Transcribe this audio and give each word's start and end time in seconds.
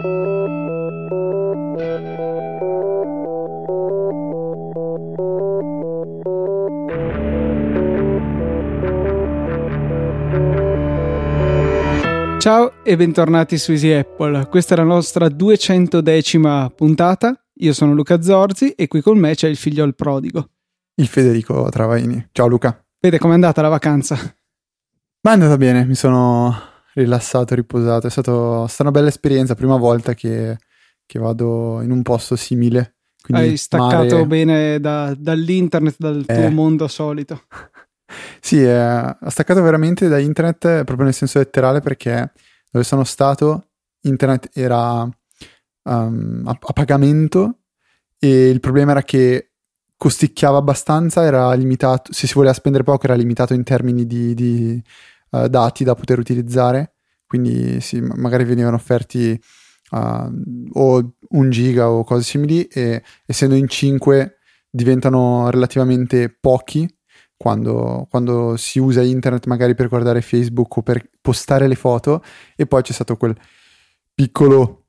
Ciao 0.00 0.12
e 12.84 12.96
bentornati 12.96 13.58
su 13.58 13.72
Easy 13.72 13.90
Apple. 13.90 14.46
Questa 14.48 14.74
è 14.74 14.76
la 14.76 14.84
nostra 14.84 15.28
210 15.28 16.40
puntata. 16.76 17.34
Io 17.54 17.72
sono 17.72 17.92
Luca 17.92 18.22
Zorzi 18.22 18.70
e 18.70 18.86
qui 18.86 19.00
con 19.02 19.18
me 19.18 19.34
c'è 19.34 19.48
il 19.48 19.56
figlio 19.56 19.82
al 19.82 19.96
prodigo. 19.96 20.50
Il 20.94 21.08
Federico 21.08 21.68
Travaini. 21.70 22.28
Ciao 22.30 22.46
Luca. 22.46 22.80
Vede 23.00 23.18
com'è 23.18 23.34
andata 23.34 23.62
la 23.62 23.68
vacanza? 23.68 24.14
Ma 24.14 25.30
è 25.30 25.34
andata 25.34 25.56
bene, 25.56 25.84
mi 25.84 25.96
sono 25.96 26.56
rilassato, 26.98 27.54
riposato. 27.54 28.06
È, 28.06 28.10
stato, 28.10 28.64
è 28.64 28.68
stata 28.68 28.82
una 28.90 28.98
bella 28.98 29.08
esperienza, 29.08 29.54
prima 29.54 29.76
volta 29.76 30.14
che, 30.14 30.58
che 31.06 31.18
vado 31.18 31.80
in 31.82 31.90
un 31.90 32.02
posto 32.02 32.36
simile. 32.36 32.96
Hai 33.30 33.56
staccato 33.56 34.14
mare... 34.14 34.26
bene 34.26 34.80
da, 34.80 35.14
dall'internet, 35.16 35.96
dal 35.98 36.24
eh. 36.26 36.34
tuo 36.34 36.50
mondo 36.50 36.88
solito. 36.88 37.42
Sì, 38.40 38.62
eh, 38.62 38.70
ha 38.72 39.18
staccato 39.28 39.60
veramente 39.60 40.08
da 40.08 40.18
internet 40.18 40.84
proprio 40.84 41.04
nel 41.04 41.12
senso 41.12 41.38
letterale 41.38 41.80
perché 41.80 42.32
dove 42.70 42.82
sono 42.82 43.04
stato 43.04 43.68
internet 44.02 44.48
era 44.54 45.02
um, 45.02 46.42
a, 46.46 46.58
a, 46.58 46.72
pagamento 46.72 47.58
e 48.18 48.48
il 48.48 48.60
problema 48.60 48.92
era 48.92 49.02
che 49.02 49.50
costicchiava 49.96 50.58
abbastanza, 50.58 51.24
era 51.24 51.52
limitato, 51.54 52.12
se 52.12 52.26
si 52.26 52.34
voleva 52.34 52.54
spendere 52.54 52.84
poco 52.84 53.04
era 53.04 53.14
limitato 53.14 53.52
in 53.52 53.64
termini 53.64 54.06
di, 54.06 54.34
di 54.34 54.82
uh, 55.30 55.48
dati 55.48 55.84
da 55.84 55.94
poter 55.94 56.18
utilizzare, 56.18 56.94
quindi 57.28 57.80
sì, 57.80 58.00
magari 58.00 58.44
venivano 58.44 58.76
offerti 58.76 59.38
uh, 59.90 60.32
o 60.72 61.12
un 61.28 61.50
giga 61.50 61.90
o 61.90 62.02
cose 62.02 62.24
simili 62.24 62.64
e 62.64 63.02
essendo 63.26 63.54
in 63.54 63.68
5 63.68 64.38
diventano 64.70 65.50
relativamente 65.50 66.34
pochi 66.40 66.88
quando, 67.36 68.06
quando, 68.10 68.56
si 68.56 68.80
usa 68.80 69.02
internet 69.02 69.46
magari 69.46 69.74
per 69.74 69.88
guardare 69.88 70.22
Facebook 70.22 70.78
o 70.78 70.82
per 70.82 71.08
postare 71.20 71.68
le 71.68 71.76
foto 71.76 72.22
e 72.56 72.66
poi 72.66 72.82
c'è 72.82 72.92
stato 72.92 73.16
quel 73.16 73.36
piccolo 74.14 74.86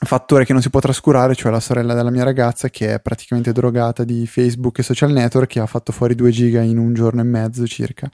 fattore 0.00 0.44
che 0.44 0.52
non 0.52 0.62
si 0.62 0.70
può 0.70 0.80
trascurare, 0.80 1.34
cioè 1.34 1.50
la 1.50 1.60
sorella 1.60 1.94
della 1.94 2.10
mia 2.10 2.24
ragazza 2.24 2.68
che 2.68 2.94
è 2.94 3.00
praticamente 3.00 3.52
drogata 3.52 4.04
di 4.04 4.26
Facebook 4.26 4.78
e 4.78 4.82
social 4.82 5.12
network 5.12 5.48
che 5.48 5.60
ha 5.60 5.66
fatto 5.66 5.92
fuori 5.92 6.14
2 6.14 6.30
giga 6.30 6.60
in 6.60 6.76
un 6.76 6.92
giorno 6.92 7.20
e 7.20 7.24
mezzo 7.24 7.66
circa 7.66 8.10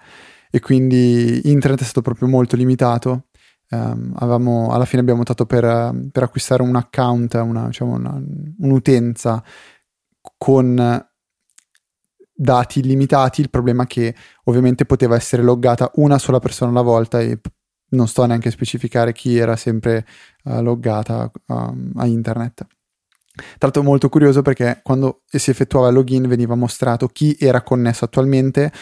e 0.51 0.61
quindi 0.61 1.51
internet 1.51 1.81
è 1.81 1.85
stato 1.85 2.03
proprio 2.03 2.29
molto 2.29 2.55
limitato. 2.55 3.25
Um, 3.75 4.13
avevamo, 4.17 4.71
alla 4.71 4.85
fine 4.85 5.03
abbiamo 5.03 5.21
optato 5.21 5.47
per, 5.47 5.63
per 6.13 6.23
acquistare 6.23 6.63
un 6.63 6.77
account, 6.77 7.35
una, 7.35 7.67
diciamo 7.67 7.95
una, 7.95 8.23
un'utenza 8.59 9.43
con 10.39 11.05
dati 12.37 12.79
illimitati, 12.79 13.41
il 13.41 13.51
problema 13.51 13.83
è 13.83 13.87
che 13.87 14.15
ovviamente 14.45 14.85
poteva 14.85 15.17
essere 15.17 15.43
loggata 15.43 15.91
una 15.95 16.19
sola 16.19 16.39
persona 16.39 16.71
alla 16.71 16.83
volta 16.83 17.21
e 17.21 17.41
non 17.91 18.07
sto 18.07 18.25
neanche 18.27 18.49
a 18.49 18.53
specificare 18.53 19.13
chi 19.13 19.37
era 19.37 19.57
sempre 19.57 20.07
uh, 20.45 20.61
loggata 20.61 21.31
um, 21.47 21.93
a 21.97 22.07
internet. 22.07 22.67
Tra 23.35 23.57
l'altro 23.59 23.83
molto 23.83 24.09
curioso 24.09 24.43
perché 24.43 24.81
quando 24.83 25.23
si 25.27 25.51
effettuava 25.51 25.89
il 25.89 25.95
login 25.95 26.29
veniva 26.29 26.55
mostrato 26.55 27.09
chi 27.09 27.37
era 27.39 27.63
connesso 27.63 28.05
attualmente, 28.05 28.73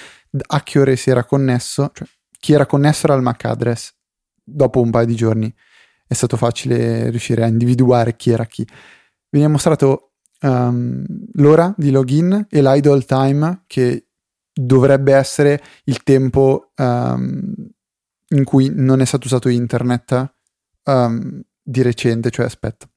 a 0.49 0.63
che 0.63 0.79
ore 0.79 0.97
si 0.97 1.09
era 1.09 1.25
connesso, 1.25 1.91
cioè 1.95 2.07
chi 2.39 2.53
era 2.53 2.67
connesso 2.67 3.07
era 3.07 3.15
il 3.15 3.23
MAC 3.23 3.45
address. 3.47 3.95
Dopo 4.43 4.81
un 4.81 4.91
paio 4.91 5.07
di 5.07 5.15
giorni 5.15 5.53
è 6.07 6.15
stato 6.15 6.37
facile 6.37 7.11
riuscire 7.11 7.43
a 7.45 7.47
individuare 7.47 8.17
chi 8.17 8.31
era 8.31 8.45
chi. 8.45 8.67
Veniva 9.31 9.51
mostrato 9.51 10.13
um, 10.43 11.05
l'ora 11.35 11.75
di 11.77 11.91
login 11.91 12.47
e 12.51 12.63
l'idle 12.63 13.03
time 13.03 13.63
che 13.67 14.09
dovrebbe 14.53 15.15
essere 15.15 15.63
il 15.85 16.03
tempo 16.03 16.73
um, 16.77 17.55
in 18.29 18.45
cui 18.45 18.71
non 18.75 19.01
è 19.01 19.05
stato 19.05 19.27
usato 19.27 19.49
internet 19.49 20.35
um, 20.85 21.41
di 21.63 21.83
recente, 21.83 22.31
cioè 22.31 22.47
aspetta, 22.47 22.89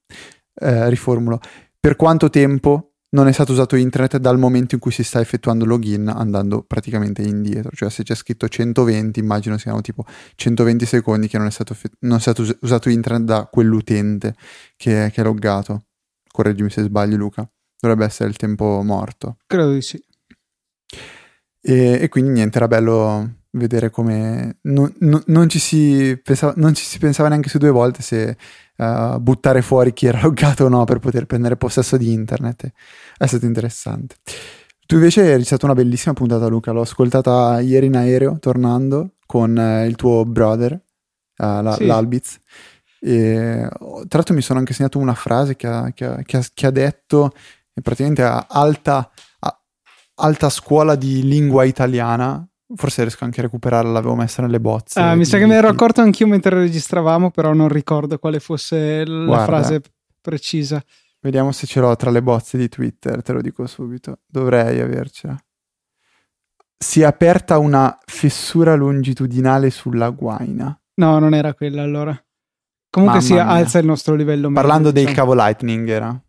eh, 0.56 0.90
riformulo, 0.90 1.40
per 1.80 1.96
quanto 1.96 2.30
tempo 2.30 2.94
non 3.16 3.28
è 3.28 3.31
stato 3.31 3.53
usato 3.53 3.76
internet 3.78 4.18
dal 4.18 4.38
momento 4.38 4.76
in 4.76 4.81
cui 4.81 4.92
si 4.92 5.03
sta 5.03 5.22
effettuando 5.22 5.64
login 5.66 6.08
andando 6.09 6.64
praticamente 6.64 7.22
indietro, 7.22 7.72
cioè 7.74 7.90
se 7.90 8.03
c'è 8.03 8.14
scritto 8.14 8.48
120 8.48 9.20
immagino 9.20 9.58
siano 9.58 9.81
tipo 9.81 10.06
120 10.36 10.86
secondi 10.86 11.28
che 11.28 11.38
non 11.38 11.48
è 11.48 11.52
stato, 11.52 11.75
non 12.00 12.18
è 12.18 12.20
stato 12.20 12.46
usato 12.62 12.90
internet 12.90 13.24
da 13.24 13.48
quell'utente 13.50 14.36
che, 14.75 15.09
che 15.14 15.22
è 15.22 15.24
loggato 15.24 15.86
correggimi 16.36 16.70
se 16.70 16.84
sbaglio 16.84 17.16
Luca, 17.16 17.50
dovrebbe 17.80 18.06
essere 18.06 18.30
il 18.30 18.36
tempo 18.36 18.81
morto. 18.84 19.38
Credo 19.48 19.72
di 19.72 19.81
sì. 19.81 20.04
E, 21.62 22.00
e 22.02 22.09
quindi 22.09 22.31
niente, 22.31 22.58
era 22.58 22.68
bello 22.68 23.44
vedere 23.52 23.90
come 23.90 24.58
non, 24.64 24.94
non, 25.00 25.24
non, 25.28 25.48
ci 25.48 25.59
si 25.59 26.20
pensava, 26.22 26.54
non 26.58 26.74
ci 26.74 26.84
si 26.84 27.00
pensava 27.00 27.30
neanche 27.30 27.48
su 27.48 27.58
due 27.58 27.70
volte 27.70 28.02
se 28.02 28.36
uh, 28.78 29.19
buttare 29.19 29.62
fuori 29.62 29.94
chi 29.94 30.08
era 30.08 30.22
loggato 30.22 30.66
o 30.66 30.69
no 30.69 30.84
per 30.84 31.00
poter 31.00 31.25
prendere 31.25 31.58
possesso 31.58 31.97
di 31.97 32.12
internet. 32.12 32.72
È 33.18 33.25
stato 33.25 33.46
interessante. 33.46 34.16
Tu 34.86 34.96
invece 34.96 35.22
hai 35.22 35.31
registrato 35.31 35.66
una 35.66 35.74
bellissima 35.74 36.13
puntata, 36.13 36.47
Luca. 36.47 36.72
L'ho 36.72 36.81
ascoltata 36.81 37.59
ieri 37.59 37.88
in 37.88 37.96
aereo, 37.96 38.38
tornando 38.40 39.13
con 39.25 39.56
uh, 39.56 39.86
il 39.86 39.96
tuo 39.96 40.25
brother, 40.25 40.74
uh, 40.74 41.62
la, 41.62 41.74
sì. 41.74 41.86
l'Albiz. 41.86 42.40
E, 43.00 43.68
tra 43.69 44.08
l'altro 44.09 44.34
mi 44.34 44.41
sono 44.41 44.59
anche 44.59 44.74
segnato 44.74 44.97
una 44.97 45.13
frase 45.13 45.56
che 45.56 45.68
ha, 45.68 45.92
che 45.94 46.06
ha, 46.06 46.22
che 46.24 46.38
ha, 46.38 46.46
che 46.53 46.66
ha 46.66 46.72
detto 46.72 47.31
praticamente 47.81 48.24
a 48.24 48.47
alta, 48.50 49.12
a 49.40 49.62
alta 50.16 50.50
scuola 50.50 50.96
di 50.96 51.24
lingua 51.24 51.66
italiana 51.66 52.47
Forse 52.74 53.02
riesco 53.02 53.24
anche 53.24 53.42
a 53.42 53.44
recuperarla, 53.44 53.92
l'avevo 53.92 54.16
messa 54.16 54.42
nelle 54.42 54.59
bozze. 54.59 55.00
Ah, 55.00 55.14
mi 55.16 55.26
sa 55.26 55.38
che 55.38 55.46
me 55.46 55.56
ero 55.56 55.68
accorto 55.68 56.02
anch'io 56.02 56.26
mentre 56.26 56.56
registravamo, 56.56 57.30
però 57.30 57.53
non 57.53 57.68
ricordo 57.68 58.18
quale 58.18 58.40
fosse 58.40 59.06
la 59.06 59.26
Guarda, 59.26 59.46
frase 59.46 59.81
precisa. 60.20 60.84
Vediamo 61.20 61.52
se 61.52 61.68
ce 61.68 61.80
l'ho 61.80 61.96
tra 61.96 62.09
le 62.09 62.24
bozze 62.24 62.58
di 62.58 62.68
Twitter, 62.68 63.22
te 63.22 63.34
lo 63.34 63.42
dico 63.42 63.68
subito. 63.68 64.20
Dovrei 64.25 64.80
avercela. 64.80 65.38
Si 66.78 67.02
è 67.02 67.06
aperta 67.06 67.58
una 67.58 67.98
fessura 68.06 68.75
longitudinale 68.75 69.70
sulla 69.70 70.09
guaina. 70.09 70.80
No, 70.96 71.20
non 71.20 71.34
era 71.34 71.54
quella 71.54 71.84
allora. 71.84 72.20
Comunque 72.90 73.20
Mamma 73.20 73.28
si 73.28 73.34
mia. 73.34 73.48
alza 73.48 73.80
il 73.80 73.86
nostro 73.86 74.16
livello. 74.16 74.52
Parlando 74.52 74.88
medio, 74.88 75.04
del 75.04 75.09
diciamo. 75.09 75.31
cavo 75.31 75.42
Lightning 75.42 75.90
era. 75.90 76.25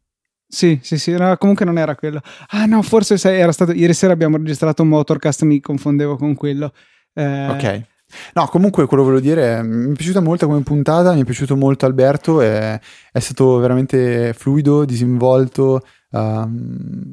Sì, 0.49 0.79
sì, 0.83 0.97
sì, 0.97 1.13
no, 1.13 1.37
comunque 1.37 1.65
non 1.65 1.77
era 1.77 1.95
quello. 1.97 2.21
Ah 2.49 2.67
no, 2.67 2.83
forse 2.83 3.17
era 3.37 3.53
stato... 3.53 3.73
Ieri 3.73 3.95
sera 3.95 4.13
abbiamo 4.13 4.37
registrato 4.37 4.83
un 4.83 4.89
Motorcast, 4.89 5.43
mi 5.43 5.61
confondevo 5.61 6.17
con 6.17 6.35
quello. 6.35 6.73
Eh... 7.13 7.49
Ok. 7.49 7.83
No, 8.35 8.47
comunque 8.47 8.87
quello 8.87 9.03
volevo 9.03 9.21
dire, 9.21 9.63
mi 9.63 9.93
è 9.93 9.97
piaciuta 9.97 10.21
molto 10.21 10.47
come 10.47 10.63
puntata, 10.63 11.13
mi 11.13 11.23
è 11.23 11.25
piaciuto 11.25 11.57
molto 11.57 11.87
Alberto, 11.87 12.41
è, 12.41 12.79
è 13.11 13.19
stato 13.19 13.59
veramente 13.59 14.33
fluido, 14.33 14.85
disinvolto, 14.85 15.85
um, 16.11 17.13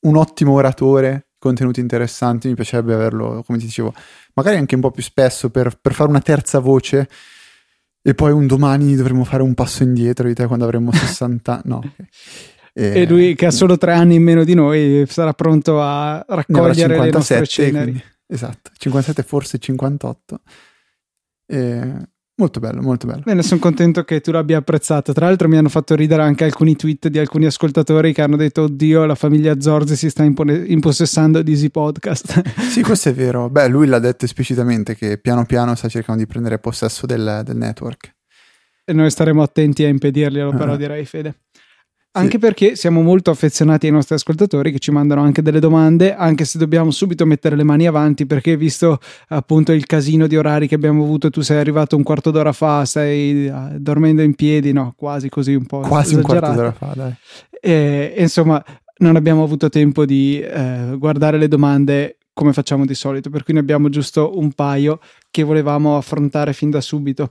un 0.00 0.16
ottimo 0.16 0.54
oratore, 0.54 1.28
contenuti 1.38 1.80
interessanti, 1.80 2.48
mi 2.48 2.54
piacerebbe 2.54 2.94
averlo, 2.94 3.42
come 3.44 3.58
ti 3.58 3.66
dicevo, 3.66 3.92
magari 4.34 4.56
anche 4.56 4.74
un 4.74 4.80
po' 4.80 4.90
più 4.90 5.02
spesso 5.02 5.50
per, 5.50 5.78
per 5.78 5.92
fare 5.92 6.08
una 6.08 6.20
terza 6.20 6.60
voce 6.60 7.08
e 8.00 8.14
poi 8.14 8.32
un 8.32 8.46
domani 8.46 8.96
dovremmo 8.96 9.24
fare 9.24 9.42
un 9.42 9.54
passo 9.54 9.82
indietro 9.82 10.26
di 10.26 10.34
te 10.34 10.46
quando 10.46 10.64
avremo 10.64 10.90
60 10.92 11.52
anni. 11.52 11.62
No, 11.64 11.76
okay. 11.76 12.08
E, 12.74 13.02
e, 13.02 13.06
lui 13.06 13.34
che 13.34 13.46
ha 13.46 13.50
solo 13.50 13.76
tre 13.76 13.92
anni 13.92 14.14
in 14.14 14.22
meno 14.22 14.44
di 14.44 14.54
noi 14.54 15.04
sarà 15.06 15.34
pronto 15.34 15.82
a 15.82 16.24
raccogliere 16.26 16.94
57, 16.94 17.04
le 17.04 17.10
nostre 17.10 17.46
ceneri. 17.46 17.90
Quindi, 17.90 18.04
esatto, 18.26 18.70
57 18.78 19.22
forse 19.22 19.58
58. 19.58 20.40
E, 21.46 21.92
molto 22.34 22.60
bello, 22.60 22.80
molto 22.80 23.06
bello. 23.06 23.20
Bene, 23.24 23.42
sono 23.42 23.60
contento 23.60 24.04
che 24.04 24.22
tu 24.22 24.30
l'abbia 24.30 24.56
apprezzato. 24.56 25.12
Tra 25.12 25.26
l'altro 25.26 25.48
mi 25.48 25.58
hanno 25.58 25.68
fatto 25.68 25.94
ridere 25.94 26.22
anche 26.22 26.44
alcuni 26.44 26.74
tweet 26.74 27.08
di 27.08 27.18
alcuni 27.18 27.44
ascoltatori 27.44 28.14
che 28.14 28.22
hanno 28.22 28.36
detto 28.36 28.62
oddio 28.62 29.04
la 29.04 29.14
famiglia 29.14 29.60
Zorzi 29.60 29.94
si 29.94 30.08
sta 30.08 30.22
impone- 30.22 30.64
impossessando 30.66 31.42
di 31.42 31.50
Easy 31.50 31.68
Podcast. 31.68 32.40
sì, 32.70 32.82
questo 32.82 33.10
è 33.10 33.12
vero. 33.12 33.50
Beh, 33.50 33.68
lui 33.68 33.86
l'ha 33.86 33.98
detto 33.98 34.24
esplicitamente 34.24 34.96
che 34.96 35.18
piano 35.18 35.44
piano 35.44 35.74
sta 35.74 35.88
cercando 35.88 36.22
di 36.22 36.26
prendere 36.26 36.58
possesso 36.58 37.04
del, 37.04 37.42
del 37.44 37.56
network. 37.56 38.14
E 38.84 38.92
noi 38.94 39.10
staremo 39.10 39.42
attenti 39.42 39.84
a 39.84 39.88
impedirglielo, 39.88 40.54
però 40.54 40.72
uh 40.72 40.76
direi 40.76 41.04
Fede. 41.04 41.36
Anche 42.14 42.38
perché 42.38 42.76
siamo 42.76 43.00
molto 43.00 43.30
affezionati 43.30 43.86
ai 43.86 43.92
nostri 43.92 44.14
ascoltatori 44.14 44.70
che 44.70 44.78
ci 44.78 44.90
mandano 44.90 45.22
anche 45.22 45.40
delle 45.40 45.60
domande, 45.60 46.14
anche 46.14 46.44
se 46.44 46.58
dobbiamo 46.58 46.90
subito 46.90 47.24
mettere 47.24 47.56
le 47.56 47.64
mani 47.64 47.86
avanti 47.86 48.26
perché 48.26 48.54
visto 48.54 48.98
appunto 49.28 49.72
il 49.72 49.86
casino 49.86 50.26
di 50.26 50.36
orari 50.36 50.68
che 50.68 50.74
abbiamo 50.74 51.04
avuto, 51.04 51.30
tu 51.30 51.40
sei 51.40 51.58
arrivato 51.58 51.96
un 51.96 52.02
quarto 52.02 52.30
d'ora 52.30 52.52
fa, 52.52 52.84
stai 52.84 53.46
uh, 53.46 53.78
dormendo 53.78 54.20
in 54.20 54.34
piedi, 54.34 54.72
no, 54.72 54.92
quasi 54.94 55.30
così 55.30 55.54
un 55.54 55.64
po'. 55.64 55.80
Quasi 55.80 56.14
esagerato. 56.14 56.20
un 56.20 56.40
quarto 56.40 56.54
d'ora 56.54 56.72
fa, 56.72 56.92
dai. 56.94 57.14
E, 57.58 58.14
insomma, 58.18 58.62
non 58.98 59.16
abbiamo 59.16 59.42
avuto 59.42 59.70
tempo 59.70 60.04
di 60.04 60.38
eh, 60.38 60.94
guardare 60.98 61.38
le 61.38 61.48
domande 61.48 62.18
come 62.34 62.52
facciamo 62.52 62.84
di 62.84 62.94
solito, 62.94 63.30
per 63.30 63.42
cui 63.42 63.54
ne 63.54 63.60
abbiamo 63.60 63.88
giusto 63.88 64.38
un 64.38 64.52
paio 64.52 65.00
che 65.30 65.42
volevamo 65.42 65.96
affrontare 65.96 66.52
fin 66.52 66.70
da 66.70 66.80
subito. 66.80 67.30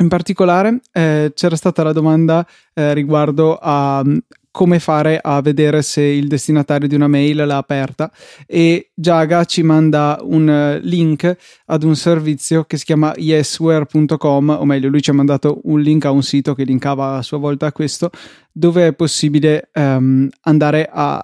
In 0.00 0.08
particolare 0.08 0.80
eh, 0.92 1.32
c'era 1.34 1.56
stata 1.56 1.82
la 1.82 1.92
domanda 1.92 2.46
eh, 2.72 2.94
riguardo 2.94 3.58
a 3.60 4.02
mm, 4.04 4.18
come 4.50 4.78
fare 4.78 5.20
a 5.22 5.40
vedere 5.40 5.82
se 5.82 6.02
il 6.02 6.26
destinatario 6.26 6.88
di 6.88 6.94
una 6.94 7.08
mail 7.08 7.44
l'ha 7.46 7.56
aperta 7.56 8.10
e 8.46 8.90
Jaga 8.94 9.44
ci 9.44 9.62
manda 9.62 10.18
un 10.22 10.48
eh, 10.48 10.78
link 10.80 11.36
ad 11.66 11.82
un 11.82 11.94
servizio 11.96 12.64
che 12.64 12.76
si 12.76 12.84
chiama 12.84 13.12
yesware.com 13.16 14.48
o 14.58 14.64
meglio 14.64 14.88
lui 14.88 15.02
ci 15.02 15.10
ha 15.10 15.14
mandato 15.14 15.60
un 15.64 15.80
link 15.80 16.04
a 16.06 16.10
un 16.10 16.22
sito 16.22 16.54
che 16.54 16.64
linkava 16.64 17.16
a 17.16 17.22
sua 17.22 17.38
volta 17.38 17.66
a 17.66 17.72
questo 17.72 18.10
dove 18.50 18.88
è 18.88 18.94
possibile 18.94 19.70
um, 19.74 20.28
andare 20.42 20.88
a 20.90 21.22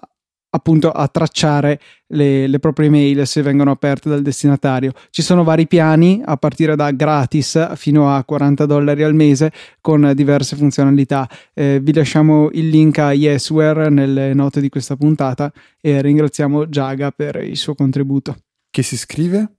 appunto 0.54 0.90
a 0.90 1.08
tracciare 1.08 1.80
le, 2.08 2.46
le, 2.46 2.58
proprie 2.60 2.88
mail 2.88 3.26
se 3.26 3.42
vengono 3.42 3.72
aperte 3.72 4.08
dal 4.08 4.22
destinatario. 4.22 4.92
Ci 5.10 5.20
sono 5.20 5.42
vari 5.42 5.66
piani 5.66 6.22
a 6.24 6.36
partire 6.36 6.76
da 6.76 6.90
gratis 6.92 7.74
fino 7.74 8.14
a 8.14 8.22
40 8.24 8.64
dollari 8.66 9.02
al 9.02 9.14
mese 9.14 9.52
con 9.80 10.12
diverse 10.14 10.56
funzionalità. 10.56 11.28
Eh, 11.52 11.80
vi 11.82 11.92
lasciamo 11.92 12.50
il 12.52 12.68
link 12.68 12.98
a 12.98 13.12
Yesware 13.12 13.90
nelle 13.90 14.32
note 14.32 14.60
di 14.60 14.68
questa 14.68 14.96
puntata 14.96 15.52
e 15.80 16.00
ringraziamo 16.00 16.66
Jaga 16.66 17.10
per 17.10 17.36
il 17.42 17.56
suo 17.56 17.74
contributo. 17.74 18.36
Che 18.70 18.82
si 18.82 18.96
scrive? 18.96 19.56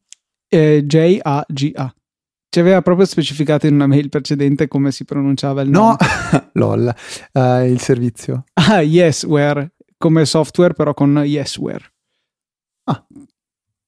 Eh, 0.47 0.83
J-A-G-A. 0.85 1.93
Ci 2.49 2.61
aveva 2.61 2.81
proprio 2.81 3.05
specificato 3.05 3.67
in 3.67 3.73
una 3.73 3.85
mail 3.85 4.07
precedente 4.07 4.69
come 4.69 4.93
si 4.93 5.03
pronunciava 5.03 5.61
il 5.61 5.69
nome. 5.69 5.97
No, 6.31 6.49
lol, 6.53 6.95
uh, 7.33 7.65
il 7.65 7.81
servizio. 7.81 8.45
Ah, 8.53 8.79
Yesware, 8.79 9.73
come 10.05 10.23
software 10.23 10.75
però 10.75 10.93
con 10.93 11.23
Yesware. 11.25 11.83
Ah, 12.83 13.03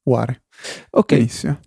Ware. 0.06 0.42
Ok. 0.90 1.14
Benissimo. 1.14 1.60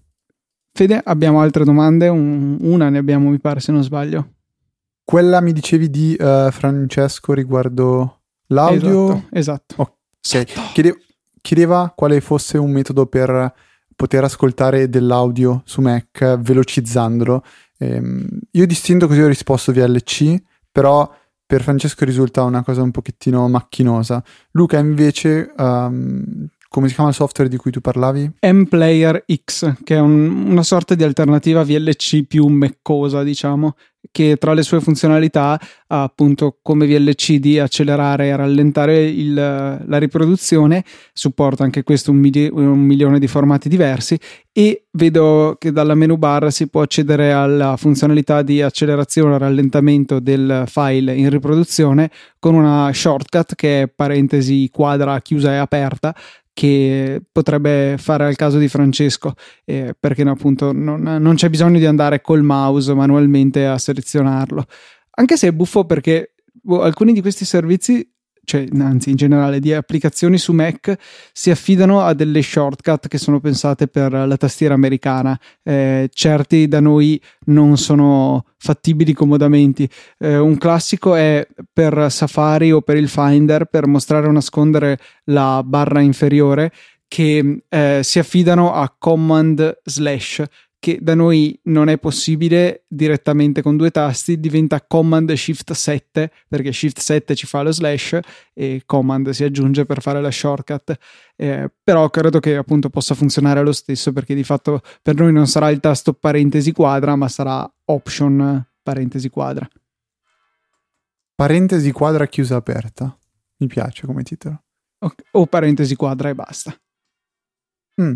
Fede, 0.73 1.01
abbiamo 1.05 1.41
altre 1.41 1.63
domande? 1.63 2.09
Un, 2.09 2.59
una 2.61 2.89
ne 2.89 2.99
abbiamo, 2.99 3.31
mi 3.31 3.39
pare, 3.39 3.61
se 3.61 3.71
non 3.71 3.85
sbaglio. 3.85 4.33
Quella 5.05 5.41
mi 5.41 5.53
dicevi 5.53 5.89
di 5.89 6.17
uh, 6.19 6.51
Francesco 6.51 7.33
riguardo 7.33 8.23
l'audio? 8.49 9.27
Esatto. 9.31 9.75
esatto. 9.79 9.99
Ok. 10.19 10.73
Chiede, 10.73 10.97
chiedeva 11.41 11.93
quale 11.95 12.21
fosse 12.21 12.59
un 12.59 12.73
metodo 12.73 13.07
per 13.07 13.55
poter 13.95 14.25
ascoltare 14.25 14.89
dell'audio 14.89 15.63
su 15.65 15.81
Mac 15.81 16.39
velocizzandolo. 16.41 17.45
Ehm, 17.79 18.27
io 18.51 18.67
distinto 18.67 19.07
così 19.07 19.21
ho 19.21 19.29
risposto 19.29 19.73
VLC, 19.73 20.43
però 20.73 21.09
per 21.51 21.63
Francesco 21.63 22.05
risulta 22.05 22.45
una 22.45 22.63
cosa 22.63 22.81
un 22.81 22.93
pochettino 22.93 23.49
macchinosa. 23.49 24.23
Luca 24.53 24.79
invece, 24.79 25.53
um, 25.57 26.47
come 26.69 26.87
si 26.87 26.95
chiama 26.95 27.09
il 27.09 27.17
software 27.17 27.51
di 27.51 27.57
cui 27.57 27.73
tu 27.73 27.81
parlavi? 27.81 28.35
M-Player 28.41 29.25
X, 29.45 29.83
che 29.83 29.97
è 29.97 29.99
un, 29.99 30.47
una 30.47 30.63
sorta 30.63 30.95
di 30.95 31.03
alternativa 31.03 31.65
VLC 31.65 32.23
più 32.25 32.47
meccosa, 32.47 33.25
diciamo, 33.25 33.75
che 34.11 34.37
tra 34.37 34.55
le 34.55 34.63
sue 34.63 34.81
funzionalità 34.81 35.59
ha 35.87 36.03
appunto 36.03 36.59
come 36.63 36.87
VLC 36.87 37.35
di 37.35 37.59
accelerare 37.59 38.29
e 38.29 38.37
rallentare 38.37 39.05
il, 39.05 39.35
la 39.35 39.99
riproduzione, 39.99 40.85
supporta 41.13 41.65
anche 41.65 41.83
questo 41.83 42.11
un, 42.11 42.19
mili- 42.19 42.51
un, 42.51 42.79
milione 42.79 43.19
di 43.19 43.27
formati 43.27 43.69
diversi 43.69 44.19
e 44.53 44.87
vedo 44.93 45.57
che 45.59 45.71
dalla 45.71 45.95
menu 45.95 46.17
bar 46.17 46.51
si 46.51 46.69
può 46.69 46.83
accedere 46.83 47.33
alla 47.33 47.77
funzionalità 47.77 48.43
di 48.43 48.61
accelerazione 48.61 49.35
o 49.35 49.39
rallentamento 49.39 50.19
del 50.19 50.65
file 50.67 51.15
in 51.15 51.31
riproduzione 51.31 52.11
con 52.39 52.55
una 52.55 52.91
shortcut 52.93 53.55
che 53.55 53.83
è 53.83 53.89
parentesi 53.89 54.69
quadra 54.73 55.21
chiusa 55.21 55.53
e 55.53 55.57
aperta 55.57 56.15
che 56.53 57.23
potrebbe 57.31 57.97
fare 57.99 58.25
al 58.25 58.37
caso 58.37 58.59
di 58.59 58.69
Francesco, 58.69 59.35
eh, 59.65 59.95
perché 59.99 60.25
no, 60.25 60.33
appunto 60.33 60.73
non, 60.73 61.01
non, 61.03 61.35
c'è 61.35 61.49
bisogno 61.49 61.79
di 61.79 61.87
andare 61.87 62.21
col 62.21 62.43
mouse 62.43 62.95
manualmente 62.95 63.67
a 63.67 63.79
selezionarlo. 63.79 64.65
Anche 65.11 65.37
se 65.37 65.49
è 65.49 65.53
buffo 65.53 65.85
perché 65.85 66.35
boh, 66.53 66.83
alcuni 66.83 67.13
di 67.13 67.21
questi 67.21 67.45
servizi 67.45 68.09
cioè 68.51 68.67
anzi 68.81 69.11
in 69.11 69.17
generale 69.17 69.61
di 69.61 69.73
applicazioni 69.73 70.37
su 70.37 70.53
Mac 70.53 70.97
si 71.33 71.53
affidano 71.53 72.01
a 72.01 72.15
delle 72.15 72.43
shortcut 72.43 73.07
che 73.07 73.17
sono 73.17 73.39
pensate 73.39 73.87
per 73.87 74.11
la 74.13 74.37
tastiera 74.37 74.75
americana. 74.75 75.39
Eh, 75.63 76.11
certi 76.13 76.67
da 76.67 76.81
noi 76.81 77.23
non 77.47 77.77
sono 77.77 78.47
fattibili 78.57 79.13
comodamente. 79.13 79.89
Eh, 80.19 80.37
un 80.37 80.59
classico 80.59 81.15
è 81.15 81.47
per 81.73 82.11
Safari 82.11 82.73
o 82.73 82.81
per 82.81 82.97
il 82.97 83.09
Finder 83.09 83.67
per 83.67 83.87
mostrare 83.87 84.27
o 84.27 84.33
nascondere 84.33 84.99
la 85.27 85.63
barra 85.65 86.01
inferiore 86.01 86.73
che 87.07 87.63
eh, 87.69 88.01
si 88.03 88.19
affidano 88.19 88.73
a 88.73 88.93
command 88.99 89.79
slash 89.85 90.43
che 90.81 90.99
da 91.01 91.15
noi 91.15 91.61
non 91.65 91.91
è 91.91 91.99
possibile 91.99 92.85
direttamente 92.89 93.61
con 93.61 93.77
due 93.77 93.91
tasti, 93.91 94.41
diventa 94.41 94.83
Command 94.83 95.31
Shift 95.31 95.73
7 95.73 96.33
perché 96.49 96.73
Shift 96.73 96.99
7 96.99 97.37
ci 97.37 97.47
fa 97.47 97.61
lo 97.61 97.71
slash 97.71 98.19
e 98.55 98.83
Command 98.87 99.29
si 99.29 99.45
aggiunge 99.45 99.85
per 99.85 100.01
fare 100.01 100.23
la 100.23 100.31
shortcut. 100.31 100.99
Eh, 101.37 101.71
però 101.85 102.09
credo 102.09 102.41
che 102.41 102.57
appunto 102.57 102.89
possa 102.89 103.15
funzionare 103.15 103.63
lo 103.63 103.73
stesso 103.73 104.11
perché 104.13 104.35
di 104.35 104.43
fatto 104.43 104.81
per 105.03 105.17
noi 105.17 105.35
non 105.35 105.47
sarà 105.47 105.69
il 105.69 105.81
tasto 105.81 106.15
parentesi 106.15 106.73
quadra, 106.73 107.15
ma 107.15 107.29
sarà 107.29 107.71
Option 107.85 108.67
parentesi 108.83 109.29
quadra. 109.29 109.69
Parentesi 111.35 111.93
quadra 111.93 112.27
chiusa 112.27 112.57
aperta. 112.57 113.15
Mi 113.59 113.67
piace 113.67 114.07
come 114.07 114.23
titolo. 114.23 114.63
O, 115.01 115.15
o 115.33 115.47
parentesi 115.47 115.95
quadra 115.95 116.31
e 116.31 116.35
basta. 116.35 116.75
Mm. 118.01 118.15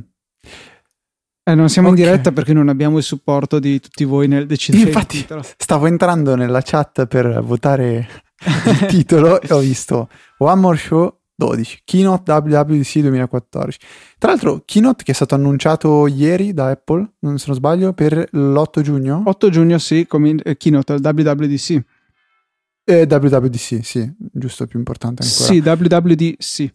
Eh, 1.47 1.55
non 1.55 1.69
siamo 1.69 1.89
okay. 1.89 2.01
in 2.01 2.07
diretta 2.07 2.33
perché 2.33 2.55
non 2.55 2.71
abbiamo 2.71 2.97
il 2.97 3.05
supporto 3.05 3.59
di 3.59 3.79
tutti 3.79 4.05
voi 4.05 4.29
nel 4.29 4.47
decidere 4.47 4.87
Infatti, 4.87 5.17
il 5.17 5.23
titolo. 5.23 5.45
Stavo 5.59 5.87
entrando 5.87 6.37
nella 6.37 6.63
chat 6.63 7.07
per 7.07 7.43
votare 7.43 8.09
il 8.45 8.87
titolo 8.89 9.41
e 9.43 9.53
ho 9.53 9.59
visto 9.59 10.09
One 10.39 10.61
More 10.61 10.79
Show 10.79 11.19
12, 11.37 11.83
Keynote 11.85 12.33
WWDC 12.33 13.01
2014. 13.01 13.79
Tra 14.19 14.31
l'altro, 14.31 14.63
Keynote 14.65 15.05
che 15.05 15.13
è 15.13 15.15
stato 15.15 15.35
annunciato 15.35 16.07
ieri 16.07 16.55
da 16.55 16.71
Apple, 16.71 17.15
non 17.21 17.39
se 17.39 17.45
non 17.49 17.57
sbaglio, 17.57 17.93
per 17.93 18.29
l'8 18.31 18.81
giugno. 18.81 19.23
8 19.27 19.51
giugno, 19.51 19.79
sì, 19.79 20.07
come 20.07 20.37
eh, 20.43 20.57
Keynote 20.57 20.93
al 20.95 21.01
WWDC. 21.03 21.83
Eh, 22.85 23.07
WWDC, 23.09 23.85
sì, 23.85 24.11
giusto, 24.17 24.67
più 24.67 24.79
importante 24.79 25.23
ancora. 25.23 25.45
Sì, 25.45 25.59
WWDC. 25.59 26.75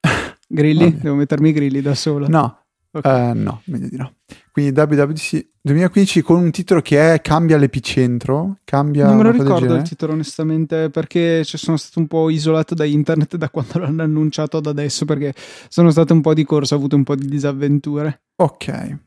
Grilli? 0.46 0.98
Devo 0.98 1.16
mettermi 1.16 1.50
i 1.50 1.52
grilli 1.52 1.80
da 1.80 1.94
solo. 1.94 2.28
No, 2.28 2.59
Okay. 2.92 3.30
Uh, 3.30 3.34
no, 3.34 3.62
meglio 3.66 3.88
di 3.88 3.96
no. 3.96 4.14
Quindi 4.50 4.78
WWDC 4.78 5.46
2015 5.62 6.22
con 6.22 6.42
un 6.42 6.50
titolo 6.50 6.80
che 6.80 7.14
è 7.14 7.20
Cambia 7.20 7.56
l'epicentro. 7.56 8.58
Cambia 8.64 9.06
non 9.06 9.16
me 9.16 9.22
lo 9.22 9.30
ricordo 9.30 9.76
il 9.76 9.82
titolo 9.82 10.12
onestamente 10.12 10.90
perché 10.90 11.44
sono 11.44 11.76
stato 11.76 12.00
un 12.00 12.08
po' 12.08 12.30
isolato 12.30 12.74
da 12.74 12.84
internet 12.84 13.36
da 13.36 13.48
quando 13.48 13.78
l'hanno 13.78 14.02
annunciato 14.02 14.56
ad 14.56 14.66
adesso 14.66 15.04
perché 15.04 15.34
sono 15.68 15.90
state 15.90 16.12
un 16.12 16.20
po' 16.20 16.34
di 16.34 16.44
corsa, 16.44 16.74
ho 16.74 16.78
avuto 16.78 16.96
un 16.96 17.04
po' 17.04 17.14
di 17.14 17.28
disavventure. 17.28 18.22
Ok. 18.36 18.98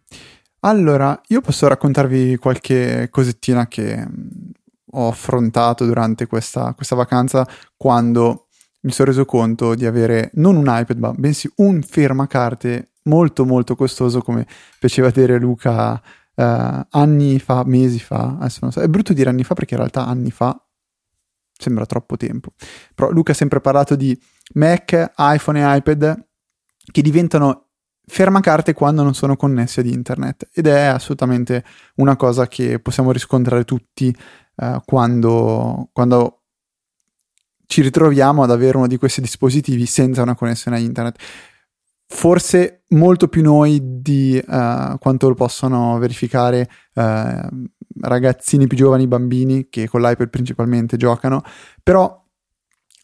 Allora, 0.62 1.19
io 1.27 1.41
posso 1.41 1.67
raccontarvi 1.67 2.38
qualche 2.38 3.10
cosettina 3.12 3.67
che 3.67 3.98
mm, 3.98 4.51
ho 4.91 5.10
affrontato 5.10 5.86
durante 5.86 6.25
questa, 6.25 6.74
questa 6.74 6.96
vacanza 6.96 7.46
quando 7.75 8.48
mi 8.81 8.91
sono 8.91 9.10
reso 9.10 9.25
conto 9.25 9.75
di 9.75 9.86
avere 9.86 10.31
non 10.36 10.55
un 10.55 10.65
iPad, 10.67 10.98
ma 10.98 11.12
bensì 11.12 11.51
un 11.58 11.81
fermacarte 11.81 12.92
molto 13.03 13.45
molto 13.45 13.75
costoso 13.75 14.22
come 14.22 14.45
piaceva 14.79 15.10
dire 15.10 15.39
Luca 15.39 15.93
uh, 15.93 16.86
anni 16.89 17.39
fa, 17.39 17.63
mesi 17.65 18.00
fa, 18.00 18.38
adesso 18.39 18.60
non 18.62 18.72
so, 18.72 18.81
è 18.81 18.88
brutto 18.88 19.13
dire 19.13 19.29
anni 19.29 19.43
fa 19.43 19.53
perché 19.53 19.74
in 19.74 19.79
realtà 19.79 20.05
anni 20.05 20.31
fa 20.31 20.57
sembra 21.55 21.86
troppo 21.86 22.17
tempo, 22.17 22.53
però 22.93 23.10
Luca 23.12 23.31
ha 23.31 23.36
sempre 23.36 23.62
parlato 23.62 23.95
di 23.95 24.19
Mac, 24.53 25.13
iPhone 25.17 25.60
e 25.60 25.77
iPad 25.77 26.27
che 26.91 27.01
diventano 27.01 27.67
fermacarte 28.05 28.74
quando 28.74 29.03
non 29.03 29.13
sono 29.13 29.36
connessi 29.36 29.79
ad 29.79 29.86
internet. 29.86 30.50
Ed 30.53 30.67
è 30.67 30.83
assolutamente 30.83 31.63
una 31.95 32.15
cosa 32.15 32.48
che 32.48 32.79
possiamo 32.79 33.12
riscontrare 33.12 33.63
tutti 33.63 34.13
uh, 34.55 34.81
quando, 34.86 35.89
quando 35.93 36.41
ci 37.65 37.81
ritroviamo 37.81 38.43
ad 38.43 38.51
avere 38.51 38.77
uno 38.77 38.88
di 38.88 38.98
questi 38.98 39.22
dispositivi 39.22 39.86
senza 39.86 40.22
una 40.22 40.36
connessione 40.36 40.77
a 40.77 40.79
internet 40.79 41.22
forse 42.07 42.83
molto 42.89 43.27
più 43.27 43.41
noi 43.41 43.79
di 44.01 44.41
uh, 44.45 44.98
quanto 45.00 45.27
lo 45.27 45.33
possono 45.33 45.98
verificare 45.98 46.69
uh, 46.93 47.48
ragazzini 48.01 48.67
più 48.67 48.77
giovani, 48.77 49.07
bambini 49.07 49.67
che 49.69 49.88
con 49.88 50.01
l'iPad 50.01 50.29
principalmente 50.29 50.98
giocano, 50.98 51.41
però 51.81 52.22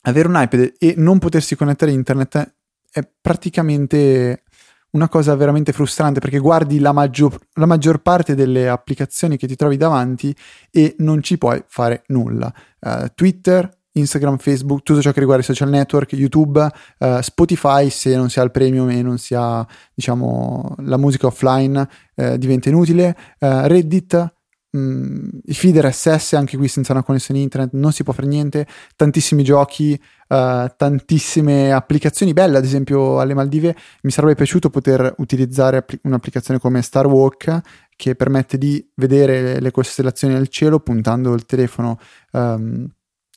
avere 0.03 0.27
un 0.27 0.39
iPad 0.41 0.74
e 0.77 0.94
non 0.98 1.20
potersi 1.20 1.56
connettere 1.56 1.91
a 1.91 1.94
internet 1.94 2.56
è 2.91 3.08
praticamente 3.22 4.44
una 4.91 5.08
cosa 5.08 5.36
veramente 5.36 5.72
frustrante 5.72 6.20
perché 6.20 6.39
guardi 6.39 6.79
la 6.79 6.91
maggior, 6.91 7.38
la 7.53 7.68
maggior 7.68 8.01
parte 8.01 8.34
delle 8.34 8.68
applicazioni 8.68 9.38
che 9.38 9.48
ti 9.48 9.56
trovi 9.56 9.77
davanti 9.77 10.36
e 10.72 10.96
non 11.00 11.22
ci 11.22 11.38
puoi 11.38 11.63
fare 11.68 12.03
nulla. 12.08 12.51
Uh, 12.79 13.06
Twitter, 13.13 13.70
Instagram, 13.93 14.38
Facebook, 14.38 14.84
tutto 14.84 15.01
ciò 15.01 15.12
che 15.12 15.19
riguarda 15.19 15.43
i 15.43 15.46
social 15.46 15.69
network, 15.69 16.13
YouTube, 16.13 16.69
uh, 17.00 17.22
Spotify 17.22 17.89
se 17.89 18.15
non 18.15 18.29
si 18.29 18.39
ha 18.39 18.43
il 18.43 18.51
premium 18.51 18.89
e 18.89 19.01
non 19.01 19.17
si 19.17 19.34
ha 19.36 19.65
diciamo 19.93 20.75
la 20.79 20.98
musica 20.98 21.27
offline 21.27 21.88
uh, 22.15 22.38
diventa 22.38 22.69
inutile, 22.69 23.15
uh, 23.39 23.62
Reddit, 23.63 24.34
mh, 24.72 25.27
i 25.46 25.53
feed 25.53 25.77
RSS, 25.79 26.34
anche 26.34 26.58
qui 26.58 26.67
senza 26.67 26.91
una 26.91 27.03
connessione 27.03 27.39
internet 27.39 27.72
non 27.74 27.91
si 27.91 28.03
può 28.03 28.13
fare 28.13 28.27
niente, 28.27 28.67
tantissimi 28.96 29.43
giochi, 29.43 30.00
uh, 30.27 30.67
tantissime 30.75 31.72
applicazioni 31.72 32.34
belle, 32.34 32.58
ad 32.58 32.63
esempio 32.63 33.19
alle 33.19 33.34
Maldive. 33.34 33.75
Mi 34.03 34.12
sarebbe 34.12 34.36
piaciuto 34.36 34.69
poter 34.69 35.15
utilizzare 35.17 35.77
appli- 35.77 36.00
un'applicazione 36.03 36.60
come 36.60 36.81
Star 36.81 37.08
Walk 37.08 37.62
che 37.96 38.15
permette 38.15 38.58
di 38.58 38.88
vedere 38.96 39.60
le 39.60 39.72
costellazioni 39.72 40.34
nel 40.34 40.48
cielo 40.48 40.79
puntando 40.79 41.34
il 41.34 41.46
telefono 41.46 42.00
um, 42.31 42.88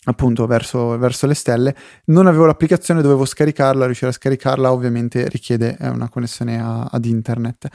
appunto 0.04 0.46
verso, 0.46 0.98
verso, 0.98 1.26
le 1.26 1.34
stelle. 1.34 1.74
Non 2.06 2.26
avevo 2.26 2.46
l'applicazione, 2.46 3.02
dovevo 3.02 3.24
scaricarla, 3.24 3.84
riuscire 3.84 4.10
a 4.10 4.14
scaricarla 4.14 4.72
ovviamente 4.72 5.28
richiede 5.28 5.76
eh, 5.78 5.88
una 5.88 6.08
connessione 6.08 6.60
a, 6.60 6.88
ad 6.90 7.04
internet. 7.04 7.68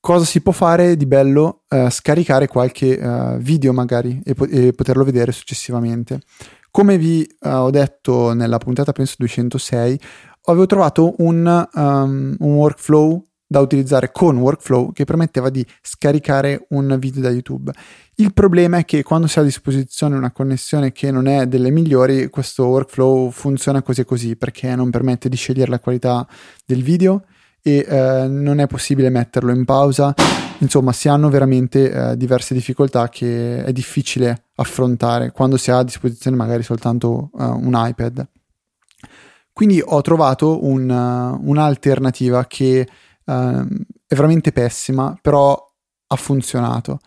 Cosa 0.00 0.24
si 0.24 0.40
può 0.40 0.52
fare 0.52 0.96
di 0.96 1.06
bello? 1.06 1.64
Uh, 1.68 1.90
scaricare 1.90 2.48
qualche 2.48 2.94
uh, 2.94 3.36
video 3.36 3.74
magari 3.74 4.20
e, 4.24 4.32
po- 4.32 4.46
e, 4.46 4.72
poterlo 4.72 5.04
vedere 5.04 5.30
successivamente. 5.30 6.22
Come 6.70 6.96
vi 6.96 7.28
uh, 7.40 7.48
ho 7.48 7.70
detto 7.70 8.32
nella 8.32 8.56
puntata, 8.56 8.92
penso 8.92 9.16
206, 9.18 10.00
avevo 10.44 10.64
trovato 10.64 11.14
un, 11.18 11.68
um, 11.74 12.34
un 12.38 12.54
workflow 12.54 13.22
da 13.50 13.58
utilizzare 13.58 14.12
con 14.12 14.36
Workflow 14.36 14.92
che 14.92 15.02
permetteva 15.02 15.50
di 15.50 15.66
scaricare 15.82 16.66
un 16.68 16.96
video 17.00 17.20
da 17.20 17.30
YouTube. 17.30 17.72
Il 18.14 18.32
problema 18.32 18.78
è 18.78 18.84
che 18.84 19.02
quando 19.02 19.26
si 19.26 19.40
ha 19.40 19.42
a 19.42 19.44
disposizione 19.44 20.14
una 20.14 20.30
connessione 20.30 20.92
che 20.92 21.10
non 21.10 21.26
è 21.26 21.48
delle 21.48 21.70
migliori, 21.70 22.30
questo 22.30 22.66
workflow 22.66 23.30
funziona 23.30 23.82
così 23.82 24.02
e 24.02 24.04
così 24.04 24.36
perché 24.36 24.72
non 24.76 24.90
permette 24.90 25.28
di 25.28 25.34
scegliere 25.34 25.68
la 25.68 25.80
qualità 25.80 26.24
del 26.64 26.84
video 26.84 27.24
e 27.60 27.84
eh, 27.88 28.28
non 28.28 28.60
è 28.60 28.68
possibile 28.68 29.10
metterlo 29.10 29.50
in 29.50 29.64
pausa. 29.64 30.14
Insomma, 30.58 30.92
si 30.92 31.08
hanno 31.08 31.28
veramente 31.28 31.90
eh, 31.90 32.16
diverse 32.16 32.54
difficoltà 32.54 33.08
che 33.08 33.64
è 33.64 33.72
difficile 33.72 34.44
affrontare 34.54 35.32
quando 35.32 35.56
si 35.56 35.72
ha 35.72 35.78
a 35.78 35.84
disposizione 35.84 36.36
magari 36.36 36.62
soltanto 36.62 37.30
uh, 37.32 37.42
un 37.42 37.72
iPad. 37.74 38.28
Quindi 39.52 39.82
ho 39.84 40.00
trovato 40.02 40.64
un, 40.64 40.88
uh, 40.88 41.50
un'alternativa 41.50 42.46
che 42.46 42.86
uh, 43.24 43.66
è 44.06 44.14
veramente 44.14 44.52
pessima, 44.52 45.16
però 45.20 45.56
ha 46.06 46.16
funzionato. 46.16 47.00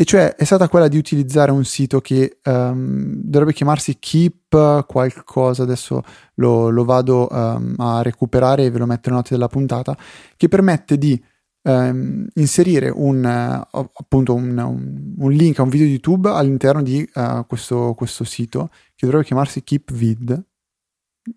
E 0.00 0.04
cioè 0.04 0.36
è 0.36 0.44
stata 0.44 0.68
quella 0.68 0.86
di 0.86 0.96
utilizzare 0.96 1.50
un 1.50 1.64
sito 1.64 2.00
che 2.00 2.38
um, 2.44 3.14
dovrebbe 3.16 3.52
chiamarsi 3.52 3.98
Keep 3.98 4.86
qualcosa, 4.86 5.64
adesso 5.64 6.04
lo, 6.34 6.70
lo 6.70 6.84
vado 6.84 7.26
um, 7.28 7.74
a 7.78 8.00
recuperare 8.00 8.64
e 8.64 8.70
ve 8.70 8.78
lo 8.78 8.86
metto 8.86 9.08
nelle 9.08 9.22
note 9.22 9.34
della 9.34 9.48
puntata, 9.48 9.98
che 10.36 10.46
permette 10.46 10.98
di 10.98 11.20
um, 11.62 12.28
inserire 12.34 12.90
un, 12.94 13.24
uh, 13.24 13.78
appunto 13.94 14.34
un, 14.34 15.16
un, 15.18 15.32
link 15.32 15.58
a 15.58 15.62
un 15.62 15.68
video 15.68 15.88
YouTube 15.88 16.30
all'interno 16.30 16.80
di 16.80 17.08
uh, 17.14 17.44
questo, 17.48 17.94
questo 17.96 18.22
sito 18.22 18.68
che 18.94 19.04
dovrebbe 19.04 19.24
chiamarsi 19.24 19.64
Keepvid, 19.64 20.44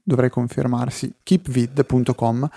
dovrei 0.04 0.30
confermarsi, 0.30 1.12
keepvid.com 1.24 2.48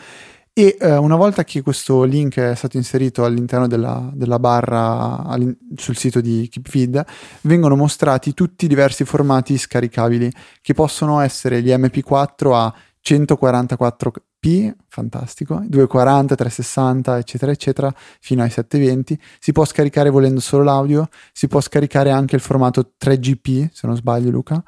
e 0.57 0.77
eh, 0.79 0.97
una 0.97 1.17
volta 1.17 1.43
che 1.43 1.63
questo 1.63 2.05
link 2.05 2.39
è 2.39 2.55
stato 2.55 2.77
inserito 2.77 3.25
all'interno 3.25 3.67
della, 3.67 4.09
della 4.15 4.39
barra 4.39 5.37
sul 5.75 5.97
sito 5.97 6.21
di 6.21 6.49
KeepFeed, 6.49 7.05
vengono 7.41 7.75
mostrati 7.75 8.35
tutti 8.35 8.67
i 8.67 8.69
diversi 8.69 9.05
formati 9.05 9.59
scaricabili, 9.59 10.31
che 10.63 10.73
possono 10.73 11.19
essere 11.19 11.61
gli 11.61 11.71
MP4 11.71 12.55
a 12.55 12.73
144p, 13.05 14.75
fantastico, 14.87 15.57
240, 15.57 16.37
360, 16.37 17.19
eccetera, 17.19 17.51
eccetera, 17.51 17.95
fino 18.21 18.45
ai 18.45 18.51
720. 18.51 19.21
Si 19.41 19.51
può 19.51 19.65
scaricare 19.65 20.09
volendo 20.09 20.39
solo 20.39 20.63
l'audio, 20.63 21.09
si 21.33 21.49
può 21.49 21.61
scaricare 21.61 22.11
anche 22.11 22.37
il 22.37 22.41
formato 22.41 22.93
3GP, 23.05 23.71
se 23.73 23.89
non 23.89 23.97
sbaglio, 23.97 24.31
Luca. 24.31 24.63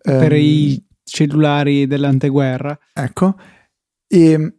Per 0.00 0.30
um, 0.30 0.38
i 0.38 0.86
cellulari 1.02 1.88
dell'anteguerra. 1.88 2.78
Ecco. 2.92 3.34
E 4.06 4.58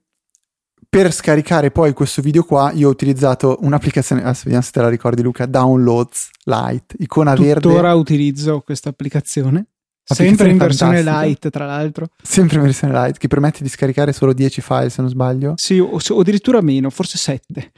per 1.03 1.13
scaricare 1.13 1.69
poi 1.69 1.93
questo 1.93 2.23
video 2.23 2.43
qua 2.43 2.71
io 2.71 2.87
ho 2.87 2.91
utilizzato 2.91 3.59
un'applicazione, 3.61 4.23
adesso 4.23 4.41
vediamo 4.45 4.63
se 4.63 4.71
te 4.71 4.81
la 4.81 4.89
ricordi 4.89 5.21
Luca, 5.21 5.45
Downloads 5.45 6.29
Lite, 6.45 6.95
icona 6.97 7.33
Tuttora 7.33 7.47
verde. 7.47 7.61
Tuttora 7.61 7.93
utilizzo 7.93 8.61
questa 8.61 8.89
applicazione. 8.89 9.67
Sempre 10.03 10.49
in 10.49 10.57
versione 10.57 11.03
light, 11.03 11.51
tra 11.51 11.67
l'altro. 11.67 12.07
Sempre 12.23 12.57
in 12.57 12.63
versione 12.63 12.93
light, 12.93 13.17
che 13.17 13.27
permette 13.27 13.61
di 13.61 13.69
scaricare 13.69 14.11
solo 14.11 14.33
10 14.33 14.61
file, 14.61 14.89
se 14.89 15.01
non 15.01 15.11
sbaglio. 15.11 15.53
Sì, 15.57 15.77
o, 15.77 15.99
o 15.99 16.19
addirittura 16.19 16.61
meno, 16.61 16.89
forse 16.89 17.19
7. 17.19 17.71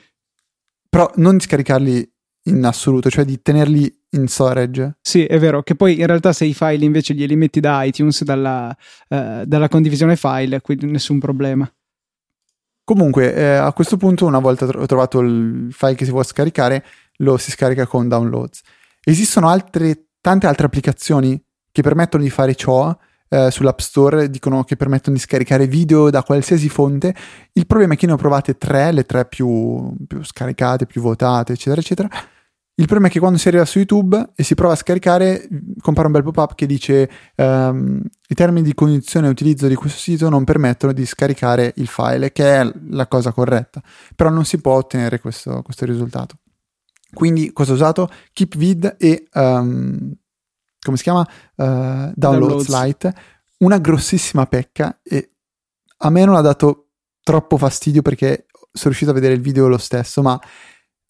Però 0.88 1.12
non 1.16 1.36
di 1.36 1.44
scaricarli 1.44 2.10
in 2.44 2.64
assoluto, 2.64 3.10
cioè 3.10 3.26
di 3.26 3.42
tenerli 3.42 3.94
in 4.12 4.28
storage. 4.28 4.98
Sì, 5.02 5.26
è 5.26 5.40
vero, 5.40 5.62
che 5.64 5.76
poi 5.76 6.00
in 6.00 6.06
realtà 6.06 6.32
se 6.32 6.46
i 6.46 6.54
file 6.54 6.86
invece 6.86 7.14
glieli 7.16 7.36
metti 7.36 7.60
da 7.60 7.84
iTunes, 7.84 8.24
dalla, 8.24 8.74
uh, 9.10 9.44
dalla 9.44 9.68
condivisione 9.68 10.16
file, 10.16 10.62
quindi 10.62 10.86
nessun 10.86 11.20
problema. 11.20 11.70
Comunque, 12.90 13.36
eh, 13.36 13.54
a 13.54 13.72
questo 13.72 13.98
punto, 13.98 14.26
una 14.26 14.40
volta 14.40 14.66
tro- 14.66 14.84
trovato 14.88 15.20
il 15.20 15.68
file 15.70 15.94
che 15.94 16.06
si 16.06 16.10
vuole 16.10 16.26
scaricare, 16.26 16.84
lo 17.18 17.38
si 17.38 17.52
scarica 17.52 17.86
con 17.86 18.08
Downloads. 18.08 18.62
Esistono 19.04 19.48
altre, 19.48 20.08
tante 20.20 20.48
altre 20.48 20.66
applicazioni 20.66 21.40
che 21.72 21.84
permettono 21.84 22.24
di 22.24 22.32
fare 22.32 22.56
ciò. 22.56 22.98
Eh, 23.28 23.52
sull'App 23.52 23.78
Store 23.78 24.28
dicono 24.32 24.64
che 24.64 24.76
permettono 24.76 25.16
di 25.16 25.22
scaricare 25.22 25.68
video 25.68 26.10
da 26.10 26.24
qualsiasi 26.24 26.68
fonte. 26.68 27.14
Il 27.54 27.68
problema 27.68 27.94
è 27.94 27.96
che 27.96 28.08
ne 28.08 28.14
ho 28.14 28.18
provate 28.18 28.58
tre, 28.58 28.92
le 28.92 29.04
tre 29.04 29.28
più, 29.28 29.94
più 30.08 30.24
scaricate, 30.24 30.88
più 30.88 31.02
votate, 31.02 31.54
eccetera, 31.54 31.82
eccetera 31.82 32.10
il 32.80 32.86
problema 32.86 33.08
è 33.08 33.12
che 33.12 33.20
quando 33.20 33.38
si 33.38 33.50
arriva 33.50 33.66
su 33.66 33.78
YouTube 33.78 34.32
e 34.36 34.44
si 34.44 34.56
prova 34.56 34.72
a 34.72 34.78
scaricare, 34.78 35.50
compare 35.82 36.08
un 36.08 36.14
bel 36.14 36.24
pop-up 36.24 36.56
che 36.56 36.66
dice 36.66 37.10
um, 37.36 38.02
i 38.30 38.34
termini 38.34 38.66
di 38.66 38.74
condizione 38.74 39.28
e 39.28 39.30
utilizzo 39.30 39.68
di 39.68 39.76
questo 39.76 40.00
sito 40.00 40.30
non 40.30 40.46
permettono 40.46 40.94
di 40.94 41.06
scaricare 41.06 41.74
il 41.76 41.88
file, 41.88 42.32
che 42.32 42.62
è 42.62 42.72
la 42.92 43.06
cosa 43.08 43.34
corretta, 43.34 43.84
però 44.16 44.30
non 44.30 44.46
si 44.46 44.62
può 44.62 44.76
ottenere 44.76 45.20
questo, 45.20 45.62
questo 45.62 45.84
risultato. 45.84 46.38
Quindi 47.14 47.52
cosa 47.52 47.74
ho 47.74 47.76
usato? 47.76 48.10
KeepVid 48.32 48.96
e 48.98 49.28
um, 49.34 50.14
come 50.80 50.96
si 50.96 51.04
chiama? 51.04 51.28
Uh, 51.56 52.14
Downloads 52.16 52.70
Lite, 52.70 53.14
una 53.58 53.78
grossissima 53.80 54.46
pecca 54.46 55.02
e 55.04 55.32
a 55.98 56.10
me 56.10 56.24
non 56.24 56.36
ha 56.36 56.42
dato 56.42 56.92
troppo 57.24 57.58
fastidio 57.58 58.02
perché 58.02 58.46
sono 58.72 58.86
riuscito 58.86 59.12
a 59.12 59.16
vedere 59.16 59.34
il 59.34 59.42
video 59.42 59.68
lo 59.68 59.78
stesso, 59.78 60.22
ma 60.22 60.40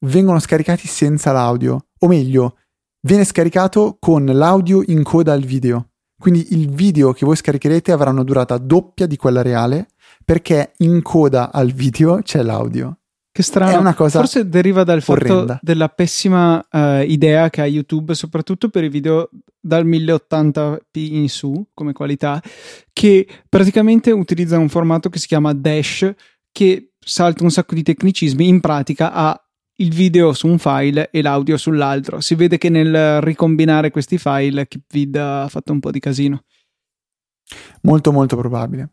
vengono 0.06 0.39
scaricati 0.39 0.88
senza 0.88 1.32
l'audio, 1.32 1.88
o 2.00 2.08
meglio, 2.08 2.58
viene 3.01 3.24
scaricato 3.24 3.98
con 4.00 4.25
l'audio 4.25 4.84
in 4.86 5.03
coda 5.03 5.34
al 5.34 5.44
video. 5.44 5.89
Quindi 6.20 6.48
il 6.51 6.70
video 6.70 7.13
che 7.13 7.25
voi 7.25 7.38
scaricherete 7.38 7.91
avrà 7.91 8.10
una 8.10 8.24
durata 8.24 8.58
doppia 8.58 9.08
di 9.08 9.15
quella 9.15 9.41
reale 9.41 9.88
perché 10.25 10.74
in 10.79 11.01
coda 11.01 11.51
al 11.51 11.72
video 11.72 12.22
c'è 12.22 12.44
l'audio. 12.44 12.98
Che 13.32 13.44
strano, 13.44 13.72
è 13.72 13.77
una 13.77 13.94
cosa 13.94 14.20
forse 14.20 14.50
deriva 14.50 14.84
dal 14.84 15.01
orrenda. 15.06 15.53
fatto 15.53 15.60
della 15.62 15.88
pessima 15.88 16.58
uh, 16.70 17.03
idea 17.06 17.50
che 17.50 17.62
ha 17.62 17.65
YouTube, 17.65 18.13
soprattutto 18.15 18.68
per 18.70 18.84
i 18.84 18.89
video 18.89 19.29
dal 19.60 19.86
1080p 19.86 20.79
in 20.91 21.29
su 21.29 21.68
come 21.74 21.94
qualità, 21.94 22.41
che 22.91 23.25
praticamente 23.48 24.12
utilizza 24.12 24.58
un 24.58 24.68
formato 24.68 25.10
che 25.10 25.20
si 25.20 25.27
chiama 25.27 25.53
Dash, 25.53 26.12
che 26.51 26.94
salta 27.00 27.44
un 27.44 27.51
sacco 27.51 27.75
di 27.75 27.84
tecnicismi, 27.84 28.48
in 28.48 28.60
pratica 28.60 29.13
ha 29.13 29.49
il 29.79 29.93
video 29.93 30.33
su 30.33 30.48
un 30.48 30.57
file 30.57 31.09
e 31.12 31.21
l'audio 31.21 31.57
sull'altro. 31.57 32.21
Si 32.21 32.36
vede 32.36 32.57
che 32.57 32.69
nel 32.69 33.21
ricombinare 33.21 33.91
questi 33.91 34.17
file 34.17 34.67
KeepVid 34.67 35.15
ha 35.15 35.48
fatto 35.50 35.71
un 35.71 35.79
po' 35.79 35.91
di 35.91 36.00
casino. 36.00 36.43
Molto 37.81 38.12
molto 38.12 38.36
probabile. 38.38 38.91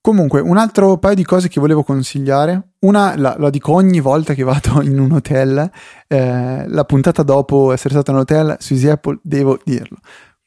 Comunque, 0.00 0.40
un 0.40 0.58
altro 0.58 0.98
paio 0.98 1.14
di 1.14 1.24
cose 1.24 1.48
che 1.48 1.60
volevo 1.60 1.82
consigliare. 1.82 2.72
Una 2.80 3.16
la, 3.16 3.36
la 3.38 3.48
dico 3.48 3.72
ogni 3.72 4.00
volta 4.00 4.34
che 4.34 4.42
vado 4.42 4.82
in 4.84 4.98
un 4.98 5.12
hotel. 5.12 5.70
Eh, 6.06 6.68
la 6.68 6.84
puntata 6.84 7.22
dopo 7.22 7.72
essere 7.72 7.94
stato 7.94 8.10
in 8.10 8.16
un 8.16 8.22
hotel 8.22 8.56
su 8.58 8.74
Apple 8.86 9.20
devo 9.22 9.58
dirlo. 9.64 9.96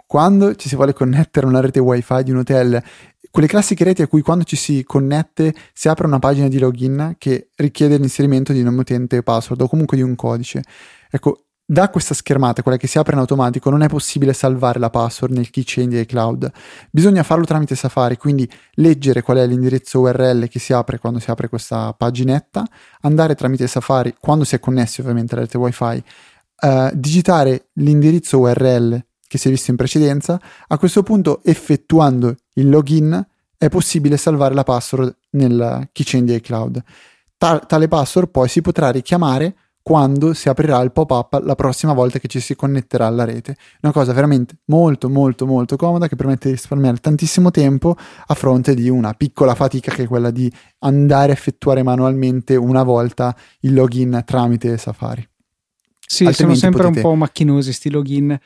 Quando 0.06 0.56
ci 0.56 0.70
si 0.70 0.76
vuole 0.76 0.94
connettere 0.94 1.48
a 1.48 1.50
una 1.50 1.60
rete 1.60 1.80
wifi 1.80 2.24
di 2.24 2.32
un 2.32 2.38
hotel 2.38 2.82
quelle 3.32 3.48
classiche 3.48 3.84
reti 3.84 4.02
a 4.02 4.08
cui 4.08 4.22
quando 4.22 4.44
ci 4.44 4.56
si 4.56 4.84
connette 4.84 5.54
si 5.74 5.88
apre 5.88 6.08
una 6.08 6.20
pagina 6.20 6.48
di 6.48 6.60
login 6.60 7.16
che 7.18 7.50
richiede 7.56 7.98
l'inserimento 7.98 8.54
di 8.54 8.64
nome 8.64 8.80
utente 8.80 9.18
e 9.18 9.24
password 9.24 9.62
o 9.62 9.68
comunque 9.68 9.98
di 9.98 10.04
un 10.04 10.16
codice. 10.16 10.62
Ecco, 11.10 11.48
da 11.70 11.90
questa 11.90 12.14
schermata, 12.14 12.62
quella 12.62 12.78
che 12.78 12.88
si 12.88 12.98
apre 12.98 13.12
in 13.12 13.20
automatico, 13.20 13.70
non 13.70 13.82
è 13.82 13.88
possibile 13.88 14.32
salvare 14.32 14.80
la 14.80 14.90
password 14.90 15.34
nel 15.34 15.50
keychain 15.50 15.90
di 15.90 16.00
iCloud. 16.00 16.50
Bisogna 16.90 17.24
farlo 17.24 17.44
tramite 17.44 17.76
Safari, 17.76 18.16
quindi 18.16 18.50
leggere 18.76 19.22
qual 19.22 19.38
è 19.38 19.46
l'indirizzo 19.46 20.00
URL 20.00 20.48
che 20.48 20.60
si 20.60 20.72
apre 20.72 20.98
quando 20.98 21.20
si 21.20 21.30
apre 21.30 21.50
questa 21.50 21.92
paginetta, 21.92 22.66
andare 23.02 23.36
tramite 23.36 23.68
Safari, 23.68 24.16
quando 24.18 24.46
si 24.46 24.56
è 24.56 24.60
connessi 24.62 25.02
ovviamente 25.02 25.34
alla 25.34 25.44
rete 25.44 25.58
WiFi, 25.58 26.04
uh, 26.62 26.90
digitare 26.94 27.68
l'indirizzo 27.74 28.40
URL 28.40 29.06
che 29.28 29.38
si 29.38 29.50
è 29.50 29.52
visto 29.52 29.70
in 29.70 29.76
precedenza, 29.76 30.40
a 30.68 30.78
questo 30.78 31.04
punto 31.04 31.42
effettuando 31.44 32.38
il 32.58 32.70
login 32.70 33.26
è 33.58 33.70
possibile 33.70 34.18
salvare 34.18 34.54
la 34.54 34.64
password 34.64 35.16
nel 35.32 35.90
keychain 35.92 36.26
di 36.26 36.36
iCloud. 36.36 36.84
Ta- 37.38 37.60
tale 37.60 37.88
password 37.88 38.30
poi 38.30 38.48
si 38.48 38.62
potrà 38.62 38.92
richiamare 38.92 39.56
quando 39.88 40.34
si 40.34 40.50
aprirà 40.50 40.82
il 40.82 40.92
pop-up 40.92 41.42
la 41.46 41.56
prossima 41.56 41.94
volta 41.94 42.20
che 42.20 42.28
ci 42.28 42.42
si 42.42 42.56
connetterà 42.56 43.06
alla 43.06 43.24
rete. 43.24 43.56
Una 43.82 43.94
cosa 43.94 44.12
veramente 44.12 44.58
molto 44.66 45.08
molto 45.08 45.46
molto 45.46 45.78
comoda 45.78 46.10
che 46.10 46.18
permette 46.18 46.50
di 46.50 46.56
risparmiare 46.56 46.98
tantissimo 46.98 47.52
tempo 47.52 47.96
a 48.26 48.34
fronte 48.34 48.76
di 48.76 48.90
una 48.90 49.14
piccola 49.14 49.56
fatica 49.56 49.94
che 49.94 50.04
è 50.04 50.08
quella 50.08 50.30
di 50.30 50.52
andare 50.80 51.32
a 51.32 51.36
effettuare 51.36 51.84
manualmente 51.84 52.58
una 52.58 52.84
volta 52.84 53.34
il 53.62 53.74
login 53.74 54.24
tramite 54.26 54.78
Safari. 54.78 55.26
Sì, 56.06 56.26
Altrimenti 56.26 56.60
sono 56.60 56.72
sempre 56.74 56.90
potete... 56.90 57.06
un 57.06 57.14
po' 57.14 57.18
macchinosi 57.18 57.72
sti 57.72 57.90
login. 57.90 58.40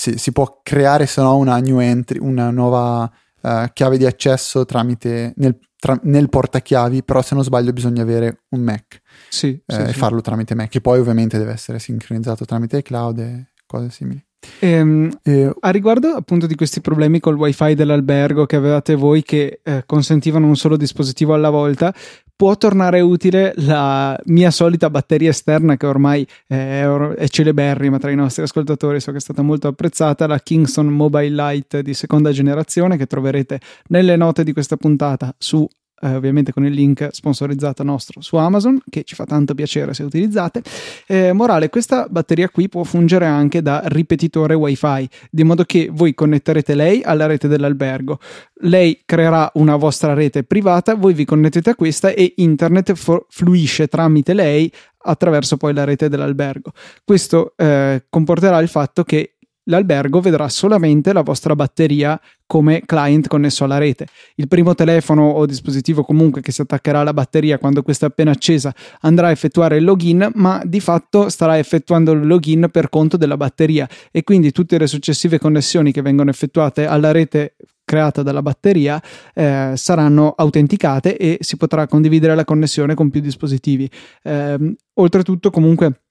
Sì, 0.00 0.16
si 0.16 0.32
può 0.32 0.60
creare 0.62 1.04
se 1.04 1.20
no 1.20 1.36
una 1.36 1.58
new 1.58 1.78
entry, 1.78 2.18
una 2.18 2.50
nuova 2.50 3.02
uh, 3.42 3.66
chiave 3.70 3.98
di 3.98 4.06
accesso 4.06 4.64
tramite 4.64 5.34
nel, 5.36 5.58
tra, 5.78 6.00
nel 6.04 6.30
portachiavi, 6.30 7.02
però 7.04 7.20
se 7.20 7.34
non 7.34 7.44
sbaglio 7.44 7.70
bisogna 7.74 8.00
avere 8.00 8.44
un 8.48 8.62
Mac 8.62 9.02
sì, 9.28 9.48
eh, 9.48 9.62
sì, 9.74 9.80
e 9.82 9.86
sì. 9.88 9.92
farlo 9.92 10.22
tramite 10.22 10.54
Mac, 10.54 10.70
che 10.70 10.80
poi 10.80 11.00
ovviamente 11.00 11.36
deve 11.36 11.52
essere 11.52 11.78
sincronizzato 11.78 12.46
tramite 12.46 12.78
iCloud 12.78 13.18
e 13.18 13.46
cose 13.66 13.90
simili. 13.90 14.24
Ehm, 14.60 15.10
e... 15.22 15.52
A 15.60 15.70
riguardo 15.70 16.08
appunto 16.08 16.46
di 16.46 16.54
questi 16.54 16.80
problemi 16.80 17.20
col 17.20 17.36
wifi 17.36 17.74
dell'albergo 17.74 18.46
che 18.46 18.56
avevate 18.56 18.94
voi 18.94 19.22
che 19.22 19.60
eh, 19.62 19.82
consentivano 19.86 20.46
un 20.46 20.56
solo 20.56 20.76
dispositivo 20.76 21.34
alla 21.34 21.50
volta, 21.50 21.94
può 22.40 22.56
tornare 22.56 23.00
utile 23.00 23.52
la 23.56 24.18
mia 24.24 24.50
solita 24.50 24.88
batteria 24.88 25.28
esterna 25.28 25.76
che 25.76 25.86
ormai 25.86 26.26
è, 26.46 26.86
è 26.86 27.28
celeberrima 27.28 27.98
tra 27.98 28.10
i 28.10 28.16
nostri 28.16 28.42
ascoltatori, 28.42 28.98
so 28.98 29.10
che 29.10 29.18
è 29.18 29.20
stata 29.20 29.42
molto 29.42 29.68
apprezzata, 29.68 30.26
la 30.26 30.38
Kingston 30.38 30.86
Mobile 30.86 31.28
Lite 31.28 31.82
di 31.82 31.92
seconda 31.92 32.32
generazione 32.32 32.96
che 32.96 33.04
troverete 33.04 33.60
nelle 33.88 34.16
note 34.16 34.42
di 34.42 34.54
questa 34.54 34.78
puntata 34.78 35.34
su 35.36 35.68
eh, 36.00 36.14
ovviamente 36.14 36.52
con 36.52 36.64
il 36.64 36.72
link 36.72 37.08
sponsorizzato 37.10 37.82
nostro 37.82 38.20
su 38.20 38.36
Amazon, 38.36 38.80
che 38.88 39.04
ci 39.04 39.14
fa 39.14 39.24
tanto 39.24 39.54
piacere 39.54 39.94
se 39.94 40.02
utilizzate. 40.02 40.62
Eh, 41.06 41.32
morale, 41.32 41.68
questa 41.68 42.06
batteria 42.08 42.48
qui 42.48 42.68
può 42.68 42.82
fungere 42.84 43.26
anche 43.26 43.62
da 43.62 43.82
ripetitore 43.84 44.54
wifi, 44.54 45.08
di 45.30 45.44
modo 45.44 45.64
che 45.64 45.88
voi 45.92 46.14
connetterete 46.14 46.74
lei 46.74 47.02
alla 47.02 47.26
rete 47.26 47.48
dell'albergo. 47.48 48.18
Lei 48.62 49.02
creerà 49.04 49.50
una 49.54 49.76
vostra 49.76 50.14
rete 50.14 50.42
privata, 50.44 50.94
voi 50.94 51.14
vi 51.14 51.24
connettete 51.24 51.70
a 51.70 51.74
questa 51.74 52.10
e 52.10 52.34
internet 52.36 52.94
fu- 52.94 53.24
fluisce 53.28 53.88
tramite 53.88 54.34
lei 54.34 54.70
attraverso 55.02 55.56
poi 55.56 55.72
la 55.72 55.84
rete 55.84 56.08
dell'albergo. 56.08 56.72
Questo 57.04 57.54
eh, 57.56 58.04
comporterà 58.10 58.58
il 58.58 58.68
fatto 58.68 59.02
che 59.02 59.36
l'albergo 59.64 60.20
vedrà 60.20 60.48
solamente 60.48 61.12
la 61.12 61.22
vostra 61.22 61.54
batteria 61.54 62.20
come 62.46 62.82
client 62.84 63.28
connesso 63.28 63.64
alla 63.64 63.78
rete. 63.78 64.06
Il 64.34 64.48
primo 64.48 64.74
telefono 64.74 65.28
o 65.28 65.46
dispositivo 65.46 66.02
comunque 66.02 66.40
che 66.40 66.50
si 66.50 66.62
attaccherà 66.62 67.00
alla 67.00 67.12
batteria 67.12 67.58
quando 67.58 67.82
questa 67.82 68.06
è 68.06 68.08
appena 68.08 68.32
accesa 68.32 68.74
andrà 69.02 69.28
a 69.28 69.30
effettuare 69.30 69.76
il 69.76 69.84
login, 69.84 70.30
ma 70.34 70.60
di 70.64 70.80
fatto 70.80 71.28
starà 71.28 71.58
effettuando 71.58 72.12
il 72.12 72.26
login 72.26 72.68
per 72.72 72.88
conto 72.88 73.16
della 73.16 73.36
batteria 73.36 73.88
e 74.10 74.24
quindi 74.24 74.50
tutte 74.50 74.78
le 74.78 74.86
successive 74.86 75.38
connessioni 75.38 75.92
che 75.92 76.02
vengono 76.02 76.30
effettuate 76.30 76.86
alla 76.86 77.12
rete 77.12 77.54
creata 77.84 78.22
dalla 78.22 78.42
batteria 78.42 79.02
eh, 79.34 79.72
saranno 79.74 80.32
autenticate 80.36 81.16
e 81.16 81.38
si 81.40 81.56
potrà 81.56 81.88
condividere 81.88 82.36
la 82.36 82.44
connessione 82.44 82.94
con 82.94 83.10
più 83.10 83.20
dispositivi. 83.20 83.90
Eh, 84.22 84.76
oltretutto 84.94 85.50
comunque 85.50 86.02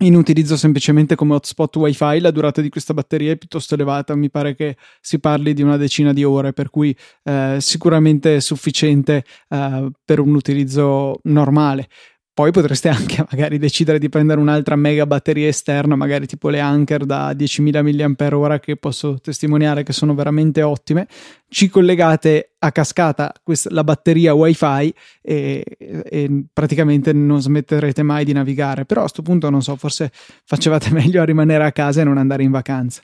in 0.00 0.14
utilizzo 0.14 0.56
semplicemente 0.56 1.14
come 1.14 1.34
hotspot 1.34 1.76
wifi 1.76 2.20
la 2.20 2.30
durata 2.30 2.60
di 2.60 2.68
questa 2.68 2.92
batteria 2.92 3.32
è 3.32 3.36
piuttosto 3.36 3.74
elevata 3.74 4.14
mi 4.14 4.28
pare 4.28 4.54
che 4.54 4.76
si 5.00 5.18
parli 5.18 5.54
di 5.54 5.62
una 5.62 5.78
decina 5.78 6.12
di 6.12 6.22
ore 6.22 6.52
per 6.52 6.68
cui 6.68 6.94
eh, 7.24 7.56
sicuramente 7.60 8.40
sufficiente 8.40 9.24
eh, 9.48 9.90
per 10.04 10.20
un 10.20 10.34
utilizzo 10.34 11.18
normale 11.24 11.88
poi 12.36 12.50
potreste 12.50 12.90
anche 12.90 13.24
magari 13.30 13.56
decidere 13.56 13.98
di 13.98 14.10
prendere 14.10 14.38
un'altra 14.38 14.76
mega 14.76 15.06
batteria 15.06 15.48
esterna, 15.48 15.96
magari 15.96 16.26
tipo 16.26 16.50
le 16.50 16.60
Anker 16.60 17.06
da 17.06 17.30
10.000 17.30 18.14
mAh 18.14 18.58
che 18.58 18.76
posso 18.76 19.18
testimoniare 19.18 19.82
che 19.82 19.94
sono 19.94 20.14
veramente 20.14 20.60
ottime. 20.60 21.08
Ci 21.48 21.70
collegate 21.70 22.56
a 22.58 22.72
cascata 22.72 23.32
questa, 23.42 23.70
la 23.72 23.84
batteria 23.84 24.34
WiFi 24.34 24.94
e, 25.22 25.64
e, 25.78 26.44
praticamente 26.52 27.14
non 27.14 27.40
smetterete 27.40 28.02
mai 28.02 28.26
di 28.26 28.34
navigare. 28.34 28.84
Però 28.84 29.00
a 29.00 29.04
questo 29.04 29.22
punto 29.22 29.48
non 29.48 29.62
so, 29.62 29.74
forse 29.76 30.12
facevate 30.12 30.90
meglio 30.92 31.22
a 31.22 31.24
rimanere 31.24 31.64
a 31.64 31.72
casa 31.72 32.02
e 32.02 32.04
non 32.04 32.18
andare 32.18 32.42
in 32.42 32.50
vacanza. 32.50 33.00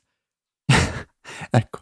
ecco, 1.50 1.78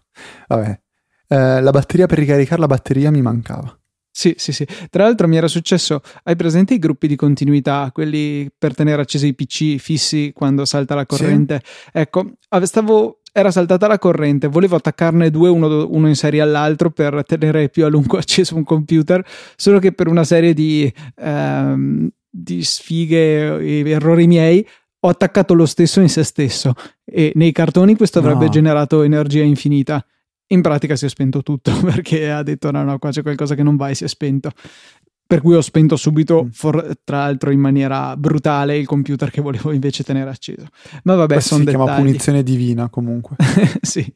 vabbè. 0.47 0.81
Eh, 1.27 1.61
la 1.61 1.71
batteria 1.73 2.07
per 2.07 2.19
ricaricare 2.19 2.61
la 2.61 2.69
batteria 2.69 3.11
mi 3.11 3.23
mancava. 3.23 3.77
Sì, 4.21 4.35
sì, 4.37 4.53
sì. 4.53 4.67
Tra 4.91 5.05
l'altro 5.05 5.27
mi 5.27 5.39
era 5.39 5.49
successo, 5.49 6.03
hai 6.25 6.37
presente 6.37 6.75
i 6.75 6.79
gruppi 6.79 7.07
di 7.07 7.17
continuità, 7.17 7.89
quelli 7.91 8.51
per 8.59 8.75
tenere 8.75 9.01
accesi 9.01 9.29
i 9.29 9.35
PC 9.35 9.77
fissi 9.77 10.33
quando 10.35 10.67
salta 10.67 10.95
la 10.95 11.07
corrente? 11.07 11.63
Sì. 11.65 11.91
Ecco, 11.95 12.33
stavo, 12.65 13.21
era 13.33 13.51
saltata 13.51 13.87
la 13.87 13.99
corrente, 13.99 14.49
volevo 14.49 14.77
attaccarne 14.77 15.31
due, 15.31 15.49
uno, 15.49 15.87
uno, 15.89 16.07
in 16.07 16.17
serie 16.17 16.43
all'altro 16.43 16.91
per 16.91 17.23
tenere 17.25 17.71
più 17.71 17.87
a 17.87 17.89
lungo 17.89 18.19
acceso 18.21 18.57
un 18.57 18.65
computer, 18.65 19.27
solo 19.57 19.79
che 19.79 19.93
per 19.93 20.07
una 20.07 20.25
serie 20.25 20.53
di, 20.53 20.93
ehm, 21.17 22.11
di 22.29 22.63
sfighe 22.63 23.59
e 23.59 23.89
errori 23.89 24.27
miei 24.27 24.69
ho 25.03 25.09
attaccato 25.09 25.55
lo 25.55 25.65
stesso 25.65 26.03
in 26.03 26.11
se 26.11 26.25
stesso 26.25 26.75
e 27.07 27.33
nei 27.37 27.53
cartoni 27.53 27.97
questo 27.97 28.19
avrebbe 28.19 28.45
no. 28.45 28.51
generato 28.51 29.03
energia 29.03 29.43
infinita 29.43 30.05
in 30.53 30.63
pratica 30.63 30.97
si 30.97 31.07
è 31.07 31.09
spento 31.09 31.43
tutto 31.43 31.73
perché 31.83 32.31
ha 32.31 32.43
detto 32.43 32.71
no 32.71 32.83
no 32.83 32.99
qua 32.99 33.11
c'è 33.11 33.23
qualcosa 33.23 33.55
che 33.55 33.63
non 33.63 33.77
va 33.77 33.89
e 33.89 33.95
si 33.95 34.05
è 34.05 34.09
spento 34.09 34.53
per 35.31 35.43
cui 35.43 35.55
ho 35.55 35.61
spento 35.61 35.95
subito, 35.95 36.43
mm. 36.43 36.49
for, 36.49 36.99
tra 37.05 37.19
l'altro 37.19 37.53
in 37.53 37.61
maniera 37.61 38.17
brutale, 38.17 38.77
il 38.77 38.85
computer 38.85 39.31
che 39.31 39.41
volevo 39.41 39.71
invece 39.71 40.03
tenere 40.03 40.29
acceso. 40.29 40.67
Ma 41.05 41.15
vabbè, 41.15 41.39
sono 41.39 41.63
dettagli. 41.63 41.79
Si 41.79 41.85
chiama 41.85 42.01
punizione 42.01 42.43
divina 42.43 42.89
comunque. 42.89 43.37
sì. 43.81 44.13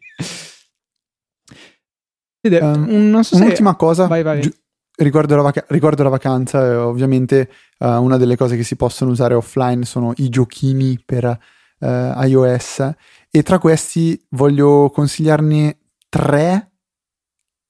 Um, 2.43 2.87
non 3.11 3.23
so 3.23 3.37
un'ultima 3.37 3.71
se... 3.71 3.77
cosa 3.77 4.07
vai, 4.09 4.25
vai. 4.25 4.41
Gi- 4.41 4.55
riguardo, 4.97 5.37
la 5.37 5.43
vac- 5.43 5.67
riguardo 5.69 6.03
la 6.03 6.09
vacanza, 6.09 6.65
eh, 6.65 6.75
ovviamente 6.75 7.49
uh, 7.79 8.03
una 8.03 8.17
delle 8.17 8.37
cose 8.37 8.57
che 8.57 8.65
si 8.65 8.75
possono 8.75 9.13
usare 9.13 9.35
offline 9.35 9.85
sono 9.85 10.13
i 10.17 10.29
giochini 10.29 11.01
per 11.07 11.25
uh, 11.79 11.87
iOS 12.25 12.93
e 13.31 13.43
tra 13.45 13.61
questi 13.61 14.21
voglio 14.31 14.91
consigliarne 14.91 15.79
tre 16.15 16.71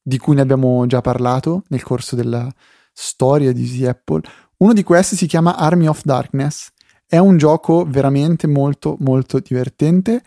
di 0.03 0.19
cui 0.19 0.35
ne 0.35 0.41
abbiamo 0.41 0.85
già 0.85 1.01
parlato 1.01 1.63
nel 1.69 1.81
corso 1.81 2.15
della 2.15 2.47
storia 2.93 3.51
di 3.51 3.63
Easy 3.63 3.85
Apple. 3.85 4.21
Uno 4.57 4.71
di 4.71 4.83
questi 4.83 5.15
si 5.15 5.25
chiama 5.25 5.55
Army 5.55 5.87
of 5.87 6.03
Darkness. 6.03 6.69
È 7.07 7.17
un 7.17 7.37
gioco 7.37 7.85
veramente 7.87 8.45
molto 8.45 8.97
molto 8.99 9.39
divertente. 9.39 10.21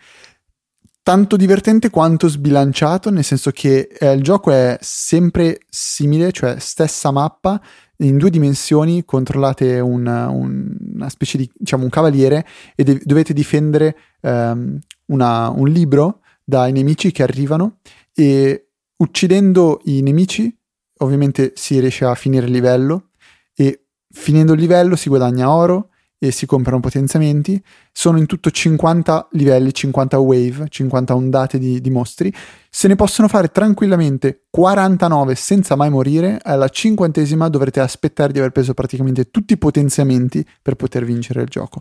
Tanto 1.01 1.37
divertente 1.37 1.89
quanto 1.89 2.27
sbilanciato, 2.27 3.09
nel 3.09 3.23
senso 3.23 3.51
che 3.51 3.87
eh, 3.97 4.11
il 4.11 4.21
gioco 4.21 4.51
è 4.51 4.77
sempre 4.81 5.61
simile, 5.69 6.33
cioè 6.33 6.59
stessa 6.59 7.11
mappa 7.11 7.59
in 7.99 8.17
due 8.17 8.29
dimensioni, 8.29 9.05
controllate 9.05 9.79
un, 9.79 10.05
un, 10.05 10.77
una 10.93 11.09
specie 11.09 11.37
di 11.37 11.49
diciamo 11.55 11.85
un 11.85 11.89
cavaliere 11.89 12.45
e 12.75 12.83
de- 12.83 13.01
dovete 13.01 13.31
difendere 13.31 13.95
um, 14.21 14.77
una, 15.05 15.49
un 15.49 15.69
libro 15.69 16.19
dai 16.43 16.71
nemici 16.71 17.11
che 17.11 17.23
arrivano 17.23 17.77
e 18.19 18.71
uccidendo 18.97 19.79
i 19.85 20.01
nemici 20.01 20.53
ovviamente 20.97 21.53
si 21.55 21.79
riesce 21.79 22.03
a 22.03 22.15
finire 22.15 22.47
il 22.47 22.51
livello 22.51 23.11
e 23.55 23.85
finendo 24.09 24.51
il 24.51 24.59
livello 24.59 24.97
si 24.97 25.07
guadagna 25.07 25.49
oro 25.49 25.91
e 26.21 26.31
si 26.31 26.45
comprano 26.45 26.81
potenziamenti. 26.81 27.63
Sono 27.93 28.17
in 28.17 28.25
tutto 28.25 28.51
50 28.51 29.29
livelli, 29.31 29.73
50 29.73 30.19
wave, 30.19 30.65
50 30.67 31.15
ondate 31.15 31.57
di, 31.57 31.79
di, 31.79 31.89
mostri. 31.89 32.33
Se 32.69 32.89
ne 32.89 32.97
possono 32.97 33.29
fare 33.29 33.51
tranquillamente 33.51 34.47
49 34.49 35.35
senza 35.35 35.77
mai 35.77 35.89
morire. 35.89 36.37
Alla 36.43 36.67
cinquantesima 36.67 37.47
dovrete 37.47 37.79
aspettare 37.79 38.33
di 38.33 38.39
aver 38.39 38.51
preso 38.51 38.73
praticamente 38.73 39.31
tutti 39.31 39.53
i 39.53 39.57
potenziamenti 39.57 40.45
per 40.61 40.75
poter 40.75 41.05
vincere 41.05 41.43
il 41.43 41.47
gioco. 41.47 41.79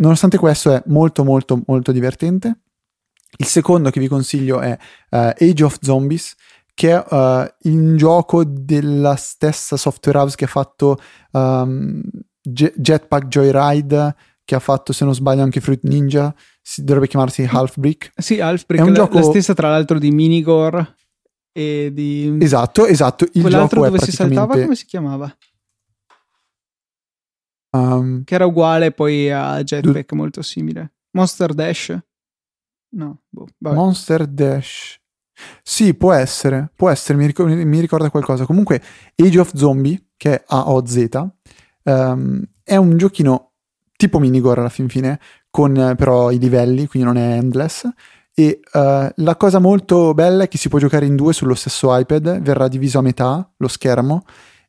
Nonostante 0.00 0.38
questo 0.38 0.72
è 0.72 0.82
molto 0.86 1.22
molto 1.22 1.62
molto 1.66 1.92
divertente. 1.92 2.62
Il 3.36 3.46
secondo 3.46 3.90
che 3.90 4.00
vi 4.00 4.08
consiglio 4.08 4.60
è 4.60 4.76
uh, 5.10 5.16
Age 5.38 5.64
of 5.64 5.78
Zombies, 5.80 6.34
che 6.74 6.90
è 6.90 7.04
uh, 7.08 7.70
un 7.70 7.96
gioco 7.96 8.44
della 8.44 9.16
stessa 9.16 9.76
software 9.76 10.18
house 10.18 10.36
che 10.36 10.44
ha 10.44 10.48
fatto 10.48 10.98
um, 11.32 12.02
Jetpack 12.42 13.26
Joyride, 13.26 14.14
che 14.44 14.54
ha 14.54 14.58
fatto, 14.58 14.92
se 14.92 15.04
non 15.04 15.14
sbaglio, 15.14 15.42
anche 15.42 15.60
Fruit 15.60 15.82
Ninja. 15.84 16.34
Si, 16.60 16.84
dovrebbe 16.84 17.08
chiamarsi 17.08 17.48
Half 17.50 17.78
Brick. 17.78 18.12
Sì, 18.16 18.40
Half 18.40 18.66
Brick 18.66 18.82
è 18.82 18.86
un 18.86 18.92
la, 18.92 18.98
gioco... 18.98 19.18
la 19.18 19.24
stessa, 19.24 19.54
tra 19.54 19.70
l'altro, 19.70 19.98
di 19.98 20.10
Minigore 20.10 20.96
e 21.52 21.90
di. 21.92 22.36
Esatto, 22.40 22.86
esatto. 22.86 23.24
Il 23.32 23.40
Quell'altro 23.40 23.80
gioco 23.80 23.86
dove 23.86 23.98
praticamente... 23.98 24.34
si 24.34 24.40
saltava, 24.40 24.62
come 24.62 24.76
si 24.76 24.84
chiamava? 24.86 25.36
Um, 27.74 28.22
che 28.24 28.34
era 28.34 28.44
uguale 28.44 28.92
poi 28.92 29.30
a 29.30 29.62
Jetpack, 29.62 30.10
du... 30.10 30.16
molto 30.16 30.42
simile. 30.42 30.92
Monster 31.12 31.54
Dash? 31.54 31.98
No, 32.94 33.20
boh, 33.28 33.46
Monster 33.58 34.26
Dash. 34.26 34.98
Sì, 35.62 35.94
può 35.94 36.12
essere, 36.12 36.70
può 36.74 36.90
essere, 36.90 37.18
mi, 37.18 37.26
ric- 37.26 37.40
mi, 37.40 37.80
ricorda 37.80 38.10
qualcosa. 38.10 38.46
Comunque, 38.46 38.82
Age 39.16 39.38
of 39.40 39.54
Zombie, 39.54 40.10
che 40.16 40.34
è 40.34 40.44
AOZ, 40.46 41.08
um, 41.84 42.42
è 42.62 42.76
un 42.76 42.96
giochino 42.96 43.52
tipo 43.96 44.18
minigore 44.18 44.60
alla 44.60 44.68
fin 44.68 44.88
fine, 44.88 45.18
con 45.50 45.76
eh, 45.76 45.94
però 45.94 46.30
i 46.30 46.38
livelli, 46.38 46.86
quindi 46.86 47.08
non 47.08 47.16
è 47.16 47.36
endless. 47.36 47.88
E 48.34 48.60
uh, 48.72 49.08
la 49.14 49.36
cosa 49.36 49.58
molto 49.58 50.14
bella 50.14 50.44
è 50.44 50.48
che 50.48 50.58
si 50.58 50.68
può 50.68 50.78
giocare 50.78 51.06
in 51.06 51.16
due 51.16 51.32
sullo 51.32 51.54
stesso 51.54 51.96
iPad, 51.96 52.40
verrà 52.40 52.68
diviso 52.68 52.98
a 52.98 53.02
metà 53.02 53.52
lo 53.56 53.68
schermo 53.68 54.24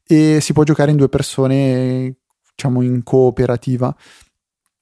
e 0.06 0.40
si 0.42 0.54
può 0.54 0.64
giocare 0.64 0.92
in 0.92 0.98
due 0.98 1.10
persone, 1.10 2.18
diciamo 2.56 2.82
in 2.82 3.04
cooperativa, 3.04 3.96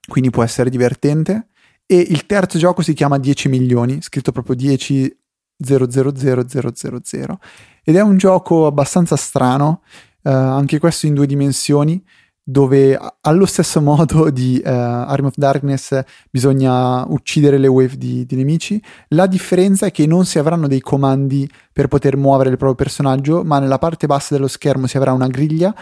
quindi 0.08 0.30
può 0.30 0.44
essere 0.44 0.70
divertente. 0.70 1.50
E 1.92 1.98
il 1.98 2.26
terzo 2.26 2.58
gioco 2.58 2.82
si 2.82 2.94
chiama 2.94 3.18
10 3.18 3.50
milioni, 3.50 4.02
scritto 4.02 4.32
proprio 4.32 4.56
10 4.56 5.14
00000 5.58 7.40
ed 7.84 7.96
è 7.98 8.00
un 8.00 8.16
gioco 8.16 8.66
abbastanza 8.66 9.18
strano, 9.18 9.82
uh, 10.22 10.30
anche 10.30 10.80
questo 10.80 11.08
in 11.08 11.14
due 11.14 11.26
dimensioni 11.26 12.02
dove 12.42 12.98
allo 13.20 13.46
stesso 13.46 13.82
modo 13.84 14.30
di 14.30 14.62
uh, 14.64 14.70
Arm 14.70 15.26
of 15.26 15.34
Darkness 15.36 16.02
bisogna 16.30 17.04
uccidere 17.10 17.58
le 17.58 17.68
wave 17.68 17.98
di, 17.98 18.26
di, 18.26 18.38
nemici. 18.38 18.82
La 19.10 19.28
differenza 19.28 19.88
è 19.88 19.92
che 19.92 20.08
non 20.08 20.24
si 20.24 20.40
avranno 20.40 20.70
dei 20.70 20.80
comandi 20.80 21.46
per 21.74 21.90
poter 21.90 22.16
muovere 22.16 22.52
il 22.52 22.56
proprio 22.56 22.86
personaggio, 22.86 23.44
ma 23.44 23.60
nella 23.60 23.80
parte 23.80 24.08
bassa 24.08 24.34
dello 24.34 24.48
schermo 24.48 24.88
si 24.88 24.96
avrà 24.96 25.12
una 25.12 25.28
griglia 25.28 25.76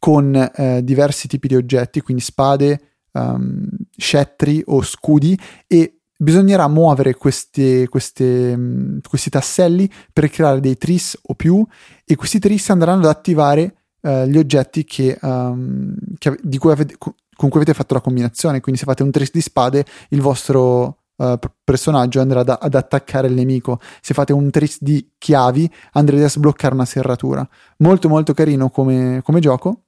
con 0.00 0.34
uh, 0.34 0.80
diversi 0.80 1.28
tipi 1.28 1.46
di 1.46 1.54
oggetti, 1.54 2.00
quindi 2.00 2.24
spade, 2.24 2.93
um, 3.14 3.66
scettri 3.96 4.62
o 4.66 4.82
scudi 4.82 5.38
e 5.66 5.98
bisognerà 6.16 6.68
muovere 6.68 7.14
queste, 7.14 7.88
queste, 7.88 8.52
um, 8.56 9.00
questi 9.06 9.30
tasselli 9.30 9.90
per 10.12 10.28
creare 10.30 10.60
dei 10.60 10.76
tris 10.76 11.18
o 11.22 11.34
più 11.34 11.64
e 12.04 12.14
questi 12.16 12.38
tris 12.38 12.70
andranno 12.70 13.02
ad 13.02 13.08
attivare 13.08 13.74
uh, 14.00 14.24
gli 14.24 14.38
oggetti 14.38 14.84
che, 14.84 15.18
um, 15.22 15.94
che, 16.18 16.38
cui 16.58 16.70
avete, 16.70 16.96
con 16.98 17.14
cui 17.34 17.60
avete 17.60 17.74
fatto 17.74 17.94
la 17.94 18.00
combinazione. 18.00 18.60
Quindi 18.60 18.80
se 18.80 18.86
fate 18.86 19.02
un 19.02 19.10
tris 19.10 19.30
di 19.30 19.40
spade, 19.40 19.84
il 20.10 20.20
vostro 20.20 20.98
uh, 21.16 21.38
personaggio 21.62 22.20
andrà 22.20 22.40
ad, 22.40 22.56
ad, 22.60 22.74
attaccare 22.74 23.26
il 23.26 23.34
nemico. 23.34 23.80
Se 24.00 24.14
fate 24.14 24.32
un 24.32 24.50
tris 24.50 24.78
di 24.80 25.12
chiavi, 25.18 25.70
andrete 25.92 26.24
a 26.24 26.28
sbloccare 26.28 26.74
una 26.74 26.84
serratura. 26.84 27.46
Molto 27.78 28.08
molto 28.08 28.32
carino 28.32 28.70
come, 28.70 29.20
come 29.22 29.40
gioco 29.40 29.80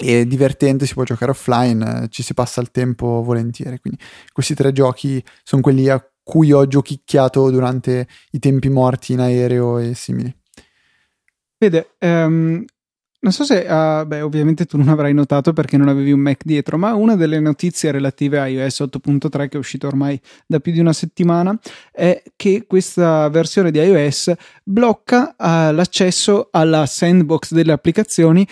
e 0.00 0.26
divertente, 0.26 0.86
si 0.86 0.94
può 0.94 1.04
giocare 1.04 1.30
offline, 1.30 2.06
ci 2.10 2.22
si 2.22 2.34
passa 2.34 2.60
il 2.60 2.70
tempo 2.70 3.22
volentieri. 3.22 3.78
Quindi 3.80 4.00
questi 4.32 4.54
tre 4.54 4.72
giochi 4.72 5.22
sono 5.42 5.62
quelli 5.62 5.88
a 5.88 6.04
cui 6.22 6.52
ho 6.52 6.66
giochicchiato 6.66 7.50
durante 7.50 8.06
i 8.32 8.38
tempi 8.38 8.68
morti 8.68 9.14
in 9.14 9.20
aereo 9.20 9.78
e 9.78 9.94
simili. 9.94 10.34
Vede, 11.56 11.94
um, 12.00 12.64
non 13.20 13.32
so 13.32 13.42
se, 13.42 13.66
uh, 13.68 14.06
beh, 14.06 14.20
ovviamente 14.20 14.64
tu 14.64 14.76
non 14.76 14.88
avrai 14.88 15.12
notato 15.12 15.52
perché 15.52 15.76
non 15.76 15.88
avevi 15.88 16.12
un 16.12 16.20
Mac 16.20 16.42
dietro, 16.44 16.78
ma 16.78 16.94
una 16.94 17.16
delle 17.16 17.40
notizie 17.40 17.90
relative 17.90 18.38
a 18.38 18.46
iOS 18.46 18.82
8.3 18.82 19.48
che 19.48 19.56
è 19.56 19.56
uscito 19.56 19.88
ormai 19.88 20.20
da 20.46 20.60
più 20.60 20.70
di 20.70 20.78
una 20.78 20.92
settimana 20.92 21.58
è 21.90 22.22
che 22.36 22.64
questa 22.68 23.28
versione 23.28 23.72
di 23.72 23.80
iOS 23.80 24.32
blocca 24.62 25.34
uh, 25.36 25.74
l'accesso 25.74 26.48
alla 26.52 26.86
sandbox 26.86 27.52
delle 27.54 27.72
applicazioni 27.72 28.46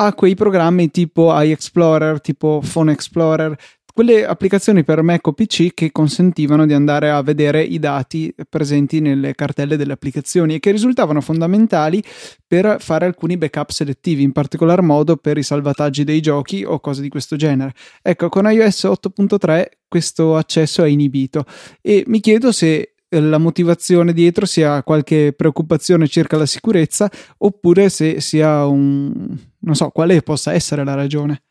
a 0.00 0.14
quei 0.14 0.36
programmi 0.36 0.90
tipo 0.90 1.32
iExplorer, 1.32 2.20
tipo 2.20 2.62
Phone 2.72 2.92
Explorer, 2.92 3.56
quelle 3.92 4.24
applicazioni 4.24 4.84
per 4.84 5.02
Mac 5.02 5.26
o 5.26 5.32
PC 5.32 5.74
che 5.74 5.90
consentivano 5.90 6.66
di 6.66 6.72
andare 6.72 7.10
a 7.10 7.20
vedere 7.20 7.64
i 7.64 7.80
dati 7.80 8.32
presenti 8.48 9.00
nelle 9.00 9.34
cartelle 9.34 9.76
delle 9.76 9.94
applicazioni 9.94 10.54
e 10.54 10.60
che 10.60 10.70
risultavano 10.70 11.20
fondamentali 11.20 12.00
per 12.46 12.76
fare 12.78 13.06
alcuni 13.06 13.36
backup 13.36 13.70
selettivi, 13.70 14.22
in 14.22 14.30
particolar 14.30 14.82
modo 14.82 15.16
per 15.16 15.36
i 15.36 15.42
salvataggi 15.42 16.04
dei 16.04 16.20
giochi 16.20 16.62
o 16.62 16.78
cose 16.78 17.02
di 17.02 17.08
questo 17.08 17.34
genere. 17.34 17.72
Ecco, 18.00 18.28
con 18.28 18.48
iOS 18.48 18.84
8.3 18.84 19.64
questo 19.88 20.36
accesso 20.36 20.84
è 20.84 20.88
inibito 20.88 21.44
e 21.80 22.04
mi 22.06 22.20
chiedo 22.20 22.52
se 22.52 22.92
la 23.10 23.38
motivazione 23.38 24.12
dietro 24.12 24.46
sia 24.46 24.82
qualche 24.82 25.32
preoccupazione 25.34 26.08
circa 26.08 26.36
la 26.36 26.46
sicurezza 26.46 27.10
oppure 27.38 27.88
se 27.88 28.20
sia 28.20 28.66
un 28.66 29.36
non 29.60 29.74
so 29.74 29.88
quale 29.90 30.22
possa 30.22 30.52
essere 30.52 30.84
la 30.84 30.94
ragione. 30.94 31.42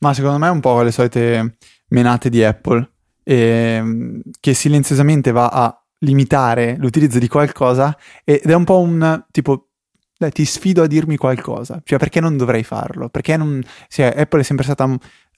Ma 0.00 0.14
secondo 0.14 0.38
me 0.38 0.46
è 0.46 0.50
un 0.50 0.60
po' 0.60 0.80
le 0.82 0.92
solite 0.92 1.56
menate 1.88 2.28
di 2.28 2.44
Apple, 2.44 2.88
eh, 3.24 4.20
che 4.38 4.54
silenziosamente 4.54 5.32
va 5.32 5.48
a 5.48 5.82
limitare 6.00 6.76
l'utilizzo 6.78 7.18
di 7.18 7.26
qualcosa 7.26 7.96
ed 8.22 8.44
è 8.44 8.54
un 8.54 8.64
po' 8.64 8.78
un 8.78 9.24
tipo 9.32 9.68
dai, 10.16 10.32
ti 10.32 10.44
sfido 10.44 10.82
a 10.82 10.88
dirmi 10.88 11.16
qualcosa, 11.16 11.80
cioè 11.84 11.98
perché 11.98 12.18
non 12.20 12.36
dovrei 12.36 12.64
farlo? 12.64 13.08
Perché 13.08 13.36
non... 13.36 13.62
Cioè, 13.86 14.12
Apple 14.16 14.40
è 14.40 14.42
sempre 14.42 14.64
stata 14.64 14.84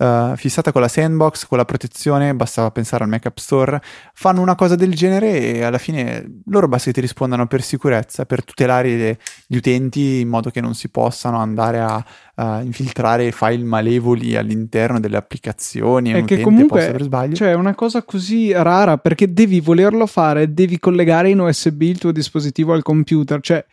uh, 0.00 0.34
fissata 0.36 0.72
con 0.72 0.80
la 0.80 0.88
sandbox, 0.88 1.46
con 1.46 1.58
la 1.58 1.64
protezione, 1.64 2.34
bastava 2.34 2.70
pensare 2.70 3.04
al 3.04 3.10
Mac 3.10 3.26
App 3.26 3.36
Store, 3.36 3.80
fanno 4.14 4.40
una 4.40 4.54
cosa 4.54 4.74
del 4.74 4.94
genere 4.94 5.54
e 5.54 5.62
alla 5.62 5.78
fine 5.78 6.40
loro 6.46 6.66
basta 6.68 6.86
che 6.86 6.94
ti 6.94 7.00
rispondano 7.00 7.46
per 7.46 7.62
sicurezza, 7.62 8.24
per 8.24 8.42
tutelare 8.42 9.18
gli 9.46 9.56
utenti 9.56 10.20
in 10.20 10.28
modo 10.28 10.50
che 10.50 10.60
non 10.60 10.74
si 10.74 10.88
possano 10.88 11.38
andare 11.38 11.80
a 11.80 12.04
uh, 12.36 12.64
infiltrare 12.64 13.30
file 13.30 13.64
malevoli 13.64 14.36
all'interno 14.36 14.98
delle 14.98 15.16
applicazioni. 15.16 16.12
È 16.12 16.24
che 16.24 16.40
comunque 16.40 16.96
cioè, 17.34 17.50
è 17.50 17.54
una 17.54 17.74
cosa 17.74 18.02
così 18.02 18.52
rara 18.52 18.98
perché 18.98 19.32
devi 19.32 19.60
volerlo 19.60 20.06
fare, 20.06 20.52
devi 20.52 20.78
collegare 20.78 21.30
in 21.30 21.40
USB 21.40 21.82
il 21.82 21.98
tuo 21.98 22.12
dispositivo 22.12 22.72
al 22.72 22.82
computer, 22.82 23.40
cioè 23.40 23.64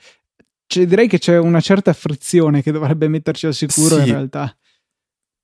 cioè, 0.67 0.85
direi 0.85 1.07
che 1.07 1.17
c'è 1.17 1.37
una 1.37 1.61
certa 1.61 1.93
frizione 1.93 2.61
che 2.61 2.73
dovrebbe 2.73 3.07
metterci 3.07 3.45
al 3.45 3.53
sicuro 3.53 3.95
sì, 3.95 4.01
in 4.01 4.05
realtà. 4.07 4.55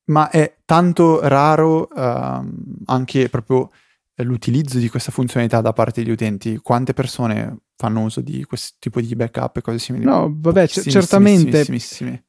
Ma 0.06 0.30
è 0.30 0.58
tanto 0.66 1.26
raro 1.28 1.88
uh, 1.90 2.84
anche 2.86 3.30
proprio 3.30 3.72
l'utilizzo 4.18 4.78
di 4.78 4.90
questa 4.90 5.12
funzionalità 5.12 5.62
da 5.62 5.74
parte 5.74 6.04
degli 6.04 6.12
utenti. 6.12 6.58
Quante 6.58 6.94
persone 6.94 7.62
fanno 7.76 8.02
uso 8.02 8.22
di 8.22 8.44
questo 8.44 8.76
tipo 8.80 9.02
di 9.02 9.16
backup 9.16 9.58
e 9.58 9.62
cose 9.62 9.80
simili? 9.80 10.06
No, 10.06 10.32
vabbè, 10.36 10.68
c- 10.68 10.90
certamente. 10.90 11.66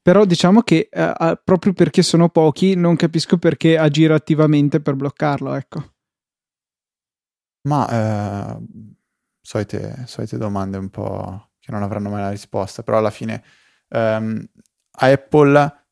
Però 0.00 0.24
diciamo 0.24 0.62
che 0.62 0.88
uh, 0.90 1.38
proprio 1.42 1.72
perché 1.72 2.02
sono 2.02 2.28
pochi, 2.28 2.74
non 2.74 2.96
capisco 2.96 3.38
perché 3.38 3.76
agire 3.76 4.14
attivamente 4.14 4.80
per 4.80 4.94
bloccarlo, 4.94 5.54
ecco. 5.54 5.92
Ma 7.68 8.54
uh, 8.56 8.66
solite, 9.40 10.04
solite 10.06 10.38
domande 10.38 10.78
un 10.78 10.90
po' 10.90 11.50
che 11.58 11.72
non 11.72 11.82
avranno 11.82 12.10
mai 12.10 12.22
la 12.22 12.30
risposta, 12.30 12.82
però 12.82 12.98
alla 12.98 13.10
fine 13.10 13.42
um, 13.88 14.44
a 14.98 15.06
Apple 15.06 15.83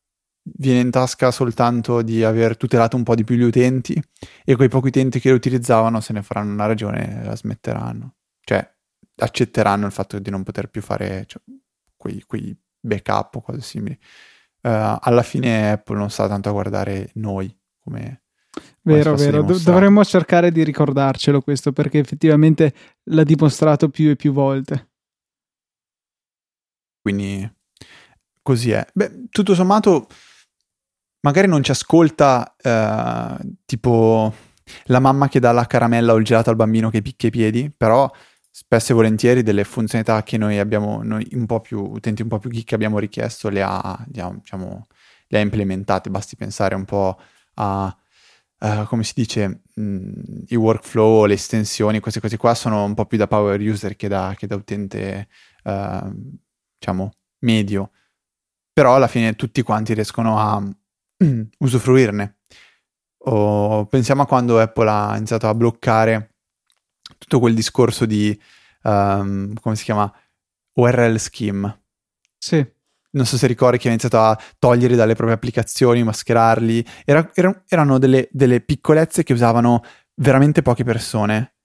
viene 0.42 0.80
in 0.80 0.90
tasca 0.90 1.30
soltanto 1.30 2.02
di 2.02 2.24
aver 2.24 2.56
tutelato 2.56 2.96
un 2.96 3.02
po' 3.02 3.14
di 3.14 3.24
più 3.24 3.36
gli 3.36 3.42
utenti 3.42 4.00
e 4.44 4.56
quei 4.56 4.68
pochi 4.68 4.88
utenti 4.88 5.20
che 5.20 5.30
lo 5.30 5.36
utilizzavano 5.36 6.00
se 6.00 6.12
ne 6.12 6.22
faranno 6.22 6.52
una 6.52 6.66
ragione 6.66 7.20
e 7.20 7.24
la 7.24 7.36
smetteranno. 7.36 8.14
Cioè, 8.40 8.68
accetteranno 9.16 9.86
il 9.86 9.92
fatto 9.92 10.18
di 10.18 10.30
non 10.30 10.42
poter 10.42 10.68
più 10.68 10.82
fare 10.82 11.24
cioè, 11.26 11.42
quei, 11.96 12.22
quei, 12.26 12.56
backup 12.84 13.36
o 13.36 13.42
cose 13.42 13.60
simili. 13.60 13.96
Uh, 14.62 14.98
alla 15.00 15.22
fine 15.22 15.72
Apple 15.72 15.96
non 15.96 16.10
sta 16.10 16.26
tanto 16.26 16.48
a 16.48 16.52
guardare 16.52 17.10
noi 17.14 17.56
come... 17.78 18.22
Vero, 18.82 19.14
vero, 19.14 19.42
Do- 19.42 19.58
dovremmo 19.58 20.04
cercare 20.04 20.50
di 20.50 20.62
ricordarcelo 20.62 21.40
questo 21.40 21.72
perché 21.72 21.98
effettivamente 21.98 22.74
l'ha 23.04 23.22
dimostrato 23.22 23.88
più 23.88 24.10
e 24.10 24.16
più 24.16 24.32
volte. 24.32 24.90
Quindi 27.00 27.50
così 28.42 28.72
è. 28.72 28.86
Beh, 28.92 29.28
tutto 29.30 29.54
sommato, 29.54 30.06
magari 31.22 31.48
non 31.48 31.62
ci 31.62 31.70
ascolta 31.70 32.54
eh, 32.60 33.36
tipo 33.64 34.32
la 34.84 35.00
mamma 35.00 35.28
che 35.28 35.40
dà 35.40 35.52
la 35.52 35.66
caramella 35.66 36.12
o 36.12 36.16
il 36.16 36.24
gelato 36.24 36.50
al 36.50 36.56
bambino 36.56 36.90
che 36.90 37.02
picchia 37.02 37.28
i 37.28 37.32
piedi, 37.32 37.72
però 37.74 38.10
spesso 38.50 38.92
e 38.92 38.94
volentieri 38.94 39.42
delle 39.42 39.64
funzionalità 39.64 40.22
che 40.22 40.36
noi 40.36 40.58
abbiamo, 40.58 41.02
noi 41.02 41.26
un 41.32 41.46
po' 41.46 41.60
più, 41.60 41.80
utenti 41.80 42.22
un 42.22 42.28
po' 42.28 42.38
più 42.38 42.50
geek 42.50 42.72
abbiamo 42.74 42.98
richiesto, 42.98 43.48
le 43.48 43.62
ha, 43.62 44.04
diciamo, 44.06 44.86
le 45.28 45.38
ha 45.38 45.40
implementate. 45.40 46.10
Basti 46.10 46.36
pensare 46.36 46.74
un 46.74 46.84
po' 46.84 47.18
a... 47.54 47.96
Uh, 48.62 48.84
come 48.86 49.02
si 49.02 49.12
dice, 49.16 49.62
mh, 49.74 49.82
mm, 49.82 50.12
i 50.48 50.54
workflow, 50.54 51.24
le 51.24 51.34
estensioni, 51.34 51.98
queste 51.98 52.20
cose 52.20 52.36
qua 52.36 52.54
sono 52.54 52.84
un 52.84 52.94
po' 52.94 53.06
più 53.06 53.18
da 53.18 53.26
power 53.26 53.60
user 53.60 53.96
che 53.96 54.06
da, 54.06 54.34
che 54.38 54.46
da 54.46 54.54
utente 54.54 55.26
uh, 55.64 56.38
diciamo, 56.78 57.10
medio, 57.40 57.90
però 58.72 58.94
alla 58.94 59.08
fine 59.08 59.34
tutti 59.34 59.62
quanti 59.62 59.94
riescono 59.94 60.38
a 60.38 60.62
usufruirne. 61.58 62.38
O 63.24 63.86
pensiamo 63.86 64.22
a 64.22 64.26
quando 64.26 64.58
Apple 64.58 64.90
ha 64.90 65.16
iniziato 65.16 65.48
a 65.48 65.54
bloccare 65.54 66.34
tutto 67.18 67.38
quel 67.38 67.54
discorso 67.54 68.04
di, 68.04 68.38
um, 68.82 69.52
come 69.54 69.76
si 69.76 69.84
chiama, 69.84 70.12
URL 70.74 71.16
scheme. 71.18 71.84
Sì. 72.38 72.66
Non 73.14 73.26
so 73.26 73.36
se 73.36 73.46
ricordi 73.46 73.78
che 73.78 73.88
ha 73.88 73.90
iniziato 73.90 74.18
a 74.18 74.38
togliere 74.58 74.96
dalle 74.96 75.14
proprie 75.14 75.36
applicazioni, 75.36 76.02
mascherarli. 76.02 76.84
Era, 77.04 77.30
era, 77.34 77.62
erano 77.68 77.98
delle, 77.98 78.28
delle, 78.32 78.60
piccolezze 78.60 79.22
che 79.22 79.34
usavano 79.34 79.82
veramente 80.14 80.62
poche 80.62 80.82
persone. 80.82 81.56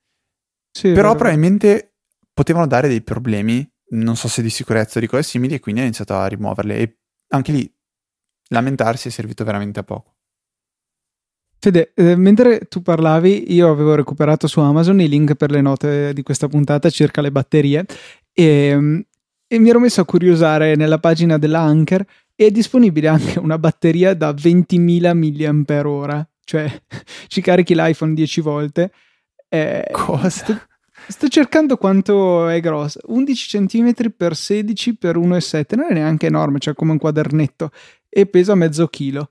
Sì, 0.69 0.91
Però 0.91 1.15
probabilmente 1.15 1.95
potevano 2.33 2.67
dare 2.67 2.87
dei 2.87 3.01
problemi 3.01 3.67
non 3.89 4.15
so 4.15 4.27
se 4.27 4.41
di 4.41 4.49
sicurezza 4.49 4.97
o 4.97 5.01
di 5.01 5.07
cose 5.07 5.23
simili, 5.23 5.55
e 5.55 5.59
quindi 5.59 5.81
ha 5.81 5.85
iniziato 5.85 6.15
a 6.15 6.27
rimuoverle. 6.27 6.75
E 6.75 6.97
anche 7.29 7.51
lì 7.51 7.76
lamentarsi 8.49 9.07
è 9.07 9.11
servito 9.11 9.43
veramente 9.43 9.79
a 9.79 9.83
poco. 9.83 10.15
Fede, 11.59 11.91
eh, 11.95 12.15
mentre 12.15 12.59
tu 12.69 12.81
parlavi, 12.81 13.51
io 13.51 13.69
avevo 13.69 13.95
recuperato 13.95 14.47
su 14.47 14.59
Amazon 14.59 15.01
i 15.01 15.07
link 15.07 15.33
per 15.35 15.49
le 15.49 15.61
note 15.61 16.13
di 16.13 16.21
questa 16.21 16.47
puntata 16.47 16.89
circa 16.91 17.21
le 17.21 17.31
batterie 17.31 17.83
e, 18.31 19.05
e 19.47 19.59
mi 19.59 19.69
ero 19.69 19.79
messo 19.79 20.01
a 20.01 20.05
curiosare 20.05 20.75
nella 20.75 20.99
pagina 20.99 21.39
della 21.39 21.61
Anker 21.61 22.05
e 22.35 22.45
è 22.45 22.51
disponibile 22.51 23.07
anche 23.07 23.39
una 23.39 23.57
batteria 23.57 24.13
da 24.13 24.31
20.000 24.31 26.05
mAh, 26.05 26.27
cioè 26.43 26.81
ci 27.27 27.41
carichi 27.41 27.73
l'iPhone 27.73 28.13
10 28.13 28.41
volte. 28.41 28.91
Eh, 29.49 29.87
Cosa? 29.91 30.29
Sto, 30.29 30.59
sto, 31.07 31.27
cercando 31.27 31.77
quanto 31.77 32.47
è 32.47 32.59
grossa, 32.59 32.99
11 33.05 33.65
cm 33.65 33.91
x 33.93 34.31
16 34.31 34.97
x 34.99 35.05
1,7, 35.05 35.75
non 35.75 35.87
è 35.89 35.93
neanche 35.93 36.27
enorme, 36.27 36.59
cioè 36.59 36.75
come 36.75 36.91
un 36.91 36.99
quadernetto, 36.99 37.71
e 38.17 38.25
pesa 38.25 38.55
mezzo 38.55 38.87
chilo. 38.87 39.29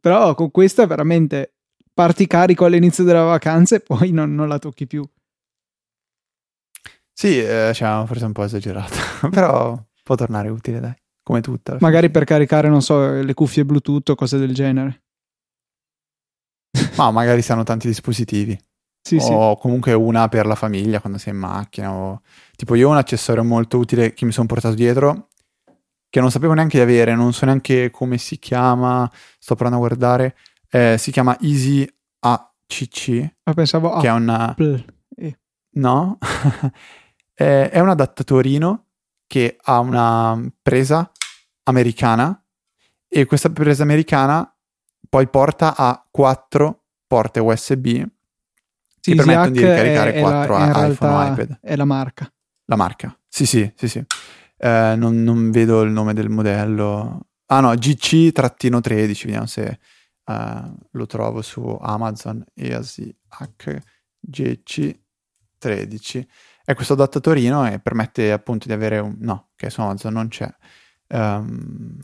Però 0.00 0.34
con 0.34 0.50
questa 0.50 0.86
veramente 0.86 1.54
parti 1.94 2.26
carico 2.26 2.64
all'inizio 2.64 3.04
della 3.04 3.22
vacanza 3.22 3.76
e 3.76 3.80
poi 3.80 4.10
non, 4.10 4.34
non 4.34 4.48
la 4.48 4.58
tocchi 4.58 4.88
più. 4.88 5.08
Sì, 7.12 7.38
eh, 7.38 7.70
cioè, 7.72 8.04
forse 8.06 8.24
un 8.24 8.32
po' 8.32 8.42
esagerato, 8.42 8.96
però 9.30 9.80
può 10.02 10.16
tornare 10.16 10.48
utile, 10.48 10.80
dai 10.80 10.94
come 11.22 11.40
tutta. 11.40 11.76
Magari 11.78 12.10
per 12.10 12.24
caricare, 12.24 12.68
non 12.68 12.82
so, 12.82 13.22
le 13.22 13.34
cuffie 13.34 13.64
Bluetooth 13.64 14.10
o 14.10 14.14
cose 14.16 14.36
del 14.36 14.52
genere. 14.52 15.02
Ma 16.96 17.12
magari 17.12 17.40
sanno 17.40 17.62
tanti 17.62 17.86
dispositivi. 17.86 18.58
Sì, 19.00 19.16
o 19.16 19.54
sì. 19.54 19.60
comunque 19.60 19.92
una 19.92 20.28
per 20.28 20.44
la 20.46 20.56
famiglia 20.56 20.98
quando 20.98 21.18
sei 21.18 21.32
in 21.32 21.38
macchina. 21.38 21.92
O... 21.92 22.20
Tipo 22.56 22.74
io 22.74 22.88
ho 22.88 22.90
un 22.90 22.96
accessorio 22.96 23.44
molto 23.44 23.78
utile 23.78 24.12
che 24.12 24.24
mi 24.24 24.32
sono 24.32 24.48
portato 24.48 24.74
dietro 24.74 25.28
che 26.14 26.20
non 26.20 26.30
sapevo 26.30 26.52
neanche 26.52 26.76
di 26.76 26.82
avere, 26.84 27.16
non 27.16 27.32
so 27.32 27.44
neanche 27.44 27.90
come 27.90 28.18
si 28.18 28.38
chiama, 28.38 29.10
sto 29.36 29.56
provando 29.56 29.84
a 29.84 29.88
guardare, 29.88 30.36
eh, 30.70 30.94
si 30.96 31.10
chiama 31.10 31.36
Easy 31.40 31.84
ACC. 32.20 33.34
Ah, 33.42 33.52
pensavo 33.52 33.98
che 33.98 34.06
è 34.06 34.12
una... 34.12 34.54
Eh. 34.54 35.38
No, 35.70 36.18
è 37.34 37.80
un 37.80 37.88
adattatorino 37.88 38.84
che 39.26 39.58
ha 39.60 39.80
una 39.80 40.40
presa 40.62 41.10
americana 41.64 42.40
e 43.08 43.24
questa 43.24 43.50
presa 43.50 43.82
americana 43.82 44.48
poi 45.08 45.26
porta 45.26 45.74
a 45.76 46.06
quattro 46.08 46.84
porte 47.08 47.40
USB 47.40 47.86
sì, 49.00 49.10
che 49.10 49.14
permettono 49.16 49.50
di 49.50 49.58
ricaricare 49.58 50.12
è, 50.12 50.20
4 50.20 50.56
è 50.56 50.58
la, 50.58 50.86
iPhone 50.86 51.12
o 51.12 51.32
iPad. 51.32 51.58
È 51.60 51.74
la 51.74 51.84
marca. 51.84 52.32
La 52.66 52.76
marca, 52.76 53.18
sì, 53.26 53.46
sì, 53.46 53.68
sì, 53.74 53.88
sì. 53.88 54.04
Eh, 54.56 54.94
non, 54.96 55.22
non, 55.22 55.50
vedo 55.50 55.82
il 55.82 55.90
nome 55.90 56.14
del 56.14 56.30
modello. 56.30 57.28
Ah 57.46 57.60
no, 57.60 57.72
GC-13, 57.72 59.24
vediamo 59.24 59.46
se 59.46 59.78
uh, 60.24 60.74
lo 60.90 61.06
trovo 61.06 61.42
su 61.42 61.76
Amazon. 61.80 62.44
EASY 62.54 63.16
GC13 64.30 66.24
è 66.64 66.74
questo 66.74 66.94
adattatorino 66.94 67.70
e 67.70 67.78
permette 67.78 68.32
appunto 68.32 68.66
di 68.66 68.72
avere 68.72 68.98
un... 68.98 69.16
no, 69.18 69.50
che 69.54 69.68
su 69.68 69.82
Amazon 69.82 70.14
non 70.14 70.28
c'è. 70.28 70.48
Um, 71.08 71.98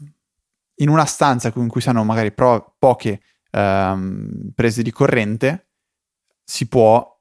in 0.76 0.88
una 0.88 1.06
stanza 1.06 1.50
in 1.54 1.68
cui 1.68 1.80
sono 1.80 2.04
magari 2.04 2.32
pro- 2.32 2.74
poche 2.78 3.22
um, 3.52 4.50
prese 4.54 4.82
di 4.82 4.90
corrente 4.90 5.68
si 6.44 6.68
può 6.68 7.18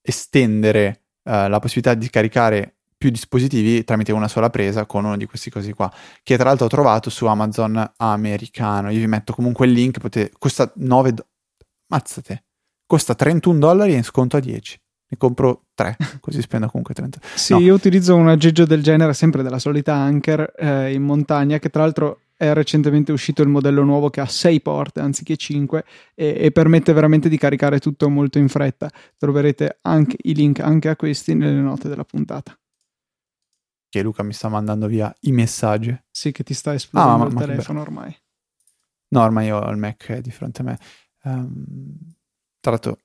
estendere 0.00 1.04
uh, 1.24 1.48
la 1.48 1.58
possibilità 1.58 1.94
di 1.94 2.08
caricare 2.08 2.77
più 2.98 3.10
dispositivi 3.10 3.84
tramite 3.84 4.12
una 4.12 4.26
sola 4.26 4.50
presa 4.50 4.84
con 4.84 5.04
uno 5.04 5.16
di 5.16 5.24
questi 5.24 5.50
cosi 5.50 5.72
qua 5.72 5.90
che 6.24 6.36
tra 6.36 6.46
l'altro 6.46 6.66
ho 6.66 6.68
trovato 6.68 7.10
su 7.10 7.26
Amazon 7.26 7.92
americano 7.96 8.90
io 8.90 8.98
vi 8.98 9.06
metto 9.06 9.32
comunque 9.32 9.66
il 9.66 9.72
link 9.72 9.98
potete, 9.98 10.32
costa 10.36 10.70
9 10.74 11.12
do- 11.12 11.26
mazzate 11.86 12.44
costa 12.84 13.14
31 13.14 13.58
dollari 13.58 13.94
in 13.94 14.02
sconto 14.02 14.36
a 14.36 14.40
10 14.40 14.80
ne 15.10 15.16
compro 15.16 15.66
3 15.74 15.96
così 16.20 16.42
spendo 16.42 16.66
comunque 16.66 16.92
30 16.92 17.20
sì 17.36 17.52
no. 17.52 17.60
io 17.60 17.72
utilizzo 17.72 18.16
un 18.16 18.28
aggeggio 18.28 18.66
del 18.66 18.82
genere 18.82 19.14
sempre 19.14 19.44
della 19.44 19.60
solita 19.60 19.94
Anker 19.94 20.54
eh, 20.58 20.92
in 20.92 21.04
montagna 21.04 21.58
che 21.60 21.70
tra 21.70 21.82
l'altro 21.82 22.18
è 22.38 22.52
recentemente 22.52 23.10
uscito 23.10 23.42
il 23.42 23.48
modello 23.48 23.82
nuovo 23.82 24.10
che 24.10 24.20
ha 24.20 24.26
6 24.26 24.60
porte 24.60 25.00
anziché 25.00 25.36
5 25.36 25.84
e, 26.14 26.36
e, 26.38 26.50
permette 26.52 26.92
veramente 26.92 27.28
di 27.28 27.36
caricare 27.36 27.80
tutto 27.80 28.08
molto 28.08 28.38
in 28.38 28.48
fretta. 28.48 28.88
Troverete 29.16 29.78
anche 29.82 30.16
i 30.22 30.34
link 30.34 30.60
anche 30.60 30.88
a 30.88 30.94
questi 30.94 31.34
nelle 31.34 31.60
note 31.60 31.88
della 31.88 32.04
puntata. 32.04 32.56
Che 33.88 34.02
Luca 34.02 34.22
mi 34.22 34.32
sta 34.32 34.48
mandando 34.48 34.86
via 34.86 35.14
i 35.20 35.32
messaggi. 35.32 35.96
Sì, 36.10 36.32
che 36.32 36.42
ti 36.44 36.54
sta 36.54 36.74
esplodendo 36.74 37.14
ah, 37.14 37.18
ma, 37.18 37.26
il 37.26 37.34
ma 37.34 37.40
telefono 37.40 37.80
ormai. 37.80 38.16
No, 39.10 39.22
ormai 39.22 39.50
ho 39.50 39.68
il 39.70 39.78
Mac 39.78 40.18
di 40.18 40.30
fronte 40.30 40.60
a 40.60 40.64
me. 40.64 40.78
Um, 41.22 41.96
tra 42.60 42.72
l'altro, 42.72 42.98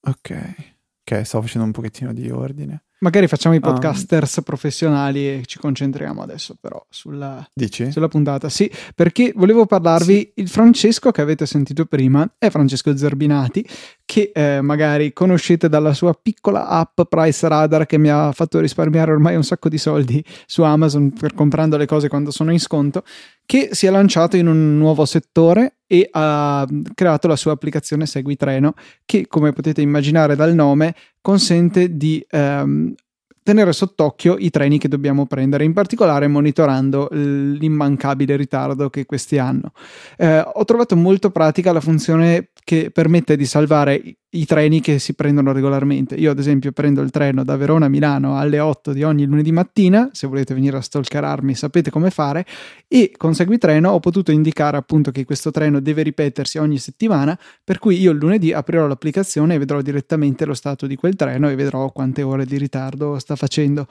ok, 0.00 0.54
ok, 1.02 1.26
sto 1.26 1.40
facendo 1.40 1.66
un 1.66 1.72
pochettino 1.72 2.12
di 2.12 2.30
ordine. 2.30 2.84
Magari 2.98 3.28
facciamo 3.28 3.54
i 3.54 3.58
ah. 3.58 3.60
podcasters 3.60 4.36
um, 4.36 4.42
professionali 4.42 5.28
e 5.28 5.42
ci 5.44 5.58
concentriamo 5.58 6.22
adesso 6.22 6.56
però 6.58 6.82
sulla, 6.88 7.46
sulla 7.90 8.08
puntata. 8.08 8.48
Sì, 8.48 8.70
perché 8.94 9.32
volevo 9.34 9.66
parlarvi, 9.66 10.18
sì. 10.18 10.32
il 10.36 10.48
Francesco 10.48 11.10
che 11.10 11.20
avete 11.20 11.44
sentito 11.44 11.84
prima 11.84 12.36
è 12.38 12.48
Francesco 12.48 12.96
Zerbinati, 12.96 13.66
che 14.06 14.30
eh, 14.32 14.60
magari 14.62 15.12
conoscete 15.12 15.68
dalla 15.68 15.92
sua 15.92 16.14
piccola 16.14 16.68
app 16.68 17.00
Price 17.08 17.46
Radar 17.48 17.86
che 17.86 17.98
mi 17.98 18.08
ha 18.08 18.30
fatto 18.30 18.60
risparmiare 18.60 19.10
ormai 19.10 19.34
un 19.34 19.42
sacco 19.42 19.68
di 19.68 19.78
soldi 19.78 20.24
su 20.46 20.62
Amazon 20.62 21.10
per 21.10 21.34
comprando 21.34 21.76
le 21.76 21.86
cose 21.86 22.08
quando 22.08 22.30
sono 22.30 22.52
in 22.52 22.60
sconto, 22.60 23.02
che 23.44 23.70
si 23.72 23.86
è 23.86 23.90
lanciato 23.90 24.36
in 24.36 24.46
un 24.46 24.78
nuovo 24.78 25.04
settore 25.04 25.78
e 25.88 26.08
ha 26.10 26.64
creato 26.94 27.26
la 27.26 27.36
sua 27.36 27.52
applicazione 27.52 28.06
Segui 28.06 28.36
Treno 28.36 28.74
che 29.04 29.26
come 29.26 29.52
potete 29.52 29.82
immaginare 29.82 30.36
dal 30.36 30.54
nome 30.54 30.94
consente 31.20 31.96
di 31.96 32.24
ehm, 32.30 32.94
tenere 33.46 33.72
sott'occhio 33.72 34.36
i 34.36 34.50
treni 34.50 34.76
che 34.76 34.88
dobbiamo 34.88 35.24
prendere, 35.26 35.62
in 35.62 35.72
particolare 35.72 36.26
monitorando 36.26 37.06
l'immancabile 37.12 38.34
ritardo 38.34 38.90
che 38.90 39.06
questi 39.06 39.38
hanno. 39.38 39.70
Eh, 40.16 40.40
ho 40.40 40.64
trovato 40.64 40.96
molto 40.96 41.30
pratica 41.30 41.70
la 41.70 41.80
funzione 41.80 42.48
che 42.64 42.90
permette 42.90 43.36
di 43.36 43.46
salvare 43.46 44.02
i 44.30 44.44
treni 44.44 44.80
che 44.80 44.98
si 44.98 45.14
prendono 45.14 45.52
regolarmente. 45.52 46.14
Io, 46.16 46.30
ad 46.30 46.38
esempio, 46.38 46.72
prendo 46.72 47.00
il 47.00 47.10
treno 47.10 47.44
da 47.44 47.56
Verona 47.56 47.86
a 47.86 47.88
Milano 47.88 48.36
alle 48.36 48.58
8 48.58 48.92
di 48.92 49.02
ogni 49.02 49.24
lunedì 49.24 49.52
mattina. 49.52 50.10
Se 50.12 50.26
volete 50.26 50.52
venire 50.52 50.76
a 50.76 50.80
stalkerarmi, 50.80 51.54
sapete 51.54 51.90
come 51.90 52.10
fare. 52.10 52.44
E 52.88 53.12
con 53.16 53.34
Seguitreno 53.34 53.90
ho 53.90 54.00
potuto 54.00 54.32
indicare 54.32 54.76
appunto 54.76 55.10
che 55.10 55.24
questo 55.24 55.50
treno 55.50 55.80
deve 55.80 56.02
ripetersi 56.02 56.58
ogni 56.58 56.78
settimana. 56.78 57.38
Per 57.62 57.78
cui 57.78 57.98
io 58.00 58.10
il 58.10 58.18
lunedì 58.18 58.52
aprirò 58.52 58.86
l'applicazione 58.86 59.54
e 59.54 59.58
vedrò 59.58 59.80
direttamente 59.80 60.44
lo 60.44 60.54
stato 60.54 60.86
di 60.86 60.96
quel 60.96 61.14
treno 61.14 61.48
e 61.48 61.54
vedrò 61.54 61.90
quante 61.92 62.22
ore 62.22 62.44
di 62.44 62.58
ritardo 62.58 63.18
sta 63.18 63.36
facendo. 63.36 63.86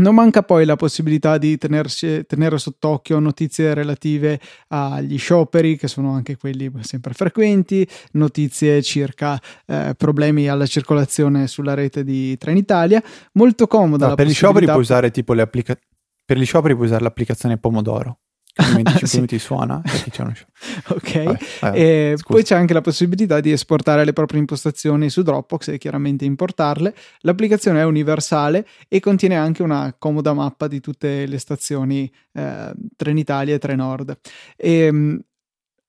Non 0.00 0.14
manca 0.14 0.42
poi 0.42 0.64
la 0.64 0.76
possibilità 0.76 1.36
di 1.36 1.58
tenersi, 1.58 2.24
tenere 2.26 2.58
sott'occhio 2.58 3.18
notizie 3.18 3.74
relative 3.74 4.40
agli 4.68 5.18
scioperi, 5.18 5.76
che 5.76 5.88
sono 5.88 6.12
anche 6.12 6.36
quelli 6.36 6.70
sempre 6.80 7.12
frequenti, 7.12 7.86
notizie 8.12 8.82
circa 8.82 9.40
eh, 9.66 9.94
problemi 9.96 10.48
alla 10.48 10.66
circolazione 10.66 11.46
sulla 11.46 11.74
rete 11.74 12.02
di 12.02 12.36
Trenitalia. 12.38 13.02
Molto 13.32 13.66
comoda. 13.66 14.08
No, 14.08 14.14
per 14.14 14.26
gli 14.26 14.32
scioperi 14.32 14.66
puoi 14.66 14.80
usare 14.80 15.10
tipo 15.10 15.34
le 15.34 15.42
applicazioni. 15.42 15.86
Per 16.24 16.38
gli 16.38 16.44
scioperi 16.44 16.74
puoi 16.74 16.86
usare 16.86 17.02
l'applicazione 17.02 17.58
Pomodoro. 17.58 18.20
25 18.54 19.06
sì. 19.06 19.16
minuti 19.16 19.38
suona 19.38 19.80
e 19.84 20.10
c'è 20.10 20.22
uno 20.22 20.34
show. 20.34 20.46
ok, 20.96 21.22
vabbè, 21.22 21.38
vabbè, 21.60 22.14
poi 22.26 22.42
c'è 22.42 22.54
anche 22.54 22.72
la 22.72 22.80
possibilità 22.80 23.40
di 23.40 23.52
esportare 23.52 24.04
le 24.04 24.12
proprie 24.12 24.40
impostazioni 24.40 25.08
su 25.08 25.22
Dropbox 25.22 25.68
e 25.68 25.78
chiaramente 25.78 26.24
importarle. 26.24 26.94
L'applicazione 27.20 27.80
è 27.80 27.84
universale 27.84 28.66
e 28.88 29.00
contiene 29.00 29.36
anche 29.36 29.62
una 29.62 29.94
comoda 29.98 30.32
mappa 30.32 30.66
di 30.68 30.80
tutte 30.80 31.26
le 31.26 31.38
stazioni 31.38 32.10
eh, 32.32 32.72
Trenitalia 32.96 33.54
e 33.54 33.58
Trenord. 33.58 34.18
E, 34.56 34.72
ehm, 34.72 35.20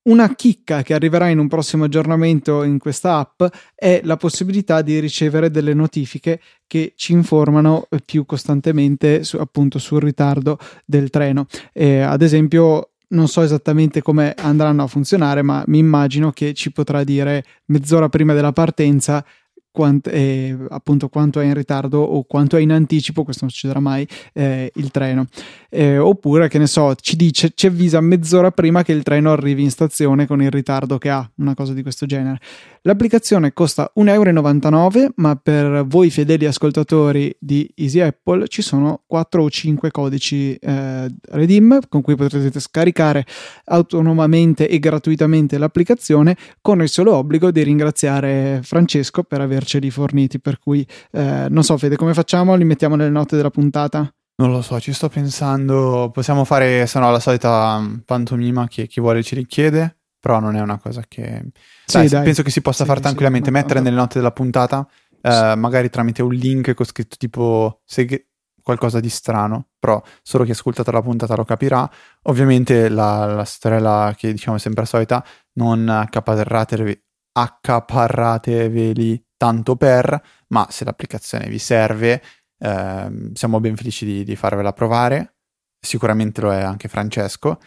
una 0.04 0.34
chicca 0.34 0.82
che 0.82 0.94
arriverà 0.94 1.30
in 1.30 1.38
un 1.38 1.48
prossimo 1.48 1.84
aggiornamento 1.84 2.64
in 2.64 2.80
questa 2.80 3.18
app 3.18 3.44
è 3.76 4.02
la 4.04 4.18
possibilità 4.18 4.82
di 4.82 4.98
ricevere 5.00 5.52
delle 5.52 5.74
notifiche 5.74 6.42
che 6.66 6.94
ci 6.96 7.12
informano 7.12 7.88
più 8.06 8.26
costantemente 8.26 9.24
su, 9.24 9.38
appunto 9.38 9.78
sul 9.78 10.02
ritardo 10.02 10.58
del 10.86 11.10
treno. 11.10 11.46
Eh, 11.74 12.00
ad 12.00 12.22
esempio, 12.22 12.92
non 13.10 13.28
so 13.28 13.42
esattamente 13.42 14.02
come 14.02 14.34
andranno 14.38 14.84
a 14.84 14.88
funzionare, 14.88 15.42
ma 15.42 15.64
mi 15.68 15.78
immagino 15.78 16.32
che 16.32 16.54
ci 16.54 16.72
potrà 16.72 17.04
dire 17.04 17.44
mezz'ora 17.66 18.10
prima 18.10 18.34
della 18.34 18.54
partenza 18.54 19.24
quant- 19.72 20.08
eh, 20.08 20.56
appunto 20.70 21.10
quanto 21.10 21.40
è 21.40 21.46
in 21.46 21.54
ritardo 21.54 22.00
o 22.00 22.24
quanto 22.24 22.58
è 22.58 22.62
in 22.62 22.72
anticipo, 22.72 23.24
questo 23.24 23.46
non 23.46 23.52
succederà 23.52 23.80
mai, 23.80 24.08
eh, 24.34 24.72
il 24.76 24.92
treno. 24.92 25.26
Eh, 25.70 25.98
oppure, 25.98 26.48
che 26.48 26.58
ne 26.58 26.68
so, 26.68 26.94
ci 26.96 27.16
dice, 27.16 27.52
ci 27.56 27.68
avvisa 27.68 28.02
mezz'ora 28.02 28.52
prima 28.52 28.84
che 28.84 28.92
il 28.92 29.04
treno 29.04 29.32
arrivi 29.32 29.64
in 29.64 29.72
stazione 29.72 30.28
con 30.28 30.42
il 30.42 30.52
ritardo 30.52 30.98
che 30.98 31.10
ha, 31.10 31.28
una 31.36 31.54
cosa 31.54 31.74
di 31.74 31.82
questo 31.82 32.06
genere. 32.06 32.40
L'applicazione 32.84 33.54
costa 33.54 33.92
1,99 33.96 34.98
euro, 34.98 35.14
ma 35.18 35.36
per 35.36 35.86
voi 35.86 36.10
fedeli 36.10 36.46
ascoltatori 36.46 37.36
di 37.38 37.72
Easy 37.76 38.00
Apple 38.00 38.48
ci 38.48 38.64
sono 38.64 39.04
4 39.06 39.44
o 39.44 39.50
5 39.50 39.92
codici 39.92 40.56
eh, 40.56 41.08
Redeem 41.30 41.80
con 41.88 42.02
cui 42.02 42.16
potrete 42.16 42.60
scaricare 42.60 43.26
autonomamente 43.66 44.68
e 44.68 44.80
gratuitamente 44.80 45.60
l'applicazione 45.60 46.36
con 46.60 46.82
il 46.82 46.90
solo 46.90 47.14
obbligo 47.16 47.52
di 47.52 47.62
ringraziare 47.62 48.62
Francesco 48.64 49.24
per 49.24 49.42
averceli 49.62 49.90
forniti. 49.92 50.40
Per 50.40 50.60
cui 50.60 50.86
eh, 51.12 51.48
non 51.50 51.64
so, 51.64 51.78
Fede, 51.78 51.96
come 51.96 52.14
facciamo? 52.14 52.56
Li 52.56 52.66
mettiamo 52.66 52.96
nelle 52.96 53.10
note 53.10 53.36
della 53.36 53.50
puntata? 53.50 54.14
Non 54.36 54.52
lo 54.52 54.62
so, 54.62 54.80
ci 54.80 54.94
sto 54.94 55.10
pensando. 55.10 56.10
Possiamo 56.12 56.44
fare, 56.44 56.88
se 56.88 57.00
no, 57.00 57.12
la 57.12 57.20
solita 57.20 57.80
mm, 57.80 58.00
pantomima 58.06 58.68
che 58.68 58.88
chi 58.88 59.00
vuole 59.00 59.24
ci 59.24 59.36
richiede 59.36 59.98
però 60.22 60.40
non 60.40 60.56
è 60.56 60.62
una 60.62 60.78
cosa 60.78 61.04
che... 61.08 61.48
Sì, 61.86 61.98
dai, 61.98 62.08
dai. 62.08 62.24
Penso 62.24 62.44
che 62.44 62.52
si 62.52 62.62
possa 62.62 62.84
sì, 62.84 62.90
fare 62.90 63.02
tranquillamente, 63.02 63.48
sì, 63.48 63.54
mettere 63.54 63.80
nelle 63.80 63.96
note 63.96 64.20
della 64.20 64.32
puntata, 64.32 64.88
eh, 65.20 65.56
magari 65.56 65.90
tramite 65.90 66.22
un 66.22 66.32
link 66.32 66.76
con 66.76 66.86
scritto 66.86 67.16
tipo 67.18 67.82
seghe 67.84 68.28
qualcosa 68.62 69.00
di 69.00 69.10
strano, 69.10 69.70
però 69.80 70.00
solo 70.22 70.44
chi 70.44 70.52
ha 70.52 70.54
ascoltato 70.54 70.92
la 70.92 71.02
puntata 71.02 71.36
lo 71.36 71.44
capirà. 71.44 71.90
Ovviamente 72.24 72.88
la, 72.88 73.26
la 73.26 73.46
storiella 73.46 74.14
che 74.16 74.32
diciamo 74.32 74.58
è 74.58 74.60
sempre 74.60 74.84
la 74.84 74.88
solita, 74.88 75.26
non 75.54 75.90
accaparratevi, 75.90 77.04
accaparrateveli 77.34 79.26
tanto 79.42 79.76
per, 79.76 80.22
ma 80.50 80.68
se 80.70 80.86
l'applicazione 80.86 81.50
vi 81.50 81.58
serve, 81.58 82.22
eh, 82.60 83.32
siamo 83.34 83.60
ben 83.60 83.76
felici 83.76 84.06
di, 84.06 84.24
di 84.24 84.36
farvela 84.36 84.72
provare. 84.72 85.38
Sicuramente 85.80 86.42
lo 86.42 86.54
è 86.54 86.62
anche 86.62 86.88
Francesco. 86.88 87.60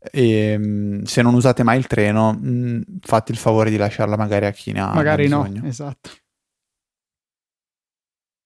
E 0.00 0.58
mm, 0.58 1.02
se 1.02 1.22
non 1.22 1.34
usate 1.34 1.62
mai 1.62 1.78
il 1.78 1.86
treno, 1.86 2.32
mh, 2.32 2.48
mm, 2.48 2.80
fate 3.00 3.30
il 3.30 3.38
favore 3.38 3.70
di 3.70 3.76
lasciarla 3.76 4.16
magari 4.16 4.46
a 4.46 4.50
chi 4.50 4.72
ne 4.72 4.80
ha 4.80 4.92
Magari 4.92 5.26
ha 5.26 5.28
no, 5.28 5.60
esatto. 5.64 6.10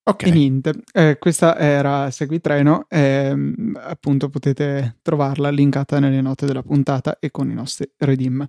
Ok. 0.07 0.27
E 0.27 0.31
niente, 0.31 0.75
eh, 0.93 1.17
questa 1.19 1.57
era 1.57 2.11
Seguitreno, 2.11 2.85
eh, 2.91 3.35
appunto 3.77 4.29
potete 4.29 4.99
trovarla 5.01 5.49
linkata 5.49 5.99
nelle 6.01 6.21
note 6.21 6.45
della 6.45 6.63
puntata 6.63 7.17
e 7.19 7.31
con 7.31 7.49
i 7.49 7.55
nostri 7.55 7.91
redeem. 7.97 8.47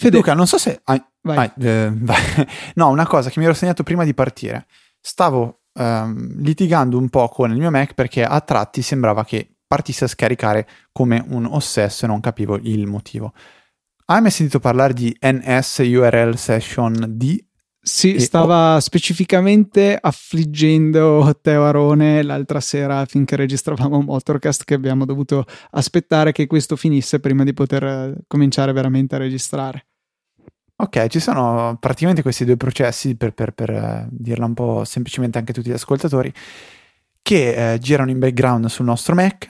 Fede... 0.00 0.16
Luca, 0.16 0.32
non 0.32 0.46
so 0.46 0.56
se... 0.56 0.80
Ah, 0.84 1.06
vai. 1.20 1.36
Vai, 1.36 1.52
eh, 1.60 1.92
vai. 1.92 2.46
No, 2.76 2.88
una 2.88 3.06
cosa 3.06 3.28
che 3.28 3.38
mi 3.38 3.44
ero 3.44 3.52
segnato 3.52 3.82
prima 3.82 4.04
di 4.04 4.14
partire. 4.14 4.66
Stavo 4.98 5.60
ehm, 5.74 6.40
litigando 6.40 6.96
un 6.96 7.10
po' 7.10 7.28
con 7.28 7.50
il 7.50 7.58
mio 7.58 7.70
Mac 7.70 7.92
perché 7.92 8.24
a 8.24 8.40
tratti 8.40 8.80
sembrava 8.80 9.24
che 9.24 9.56
partisse 9.66 10.04
a 10.04 10.08
scaricare 10.08 10.66
come 10.90 11.22
un 11.28 11.44
ossesso 11.44 12.06
e 12.06 12.08
non 12.08 12.20
capivo 12.20 12.58
il 12.62 12.86
motivo. 12.86 13.34
Hai 14.06 14.22
mai 14.22 14.30
sentito 14.30 14.58
parlare 14.58 14.94
di 14.94 15.14
NS 15.20 15.78
URL 15.78 16.34
Session 16.34 17.04
D? 17.10 17.38
Sì, 17.82 18.14
e 18.14 18.20
stava 18.20 18.76
oh. 18.76 18.80
specificamente 18.80 19.98
affliggendo 20.00 21.38
Teo 21.40 21.64
Arone 21.64 22.22
l'altra 22.22 22.60
sera 22.60 23.06
finché 23.06 23.36
registravamo 23.36 24.02
Motorcast 24.02 24.64
che 24.64 24.74
abbiamo 24.74 25.06
dovuto 25.06 25.46
aspettare 25.70 26.32
che 26.32 26.46
questo 26.46 26.76
finisse 26.76 27.20
prima 27.20 27.44
di 27.44 27.54
poter 27.54 27.84
eh, 27.84 28.14
cominciare 28.26 28.72
veramente 28.72 29.14
a 29.14 29.18
registrare. 29.18 29.89
Ok, 30.82 31.08
ci 31.08 31.20
sono 31.20 31.76
praticamente 31.78 32.22
questi 32.22 32.46
due 32.46 32.56
processi 32.56 33.14
per, 33.14 33.34
per, 33.34 33.52
per 33.52 33.70
uh, 33.70 34.08
dirla 34.10 34.46
un 34.46 34.54
po' 34.54 34.82
semplicemente 34.84 35.36
anche 35.36 35.50
a 35.50 35.54
tutti 35.54 35.68
gli 35.68 35.74
ascoltatori 35.74 36.32
che 37.20 37.74
uh, 37.74 37.78
girano 37.78 38.10
in 38.10 38.18
background 38.18 38.64
sul 38.64 38.86
nostro 38.86 39.14
Mac 39.14 39.46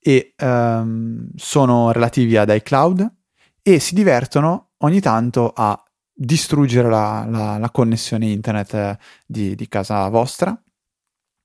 e 0.00 0.34
um, 0.42 1.28
sono 1.36 1.92
relativi 1.92 2.36
ad 2.36 2.48
iCloud 2.48 3.08
e 3.62 3.78
si 3.78 3.94
divertono 3.94 4.70
ogni 4.78 5.00
tanto 5.00 5.52
a 5.54 5.80
distruggere 6.12 6.88
la, 6.88 7.24
la, 7.28 7.58
la 7.58 7.70
connessione 7.70 8.26
internet 8.26 8.74
eh, 8.74 8.98
di, 9.24 9.54
di, 9.54 9.68
casa 9.68 10.08
vostra 10.08 10.60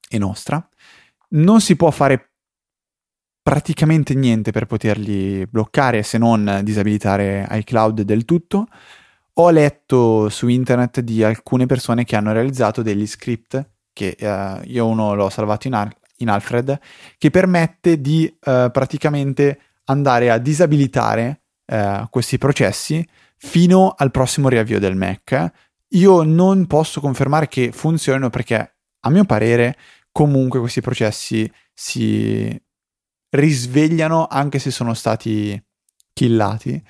e 0.10 0.18
nostra. 0.18 0.68
Non 1.30 1.62
si 1.62 1.76
può 1.76 1.92
fare 1.92 2.32
praticamente 3.44 4.16
niente 4.16 4.52
per 4.52 4.66
poterli 4.66 5.46
bloccare 5.46 6.02
se 6.02 6.18
non 6.18 6.62
disabilitare 6.64 7.48
iCloud 7.52 8.02
del 8.02 8.26
tutto. 8.26 8.68
Ho 9.36 9.50
letto 9.50 10.30
su 10.30 10.48
internet 10.48 11.00
di 11.00 11.24
alcune 11.24 11.66
persone 11.66 12.04
che 12.04 12.16
hanno 12.16 12.32
realizzato 12.32 12.82
degli 12.82 13.08
script 13.08 13.72
che 13.94 14.16
eh, 14.18 14.62
io 14.66 14.88
uno 14.88 15.14
l'ho 15.14 15.30
salvato 15.30 15.68
in, 15.68 15.76
ar- 15.76 15.96
in 16.18 16.30
Alfred, 16.30 16.80
che 17.18 17.30
permette 17.30 18.02
di 18.02 18.26
eh, 18.26 18.70
praticamente 18.72 19.60
andare 19.86 20.32
a 20.32 20.40
disabilitare 20.40 21.44
eh, 21.66 22.08
questi 22.10 22.38
processi 22.38 23.08
fino 23.38 23.94
al 23.96 24.12
prossimo 24.12 24.50
riavvio 24.50 24.80
del 24.80 24.96
Mac. 24.96 25.52
Io 25.90 26.24
non 26.24 26.66
posso 26.66 27.00
confermare 27.00 27.48
che 27.48 27.72
funzionino 27.72 28.30
perché, 28.30 28.76
a 29.02 29.10
mio 29.10 29.26
parere, 29.26 29.78
comunque 30.12 30.60
questi 30.60 30.82
processi 30.82 31.50
si 31.74 32.60
risvegliano 33.30 34.28
anche 34.28 34.60
se 34.60 34.72
sono 34.72 34.94
stati 34.94 35.62
killati. 36.14 36.84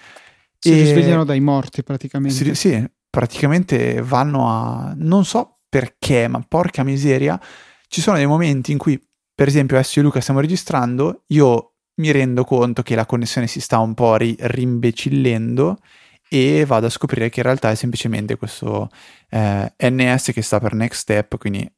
Si 0.64 0.72
e 0.72 0.76
risvegliano 0.76 1.26
dai 1.26 1.42
morti 1.42 1.84
praticamente. 1.84 2.36
Si, 2.36 2.56
sì, 2.56 2.90
praticamente 3.10 4.02
vanno 4.02 4.50
a... 4.50 4.94
non 4.96 5.26
so 5.26 5.60
perché, 5.68 6.30
ma 6.30 6.44
porca 6.48 6.84
miseria, 6.84 7.40
ci 7.88 8.00
sono 8.00 8.16
dei 8.16 8.26
momenti 8.26 8.72
in 8.72 8.78
cui 8.78 8.98
per 9.36 9.48
esempio 9.48 9.76
adesso 9.76 10.00
io 10.00 10.06
e 10.06 10.08
Luca 10.08 10.22
stiamo 10.22 10.40
registrando, 10.40 11.24
io 11.28 11.74
mi 11.96 12.12
rendo 12.12 12.46
conto 12.46 12.82
che 12.82 12.96
la 12.96 13.06
connessione 13.06 13.48
si 13.48 13.60
sta 13.60 13.80
un 13.80 13.94
po' 13.94 14.16
ri- 14.16 14.38
rimbecillendo 14.40 15.80
e 16.30 16.64
vado 16.66 16.86
a 16.86 16.90
scoprire 16.90 17.30
che 17.30 17.42
in 17.42 17.46
realtà 17.46 17.70
è 17.70 17.76
semplicemente 17.76 18.38
questo 18.38 18.90
eh, 19.30 19.74
NS 19.78 20.32
che 20.32 20.42
sta 20.42 20.60
per 20.60 20.74
Next 20.74 21.02
Step, 21.02 21.38
quindi 21.38 21.70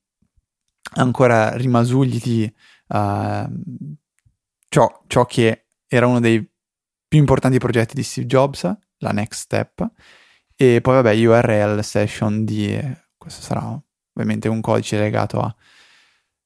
ancora 0.98 1.56
rimasugli 1.56 2.22
di 2.22 2.54
uh, 2.90 3.98
ciò, 4.70 5.04
ciò 5.08 5.26
che 5.26 5.66
era 5.88 6.06
uno 6.06 6.20
dei 6.20 6.48
più 7.08 7.20
importanti 7.20 7.58
progetti 7.58 7.96
di 7.96 8.04
Steve 8.04 8.28
Jobs, 8.28 8.72
la 9.00 9.12
Next 9.12 9.42
Step, 9.42 9.88
e 10.56 10.80
poi 10.82 10.94
vabbè 10.96 11.26
URL 11.26 11.84
session 11.84 12.46
di, 12.46 12.80
questo 13.18 13.42
sarà 13.42 13.80
ovviamente 14.14 14.48
un 14.48 14.62
codice 14.62 14.98
legato 14.98 15.40
a 15.42 15.56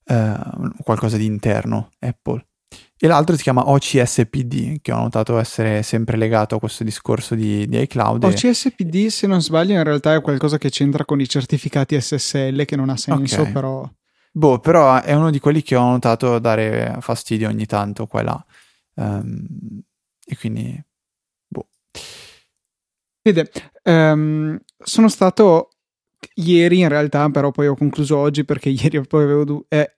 eh, 0.05 0.35
qualcosa 0.83 1.17
di 1.17 1.25
interno 1.25 1.91
Apple. 1.99 2.45
E 3.01 3.07
l'altro 3.07 3.37
si 3.37 3.43
chiama 3.43 3.69
OCSPD, 3.69 4.81
che 4.81 4.91
ho 4.91 4.99
notato 4.99 5.37
essere 5.37 5.83
sempre 5.83 6.17
legato 6.17 6.55
a 6.55 6.59
questo 6.59 6.83
discorso 6.83 7.33
di, 7.33 7.65
di 7.67 7.79
iCloud. 7.81 8.25
OCSPD, 8.25 9.07
se 9.07 9.25
non 9.25 9.41
sbaglio, 9.41 9.73
in 9.73 9.83
realtà 9.83 10.13
è 10.13 10.21
qualcosa 10.21 10.57
che 10.57 10.69
c'entra 10.69 11.05
con 11.05 11.21
i 11.21 11.29
certificati 11.29 11.99
SSL, 11.99 12.65
che 12.65 12.75
non 12.75 12.89
ha 12.89 12.97
senso, 12.97 13.41
okay. 13.41 13.53
però... 13.53 13.89
Boh, 14.31 14.59
però 14.59 15.01
è 15.01 15.13
uno 15.13 15.31
di 15.31 15.39
quelli 15.39 15.61
che 15.61 15.75
ho 15.77 15.89
notato 15.89 16.39
dare 16.39 16.97
fastidio 16.99 17.47
ogni 17.47 17.65
tanto 17.65 18.05
qua 18.05 18.19
e 18.19 18.23
là. 18.23 18.45
Um, 18.95 19.81
e 20.29 20.37
quindi, 20.37 20.81
boh. 21.47 21.67
Vede, 23.21 23.51
um, 23.83 24.57
sono 24.77 25.09
stato 25.09 25.69
ieri 26.35 26.79
in 26.79 26.87
realtà, 26.87 27.29
però 27.29 27.49
poi 27.51 27.67
ho 27.67 27.75
concluso 27.75 28.15
oggi 28.17 28.45
perché 28.45 28.69
ieri 28.69 29.01
poi 29.07 29.23
avevo, 29.23 29.43
du- 29.43 29.65
eh, 29.67 29.97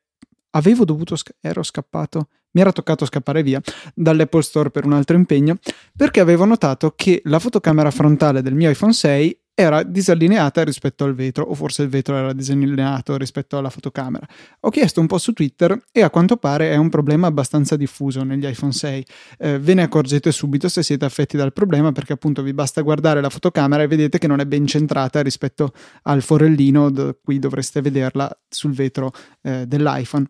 avevo 0.52 0.86
dovuto, 0.86 1.17
sca- 1.17 1.34
ero 1.41 1.63
scappato, 1.63 2.30
mi 2.52 2.62
era 2.62 2.72
toccato 2.72 3.06
scappare 3.06 3.44
via 3.44 3.62
dall'Apple 3.94 4.41
Store 4.41 4.72
per 4.72 4.86
un 4.86 4.94
altro 4.94 5.15
impegno 5.15 5.58
perché 5.96 6.20
avevo 6.20 6.46
notato 6.46 6.94
che 6.96 7.22
la 7.26 7.39
fotocamera 7.39 7.91
frontale 7.91 8.41
del 8.41 8.56
mio 8.56 8.70
iPhone 8.70 8.94
6 8.94 9.40
era 9.53 9.83
disallineata 9.83 10.63
rispetto 10.63 11.03
al 11.03 11.13
vetro, 11.13 11.43
o 11.43 11.53
forse 11.53 11.83
il 11.83 11.89
vetro 11.89 12.15
era 12.15 12.33
disallineato 12.33 13.17
rispetto 13.17 13.57
alla 13.57 13.69
fotocamera. 13.69 14.25
Ho 14.61 14.69
chiesto 14.69 14.99
un 14.99 15.07
po' 15.07 15.17
su 15.17 15.33
Twitter 15.33 15.79
e 15.91 16.01
a 16.01 16.09
quanto 16.09 16.37
pare 16.37 16.71
è 16.71 16.75
un 16.77 16.89
problema 16.89 17.27
abbastanza 17.27 17.75
diffuso 17.75 18.23
negli 18.23 18.45
iPhone 18.45 18.71
6. 18.71 19.05
Eh, 19.37 19.59
ve 19.59 19.73
ne 19.73 19.83
accorgete 19.83 20.31
subito 20.31 20.69
se 20.69 20.83
siete 20.83 21.05
affetti 21.05 21.37
dal 21.37 21.53
problema 21.53 21.91
perché 21.91 22.13
appunto 22.13 22.41
vi 22.41 22.53
basta 22.53 22.81
guardare 22.81 23.21
la 23.21 23.29
fotocamera 23.29 23.83
e 23.83 23.87
vedete 23.87 24.17
che 24.17 24.27
non 24.27 24.39
è 24.39 24.45
ben 24.45 24.65
centrata 24.65 25.21
rispetto 25.21 25.73
al 26.03 26.21
forellino 26.21 26.89
da 26.89 27.15
cui 27.21 27.39
dovreste 27.39 27.81
vederla 27.81 28.29
sul 28.47 28.71
vetro 28.71 29.11
eh, 29.41 29.65
dell'iPhone. 29.67 30.25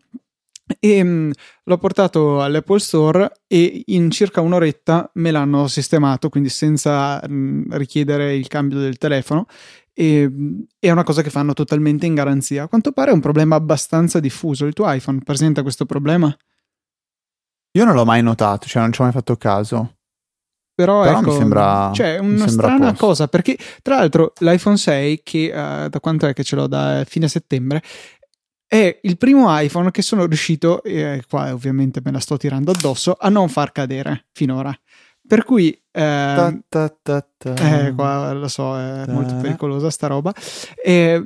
E 0.78 1.02
mh, 1.02 1.08
mm, 1.08 1.30
l'ho 1.64 1.78
portato 1.78 2.42
all'Apple 2.42 2.78
Store 2.78 3.30
e 3.46 3.82
in 3.86 4.10
circa 4.10 4.40
un'oretta 4.40 5.10
me 5.14 5.30
l'hanno 5.30 5.66
sistemato, 5.66 6.28
quindi 6.28 6.48
senza 6.48 7.20
mh, 7.26 7.32
mm, 7.32 7.62
richiedere 7.72 8.34
il 8.34 8.48
cambio 8.48 8.78
del 8.78 8.98
telefono. 8.98 9.46
E, 9.92 10.28
mh, 10.28 10.42
mm, 10.42 10.60
è 10.78 10.90
una 10.90 11.04
cosa 11.04 11.22
che 11.22 11.30
fanno 11.30 11.52
totalmente 11.52 12.06
in 12.06 12.14
garanzia. 12.14 12.64
A 12.64 12.68
quanto 12.68 12.92
pare 12.92 13.10
è 13.10 13.14
un 13.14 13.20
problema 13.20 13.56
abbastanza 13.56 14.20
diffuso. 14.20 14.66
Il 14.66 14.72
tuo 14.72 14.90
iPhone 14.90 15.20
presenta 15.24 15.62
questo 15.62 15.84
problema? 15.84 16.34
Io 17.74 17.84
non 17.84 17.94
l'ho 17.94 18.04
mai 18.04 18.22
notato, 18.22 18.66
cioè 18.66 18.82
non 18.82 18.92
ci 18.92 19.00
ho 19.00 19.04
mai 19.04 19.12
fatto 19.12 19.36
caso. 19.36 19.96
Però, 20.74 21.02
Però 21.02 21.18
ecco, 21.18 21.30
mi 21.30 21.36
sembra- 21.36 21.90
cioè, 21.94 22.18
una 22.18 22.46
sembra 22.46 22.66
strana 22.66 22.90
posto. 22.90 23.06
cosa 23.06 23.28
perché 23.28 23.58
tra 23.82 23.96
l'altro 23.96 24.32
l'iPhone 24.38 24.76
6 24.76 25.20
che 25.22 25.52
eh, 25.84 25.88
da 25.88 26.00
quanto 26.00 26.26
è 26.26 26.32
che 26.32 26.44
ce 26.44 26.56
l'ho 26.56 26.66
da 26.66 27.04
fine 27.06 27.28
settembre 27.28 27.82
è 28.72 29.00
il 29.02 29.18
primo 29.18 29.46
iPhone 29.48 29.90
che 29.90 30.00
sono 30.00 30.24
riuscito 30.24 30.82
e 30.82 31.22
qua 31.28 31.52
ovviamente 31.52 32.00
me 32.02 32.10
la 32.10 32.20
sto 32.20 32.38
tirando 32.38 32.70
addosso 32.70 33.14
a 33.20 33.28
non 33.28 33.50
far 33.50 33.70
cadere 33.70 34.28
finora 34.32 34.74
per 35.26 35.44
cui 35.44 35.70
eh, 35.70 35.80
Ta, 35.90 36.58
ta, 36.68 36.96
ta, 37.02 37.54
eh, 37.54 37.92
qua 37.92 38.32
lo 38.32 38.48
so, 38.48 38.78
è 38.78 39.04
molto 39.08 39.36
pericolosa 39.36 39.88
sta 39.90 40.06
roba. 40.06 40.34
E, 40.82 41.24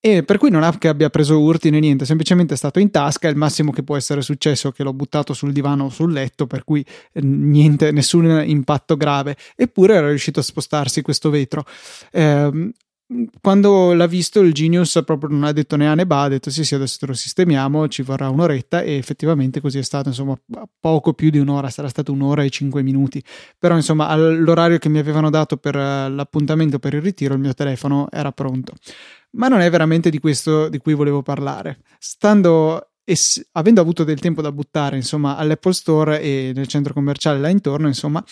e 0.00 0.22
per 0.22 0.38
cui 0.38 0.50
non 0.50 0.62
è 0.62 0.78
che 0.78 0.88
abbia 0.88 1.10
preso 1.10 1.38
urti 1.38 1.70
né 1.70 1.78
niente, 1.78 2.04
semplicemente 2.04 2.54
è 2.54 2.56
stato 2.56 2.78
in 2.78 2.90
tasca. 2.90 3.28
Il 3.28 3.36
massimo 3.36 3.70
che 3.70 3.82
può 3.82 3.96
essere 3.96 4.22
successo 4.22 4.68
è 4.68 4.72
che 4.72 4.82
l'ho 4.82 4.94
buttato 4.94 5.34
sul 5.34 5.52
divano 5.52 5.84
o 5.84 5.88
sul 5.88 6.12
letto, 6.12 6.46
per 6.46 6.64
cui 6.64 6.84
eh, 7.12 7.20
niente, 7.20 7.90
nessun 7.92 8.42
impatto 8.46 8.96
grave. 8.96 9.36
Eppure 9.54 9.94
era 9.94 10.08
riuscito 10.08 10.40
a 10.40 10.44
spostarsi 10.44 11.02
questo 11.02 11.30
vetro. 11.30 11.64
Ehm, 12.12 12.72
quando 13.40 13.94
l'ha 13.94 14.06
visto 14.06 14.40
il 14.40 14.52
Genius 14.52 15.00
proprio 15.04 15.30
non 15.30 15.44
ha 15.44 15.52
detto 15.52 15.76
né 15.76 15.88
A 15.88 15.94
né 15.94 16.06
ba, 16.06 16.22
ha 16.22 16.28
detto 16.28 16.50
sì 16.50 16.62
sì 16.62 16.74
adesso 16.74 16.98
te 17.00 17.06
lo 17.06 17.14
sistemiamo, 17.14 17.88
ci 17.88 18.02
vorrà 18.02 18.28
un'oretta. 18.28 18.82
E 18.82 18.96
effettivamente 18.96 19.60
così 19.60 19.78
è 19.78 19.82
stato, 19.82 20.08
insomma 20.08 20.38
poco 20.78 21.14
più 21.14 21.30
di 21.30 21.38
un'ora, 21.38 21.70
sarà 21.70 21.88
stato 21.88 22.12
un'ora 22.12 22.42
e 22.44 22.50
cinque 22.50 22.82
minuti. 22.82 23.22
Però 23.58 23.74
insomma 23.74 24.08
all'orario 24.08 24.78
che 24.78 24.90
mi 24.90 24.98
avevano 24.98 25.30
dato 25.30 25.56
per 25.56 25.76
eh, 25.76 26.10
l'appuntamento 26.10 26.78
per 26.78 26.94
il 26.94 27.02
ritiro 27.02 27.34
il 27.34 27.40
mio 27.40 27.54
telefono 27.54 28.08
era 28.10 28.30
pronto. 28.32 28.74
Ma 29.32 29.48
non 29.48 29.60
è 29.60 29.70
veramente 29.70 30.10
di 30.10 30.18
questo 30.18 30.68
di 30.68 30.78
cui 30.78 30.94
volevo 30.94 31.22
parlare. 31.22 31.80
Stando 31.98 32.90
es- 33.04 33.42
avendo 33.52 33.80
avuto 33.80 34.04
del 34.04 34.20
tempo 34.20 34.42
da 34.42 34.52
buttare 34.52 34.96
insomma 34.96 35.36
all'Apple 35.36 35.72
Store 35.72 36.20
e 36.20 36.52
nel 36.54 36.66
centro 36.66 36.92
commerciale 36.92 37.40
là 37.40 37.48
intorno 37.48 37.86
insomma 37.86 38.22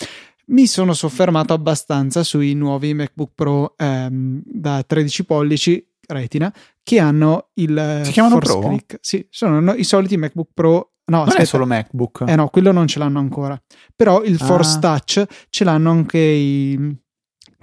mi 0.49 0.67
sono 0.67 0.93
soffermato 0.93 1.53
abbastanza 1.53 2.23
sui 2.23 2.55
nuovi 2.55 2.95
MacBook 2.95 3.31
Pro 3.35 3.75
ehm, 3.77 4.43
da 4.45 4.83
13 4.83 5.25
pollici 5.25 5.85
retina 6.09 6.53
che 6.83 7.01
hanno 7.01 7.49
il 7.55 7.77
eh, 7.77 8.05
Si 8.05 8.13
chiamano 8.13 8.37
Force 8.37 8.59
Pro? 8.59 8.69
Click. 8.69 8.99
Sì, 9.01 9.27
sono 9.31 9.59
no- 9.61 9.75
i 9.75 9.83
soliti 9.85 10.17
MacBook 10.17 10.51
Pro. 10.55 10.93
No, 11.09 11.19
Non 11.19 11.27
aspetta. 11.27 11.43
è 11.43 11.47
solo 11.47 11.67
MacBook. 11.67 12.25
Eh 12.27 12.35
no, 12.37 12.49
quello 12.49 12.73
non 12.73 12.87
ce 12.87 12.99
l'hanno 12.99 13.19
ancora. 13.19 13.61
Però 13.95 14.23
il 14.25 14.39
Force 14.39 14.77
Ah. 14.77 14.81
Touch 14.81 15.25
ce 15.51 15.65
l'hanno 15.65 15.91
anche 15.91 16.19
i, 16.19 16.97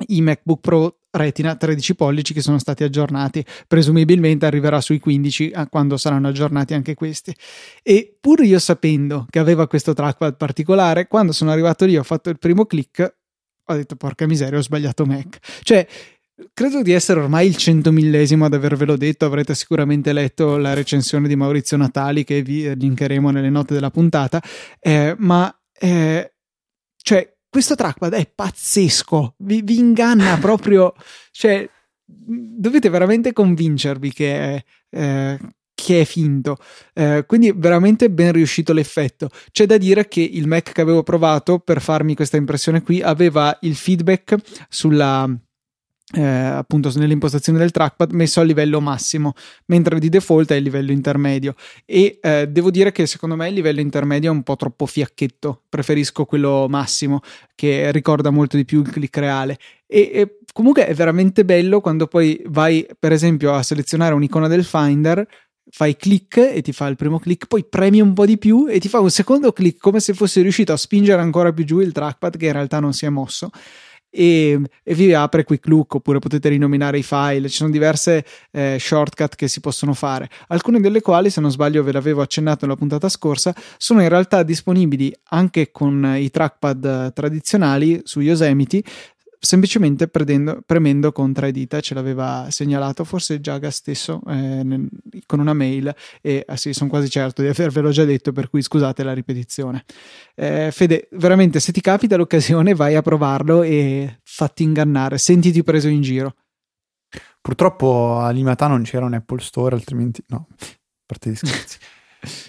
i 0.07 0.21
MacBook 0.21 0.59
Pro 0.61 0.97
Retina 1.15 1.55
13 1.55 1.95
pollici 1.95 2.33
che 2.33 2.41
sono 2.41 2.57
stati 2.57 2.83
aggiornati. 2.83 3.45
Presumibilmente 3.67 4.45
arriverà 4.45 4.81
sui 4.81 4.99
15 4.99 5.51
a 5.53 5.67
quando 5.67 5.97
saranno 5.97 6.27
aggiornati 6.27 6.73
anche 6.73 6.95
questi. 6.95 7.35
E 7.83 8.17
pur 8.19 8.43
io 8.43 8.59
sapendo 8.59 9.27
che 9.29 9.39
aveva 9.39 9.67
questo 9.67 9.93
trackpad 9.93 10.37
particolare, 10.37 11.07
quando 11.07 11.31
sono 11.31 11.51
arrivato 11.51 11.85
lì 11.85 11.95
ho 11.95 12.03
fatto 12.03 12.29
il 12.29 12.39
primo 12.39 12.65
click, 12.65 13.15
ho 13.65 13.73
detto 13.75 13.95
porca 13.95 14.25
miseria, 14.25 14.57
ho 14.57 14.61
sbagliato 14.61 15.05
Mac. 15.05 15.37
Cioè, 15.61 15.87
credo 16.53 16.81
di 16.81 16.91
essere 16.91 17.19
ormai 17.19 17.47
il 17.47 17.57
centomillesimo 17.57 18.45
ad 18.45 18.53
avervelo 18.53 18.97
detto. 18.97 19.25
Avrete 19.25 19.53
sicuramente 19.55 20.13
letto 20.13 20.57
la 20.57 20.73
recensione 20.73 21.27
di 21.27 21.35
Maurizio 21.35 21.77
Natali 21.77 22.23
che 22.23 22.41
vi 22.41 22.75
linkeremo 22.75 23.29
nelle 23.29 23.49
note 23.49 23.73
della 23.73 23.91
puntata. 23.91 24.41
Eh, 24.79 25.15
ma 25.17 25.55
eh, 25.79 26.33
cioè, 26.97 27.31
questo 27.53 27.75
trackpad 27.75 28.13
è 28.13 28.25
pazzesco, 28.25 29.35
vi, 29.37 29.61
vi 29.61 29.77
inganna 29.77 30.37
proprio. 30.41 30.95
Cioè, 31.29 31.69
dovete 32.03 32.89
veramente 32.89 33.31
convincervi 33.31 34.11
che 34.11 34.35
è. 34.35 34.63
eh, 34.89 35.39
che 35.75 36.01
è 36.01 36.05
finto, 36.05 36.57
Eh, 36.93 37.25
quindi 37.27 37.51
veramente 37.53 38.09
ben 38.09 38.31
riuscito 38.31 38.73
l'effetto. 38.73 39.29
C'è 39.51 39.65
da 39.65 39.77
dire 39.77 40.07
che 40.07 40.21
il 40.21 40.47
Mac 40.47 40.71
che 40.71 40.81
avevo 40.81 41.03
provato 41.03 41.59
per 41.59 41.81
farmi 41.81 42.15
questa 42.15 42.37
impressione 42.37 42.81
qui 42.81 43.01
aveva 43.01 43.57
il 43.61 43.75
feedback 43.75 44.35
sulla 44.69 45.27
eh, 46.15 46.21
appunto 46.21 46.91
nell'impostazione 46.95 47.57
del 47.57 47.71
trackpad 47.71 48.11
messo 48.11 48.39
a 48.39 48.43
livello 48.43 48.79
massimo, 48.79 49.33
mentre 49.65 49.99
di 49.99 50.09
default 50.09 50.51
è 50.51 50.55
il 50.55 50.63
livello 50.63 50.91
intermedio. 50.91 51.55
E 51.85 52.19
eh, 52.21 52.47
devo 52.47 52.69
dire 52.69 52.91
che 52.91 53.07
secondo 53.07 53.35
me 53.35 53.47
il 53.47 53.55
livello 53.55 53.79
intermedio 53.79 54.29
è 54.29 54.33
un 54.33 54.43
po' 54.43 54.55
troppo 54.55 54.85
fiacchetto. 54.85 55.63
Preferisco 55.67 56.25
quello 56.25 56.67
massimo 56.69 57.21
che 57.55 57.91
ricorda 57.91 58.29
molto 58.29 58.57
di 58.57 58.65
più 58.65 58.81
il 58.81 58.91
click 58.91 59.17
reale. 59.17 59.57
E, 59.87 60.11
e 60.13 60.37
comunque 60.53 60.85
è 60.85 60.93
veramente 60.93 61.45
bello 61.45 61.81
quando 61.81 62.07
poi 62.07 62.39
vai, 62.45 62.85
per 62.99 63.11
esempio, 63.11 63.53
a 63.53 63.63
selezionare 63.63 64.13
un'icona 64.13 64.47
del 64.47 64.63
Finder. 64.63 65.25
Fai 65.69 65.95
click 65.95 66.37
e 66.37 66.61
ti 66.61 66.73
fa 66.73 66.87
il 66.87 66.97
primo 66.97 67.19
click, 67.19 67.47
poi 67.47 67.63
premi 67.63 68.01
un 68.01 68.13
po' 68.13 68.25
di 68.25 68.37
più 68.37 68.67
e 68.69 68.79
ti 68.79 68.89
fa 68.89 68.99
un 68.99 69.09
secondo 69.09 69.53
click 69.53 69.79
come 69.79 70.01
se 70.01 70.13
fossi 70.13 70.41
riuscito 70.41 70.73
a 70.73 70.77
spingere 70.77 71.21
ancora 71.21 71.53
più 71.53 71.63
giù 71.63 71.79
il 71.79 71.93
trackpad 71.93 72.35
che 72.35 72.47
in 72.47 72.51
realtà 72.51 72.81
non 72.81 72.91
si 72.93 73.05
è 73.05 73.09
mosso 73.09 73.49
e, 74.15 74.61
e 74.83 74.93
vi 74.93 75.11
apre 75.13 75.43
Quick 75.43 75.67
Look 75.67 75.95
oppure 75.95 76.19
potete 76.19 76.49
rinominare 76.49 76.99
i 76.99 77.03
file. 77.03 77.49
Ci 77.49 77.55
sono 77.55 77.71
diverse 77.71 78.23
eh, 78.51 78.77
shortcut 78.79 79.35
che 79.35 79.47
si 79.47 79.59
possono 79.59 79.95
fare, 79.95 80.29
alcune 80.49 80.79
delle 80.79 81.01
quali, 81.01 81.31
se 81.31 81.41
non 81.41 81.49
sbaglio, 81.49 81.81
ve 81.81 81.91
l'avevo 81.91 82.21
accennato 82.21 82.65
nella 82.65 82.77
puntata 82.77 83.09
scorsa, 83.09 83.55
sono 83.77 84.01
in 84.03 84.09
realtà 84.09 84.43
disponibili 84.43 85.11
anche 85.29 85.71
con 85.71 86.15
i 86.15 86.29
trackpad 86.29 87.13
tradizionali 87.13 88.01
su 88.03 88.19
Yosemite. 88.19 88.83
Semplicemente 89.45 90.07
prendendo, 90.07 90.63
premendo 90.65 91.11
con 91.11 91.33
tre 91.33 91.51
dita, 91.51 91.81
ce 91.81 91.93
l'aveva 91.93 92.47
segnalato 92.49 93.03
forse 93.03 93.41
Giaga 93.41 93.69
stesso 93.71 94.21
eh, 94.25 94.87
con 95.25 95.41
una 95.41 95.51
mail. 95.51 95.93
E 96.21 96.45
ah 96.47 96.55
sì, 96.55 96.71
sono 96.71 96.89
quasi 96.89 97.09
certo 97.09 97.41
di 97.41 97.49
avervelo 97.49 97.89
già 97.89 98.05
detto, 98.05 98.31
per 98.31 98.49
cui 98.49 98.61
scusate 98.61 99.03
la 99.03 99.11
ripetizione. 99.11 99.83
Eh, 100.33 100.69
Fede, 100.71 101.09
veramente, 101.11 101.59
se 101.59 101.73
ti 101.73 101.81
capita 101.81 102.15
l'occasione, 102.15 102.73
vai 102.73 102.95
a 102.95 103.01
provarlo 103.01 103.63
e 103.63 104.21
fatti 104.23 104.63
ingannare, 104.63 105.17
sentiti 105.17 105.61
preso 105.61 105.89
in 105.89 106.01
giro. 106.01 106.35
Purtroppo 107.41 108.19
a 108.19 108.29
Limata 108.29 108.67
non 108.67 108.83
c'era 108.83 109.03
un 109.03 109.13
Apple 109.13 109.41
Store, 109.41 109.75
altrimenti 109.75 110.23
no, 110.27 110.47
a 110.57 110.65
parte 111.05 111.31
gli 111.31 111.35
scherzi. 111.35 111.77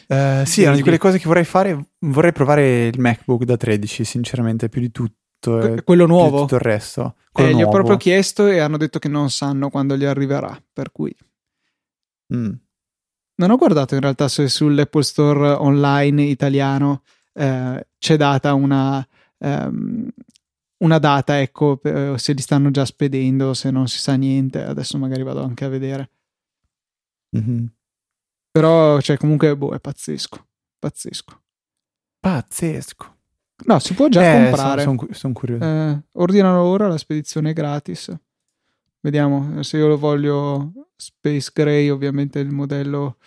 Eh, 0.07 0.45
sì, 0.47 0.62
è 0.62 0.68
una 0.68 0.76
di 0.76 0.82
quelle 0.82 0.99
cose 0.99 1.18
che 1.18 1.26
vorrei 1.26 1.42
fare. 1.42 1.86
Vorrei 1.99 2.30
provare 2.30 2.86
il 2.86 3.01
MacBook 3.01 3.42
da 3.42 3.57
13, 3.57 4.05
sinceramente, 4.05 4.68
più 4.68 4.80
di 4.80 4.92
tutto. 4.92 5.24
Eh, 5.59 5.61
Que- 5.61 5.82
quello 5.84 6.07
nuovo. 6.07 6.40
tutto 6.40 6.55
il 6.57 6.61
resto. 6.61 7.14
Eh, 7.18 7.22
Quello 7.32 7.49
gli 7.51 7.53
ho 7.55 7.57
nuovo. 7.57 7.70
proprio 7.72 7.97
chiesto 7.97 8.47
e 8.47 8.59
hanno 8.61 8.76
detto 8.76 8.99
che 8.99 9.09
non 9.09 9.30
sanno 9.30 9.68
quando 9.70 9.97
gli 9.97 10.05
arriverà. 10.05 10.61
Per 10.72 10.90
cui 10.92 11.14
Mm. 12.34 12.53
non 13.36 13.51
ho 13.51 13.57
guardato 13.57 13.95
in 13.95 14.01
realtà 14.01 14.28
se 14.28 14.49
sull'Apple 14.49 15.03
Store 15.03 15.49
online 15.51 16.22
italiano 16.22 17.03
eh, 17.34 17.86
c'è 17.99 18.16
data 18.16 18.55
una, 18.55 19.07
ehm, 19.38 20.09
una 20.84 20.99
data, 20.99 21.40
ecco, 21.40 21.80
se 22.16 22.32
li 22.32 22.40
stanno 22.40 22.70
già 22.70 22.84
spedendo, 22.84 23.53
se 23.55 23.70
non 23.70 23.88
si 23.88 23.99
sa 23.99 24.14
niente. 24.14 24.62
Adesso 24.62 24.99
magari 24.99 25.22
vado 25.22 25.42
anche 25.42 25.64
a 25.64 25.68
vedere. 25.68 26.11
Mhm. 27.36 27.72
Però, 28.51 29.01
cioè, 29.01 29.16
comunque, 29.16 29.57
boh, 29.57 29.74
è 29.74 29.80
pazzesco. 29.80 30.47
Pazzesco. 30.78 31.42
Pazzesco. 32.20 33.14
No, 33.67 33.79
si 33.79 33.95
può 33.95 34.09
già 34.09 34.21
Eh, 34.39 34.45
comprare. 34.45 34.83
Sono 34.83 34.99
son, 34.99 35.13
son 35.13 35.33
curioso. 35.33 35.65
Eh, 35.65 36.03
ordinano 36.13 36.63
ora, 36.63 36.89
la 36.89 36.99
spedizione 36.99 37.51
è 37.51 37.53
gratis. 37.53 38.15
Vediamo 39.01 39.63
se 39.63 39.77
io 39.77 39.87
lo 39.87 39.99
voglio 39.99 40.73
Space 40.97 41.51
Gray, 41.53 41.89
ovviamente 41.89 42.41
è 42.41 42.43
il 42.43 42.51
modello 42.51 43.19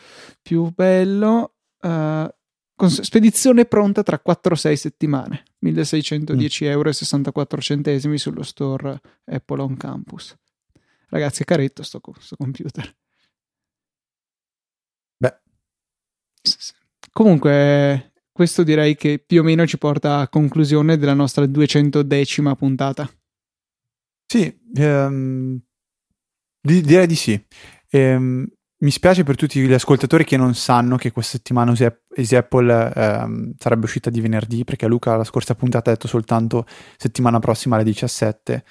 più 0.41 0.71
bello. 0.73 1.55
Eh, 1.79 2.35
con 2.75 2.89
spedizione 2.91 3.65
pronta 3.65 4.03
tra 4.03 4.21
4-6 4.23 4.73
settimane. 4.75 5.43
1610 5.59 6.65
euro 6.65 6.89
e 6.89 6.93
64 6.93 7.61
centesimi 7.61 8.17
sullo 8.17 8.43
store 8.43 8.99
Apple 9.25 9.61
on 9.61 9.77
campus. 9.77 10.35
Ragazzi, 11.09 11.41
è 11.43 11.45
caretto 11.45 11.83
sto, 11.83 12.01
sto 12.19 12.35
computer. 12.35 12.95
Beh. 15.17 15.39
Comunque, 17.11 18.11
questo 18.37 18.61
direi 18.61 18.95
che 18.95 19.17
più 19.17 19.41
o 19.41 19.43
meno 19.43 19.65
ci 19.65 19.79
porta 19.79 20.19
a 20.19 20.29
conclusione 20.29 20.95
della 20.99 21.15
nostra 21.15 21.47
210 21.47 22.43
puntata. 22.55 23.09
Sì, 24.27 24.55
ehm, 24.75 25.59
di- 26.61 26.81
direi 26.81 27.07
di 27.07 27.15
sì. 27.15 27.43
Ehm, 27.89 28.47
mi 28.79 28.91
spiace 28.91 29.23
per 29.23 29.35
tutti 29.35 29.59
gli 29.59 29.73
ascoltatori 29.73 30.23
che 30.23 30.37
non 30.37 30.53
sanno 30.53 30.97
che 30.97 31.11
questa 31.11 31.37
settimana 31.37 31.71
Easy 31.71 31.85
App- 31.85 32.11
Easy 32.15 32.35
Apple 32.35 32.93
ehm, 32.95 33.55
sarebbe 33.57 33.85
uscita 33.85 34.11
di 34.11 34.21
venerdì, 34.21 34.63
perché 34.63 34.85
Luca 34.85 35.15
la 35.15 35.23
scorsa 35.23 35.55
puntata 35.55 35.89
ha 35.89 35.93
detto 35.93 36.07
soltanto 36.07 36.67
settimana 36.95 37.39
prossima 37.39 37.73
alle 37.73 37.85
17, 37.85 38.63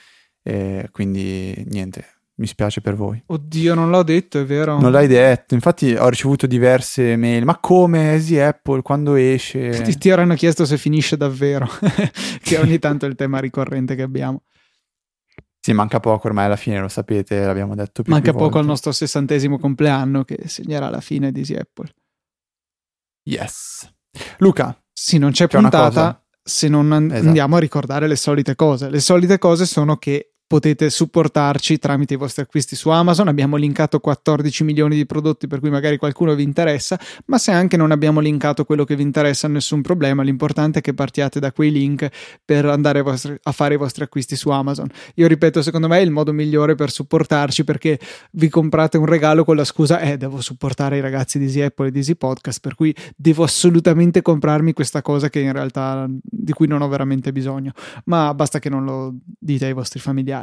e 0.44 0.88
quindi 0.92 1.60
niente, 1.66 2.15
mi 2.38 2.46
spiace 2.46 2.80
per 2.80 2.94
voi. 2.94 3.22
Oddio, 3.26 3.74
non 3.74 3.88
l'ho 3.90 4.02
detto, 4.02 4.38
è 4.38 4.44
vero. 4.44 4.78
Non 4.78 4.92
l'hai 4.92 5.06
detto, 5.06 5.54
infatti 5.54 5.94
ho 5.94 6.08
ricevuto 6.08 6.46
diverse 6.46 7.16
mail, 7.16 7.44
ma 7.44 7.58
come 7.58 8.12
Easy 8.12 8.38
Apple 8.38 8.82
quando 8.82 9.14
esce? 9.14 9.70
Ti, 9.82 9.96
ti 9.96 10.10
avranno 10.10 10.34
chiesto 10.34 10.64
se 10.66 10.76
finisce 10.76 11.16
davvero, 11.16 11.66
che 12.42 12.58
ogni 12.58 12.78
tanto 12.78 13.06
è 13.06 13.08
il 13.08 13.14
tema 13.14 13.38
ricorrente 13.38 13.94
che 13.94 14.02
abbiamo. 14.02 14.42
Sì, 15.60 15.72
manca 15.72 15.98
poco 15.98 16.28
ormai 16.28 16.44
alla 16.44 16.56
fine, 16.56 16.78
lo 16.78 16.88
sapete, 16.88 17.44
l'abbiamo 17.44 17.74
detto 17.74 18.02
più 18.02 18.12
Manca 18.12 18.30
più 18.30 18.38
poco 18.38 18.58
al 18.58 18.66
nostro 18.66 18.92
sessantesimo 18.92 19.58
compleanno 19.58 20.22
che 20.22 20.42
segnerà 20.46 20.90
la 20.90 21.00
fine 21.00 21.32
di 21.32 21.40
Easy 21.40 21.56
Apple. 21.56 21.88
Yes. 23.24 23.92
Luca, 24.38 24.78
Sì, 24.92 25.18
non 25.18 25.32
c'è 25.32 25.46
C'è 25.48 25.58
puntata. 25.58 26.24
se 26.42 26.68
non 26.68 26.92
Esatto. 27.10 27.26
andiamo 27.26 27.56
a 27.56 27.58
ricordare 27.58 28.06
le 28.06 28.14
solite 28.16 28.54
cose. 28.54 28.88
Le 28.88 29.00
solite 29.00 29.38
cose 29.38 29.66
sono 29.66 29.96
che 29.96 30.34
potete 30.46 30.90
supportarci 30.90 31.78
tramite 31.78 32.14
i 32.14 32.16
vostri 32.16 32.42
acquisti 32.42 32.76
su 32.76 32.88
Amazon. 32.90 33.28
Abbiamo 33.28 33.56
linkato 33.56 33.98
14 33.98 34.64
milioni 34.64 34.94
di 34.94 35.06
prodotti 35.06 35.46
per 35.46 35.60
cui 35.60 35.70
magari 35.70 35.96
qualcuno 35.96 36.34
vi 36.34 36.44
interessa, 36.44 36.98
ma 37.26 37.38
se 37.38 37.50
anche 37.50 37.76
non 37.76 37.90
abbiamo 37.90 38.20
linkato 38.20 38.64
quello 38.64 38.84
che 38.84 38.94
vi 38.94 39.02
interessa, 39.02 39.48
nessun 39.48 39.82
problema. 39.82 40.22
L'importante 40.22 40.78
è 40.78 40.82
che 40.82 40.94
partiate 40.94 41.40
da 41.40 41.52
quei 41.52 41.72
link 41.72 42.08
per 42.44 42.66
andare 42.66 43.00
a, 43.00 43.02
vostri- 43.02 43.36
a 43.42 43.52
fare 43.52 43.74
i 43.74 43.76
vostri 43.76 44.04
acquisti 44.04 44.36
su 44.36 44.50
Amazon. 44.50 44.88
Io 45.14 45.26
ripeto, 45.26 45.62
secondo 45.62 45.88
me 45.88 45.98
è 45.98 46.02
il 46.02 46.10
modo 46.10 46.32
migliore 46.32 46.74
per 46.74 46.90
supportarci 46.90 47.64
perché 47.64 47.98
vi 48.32 48.48
comprate 48.48 48.98
un 48.98 49.06
regalo 49.06 49.44
con 49.44 49.56
la 49.56 49.64
scusa 49.64 49.98
eh, 50.00 50.16
devo 50.16 50.40
supportare 50.40 50.98
i 50.98 51.00
ragazzi 51.00 51.38
di 51.38 51.46
Easy 51.46 51.62
Apple 51.62 51.88
e 51.88 51.90
di 51.90 51.98
Easy 51.98 52.14
Podcast, 52.14 52.60
per 52.60 52.74
cui 52.74 52.94
devo 53.16 53.42
assolutamente 53.42 54.22
comprarmi 54.22 54.72
questa 54.72 55.02
cosa 55.02 55.28
che 55.28 55.40
in 55.40 55.52
realtà 55.52 56.06
di 56.08 56.52
cui 56.52 56.68
non 56.68 56.82
ho 56.82 56.88
veramente 56.88 57.32
bisogno, 57.32 57.72
ma 58.04 58.32
basta 58.34 58.58
che 58.60 58.68
non 58.68 58.84
lo 58.84 59.14
dite 59.38 59.66
ai 59.66 59.72
vostri 59.72 59.98
familiari. 59.98 60.35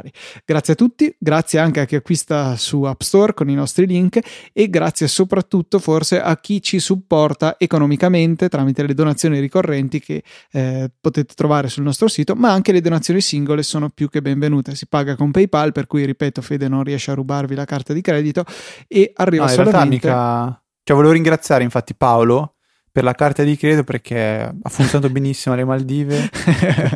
Grazie 0.44 0.72
a 0.72 0.76
tutti, 0.76 1.14
grazie 1.18 1.58
anche 1.58 1.80
a 1.80 1.84
chi 1.84 1.96
acquista 1.96 2.56
su 2.56 2.82
App 2.82 3.00
Store 3.00 3.34
con 3.34 3.48
i 3.48 3.54
nostri 3.54 3.86
link 3.86 4.18
e 4.52 4.68
grazie 4.68 5.08
soprattutto 5.08 5.78
forse 5.78 6.20
a 6.20 6.36
chi 6.38 6.62
ci 6.62 6.78
supporta 6.78 7.56
economicamente 7.58 8.48
tramite 8.48 8.86
le 8.86 8.94
donazioni 8.94 9.40
ricorrenti 9.40 10.00
che 10.00 10.22
eh, 10.52 10.90
potete 11.00 11.34
trovare 11.34 11.68
sul 11.68 11.84
nostro 11.84 12.08
sito, 12.08 12.34
ma 12.34 12.52
anche 12.52 12.72
le 12.72 12.80
donazioni 12.80 13.20
singole 13.20 13.62
sono 13.62 13.90
più 13.90 14.08
che 14.08 14.22
benvenute. 14.22 14.74
Si 14.74 14.86
paga 14.86 15.16
con 15.16 15.30
PayPal, 15.30 15.72
per 15.72 15.86
cui 15.86 16.04
ripeto, 16.04 16.42
Fede 16.42 16.68
non 16.68 16.82
riesce 16.82 17.10
a 17.10 17.14
rubarvi 17.14 17.54
la 17.54 17.64
carta 17.64 17.92
di 17.92 18.00
credito 18.00 18.44
e 18.88 19.12
arriva 19.14 19.44
No, 19.44 19.50
solamente 19.50 19.88
mica... 19.88 20.58
Cioè, 20.86 20.94
volevo 20.94 21.14
ringraziare 21.14 21.64
infatti 21.64 21.94
Paolo 21.94 22.53
per 22.94 23.02
la 23.02 23.14
carta 23.14 23.42
di 23.42 23.56
credito 23.56 23.82
perché 23.82 24.54
ha 24.62 24.68
funzionato 24.68 25.10
benissimo 25.10 25.52
alle 25.52 25.64
Maldive. 25.64 26.30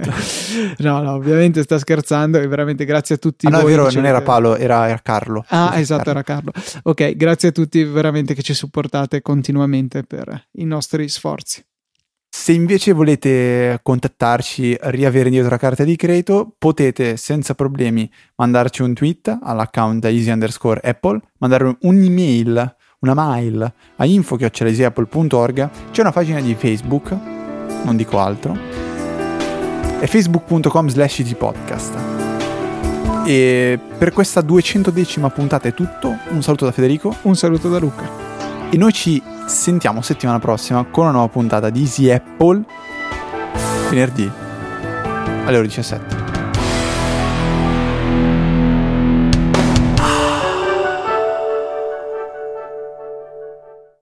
no, 0.78 1.03
no, 1.03 1.14
ovviamente 1.14 1.61
sta 1.64 1.76
scherzando 1.76 2.38
e 2.38 2.46
veramente 2.46 2.84
grazie 2.84 3.16
a 3.16 3.18
tutti 3.18 3.49
Ah, 3.49 3.51
no, 3.51 3.59
è 3.59 3.64
vero, 3.64 3.90
non 3.90 4.07
era 4.07 4.22
Paolo, 4.22 4.55
era, 4.55 4.86
era 4.86 5.01
Carlo. 5.03 5.44
Ah, 5.49 5.70
Scusa, 5.70 5.80
esatto, 5.80 6.11
era 6.11 6.22
Carlo. 6.22 6.53
Ok, 6.84 7.16
grazie 7.16 7.49
a 7.49 7.51
tutti 7.51 7.82
veramente 7.82 8.34
che 8.34 8.42
ci 8.42 8.55
supportate 8.55 9.22
continuamente 9.22 10.05
per 10.05 10.46
i 10.53 10.64
nostri 10.64 11.09
sforzi. 11.09 11.64
Se 12.30 12.53
invece 12.53 12.92
volete 12.92 13.80
contattarci, 13.82 14.76
riavere 14.80 15.26
indietro 15.26 15.51
la 15.51 15.57
carta 15.57 15.82
di 15.82 15.96
credito, 15.96 16.55
potete 16.57 17.16
senza 17.16 17.57
problemi 17.57 18.09
mandarci 18.36 18.82
un 18.82 18.94
tweet 18.94 19.36
all'account 19.42 20.05
easy 20.05 20.30
underscore 20.30 20.78
apple, 20.84 21.20
mandare 21.38 21.76
un'email, 21.80 22.76
una 23.01 23.14
mail 23.14 23.72
a 23.96 24.05
info.easyapple.org, 24.05 25.70
c'è 25.90 26.01
una 26.01 26.12
pagina 26.12 26.40
di 26.40 26.55
Facebook, 26.55 27.11
non 27.84 27.96
dico 27.96 28.18
altro, 28.18 28.57
è 30.01 30.07
facebook.com 30.07 30.88
slash 30.88 31.20
easypodcast. 31.20 31.94
E 33.24 33.78
per 33.99 34.12
questa 34.12 34.40
210 34.40 35.20
puntata 35.34 35.68
è 35.68 35.74
tutto, 35.74 36.16
un 36.28 36.42
saluto 36.42 36.64
da 36.64 36.72
Federico 36.72 37.14
Un 37.22 37.36
saluto 37.36 37.68
da 37.68 37.78
Luca. 37.78 38.09
e 38.70 38.76
noi 38.76 38.92
ci 38.92 39.22
sentiamo 39.46 40.03
settimana 40.03 40.38
prossima 40.38 40.84
con 40.84 41.05
una 41.05 41.12
nuova 41.12 41.28
puntata 41.28 41.70
di 41.70 41.80
Easy 41.80 42.11
Apple 42.11 42.64
venerdì 43.90 44.30
alle 45.44 45.57
ore 45.57 45.66
17. 45.66 46.38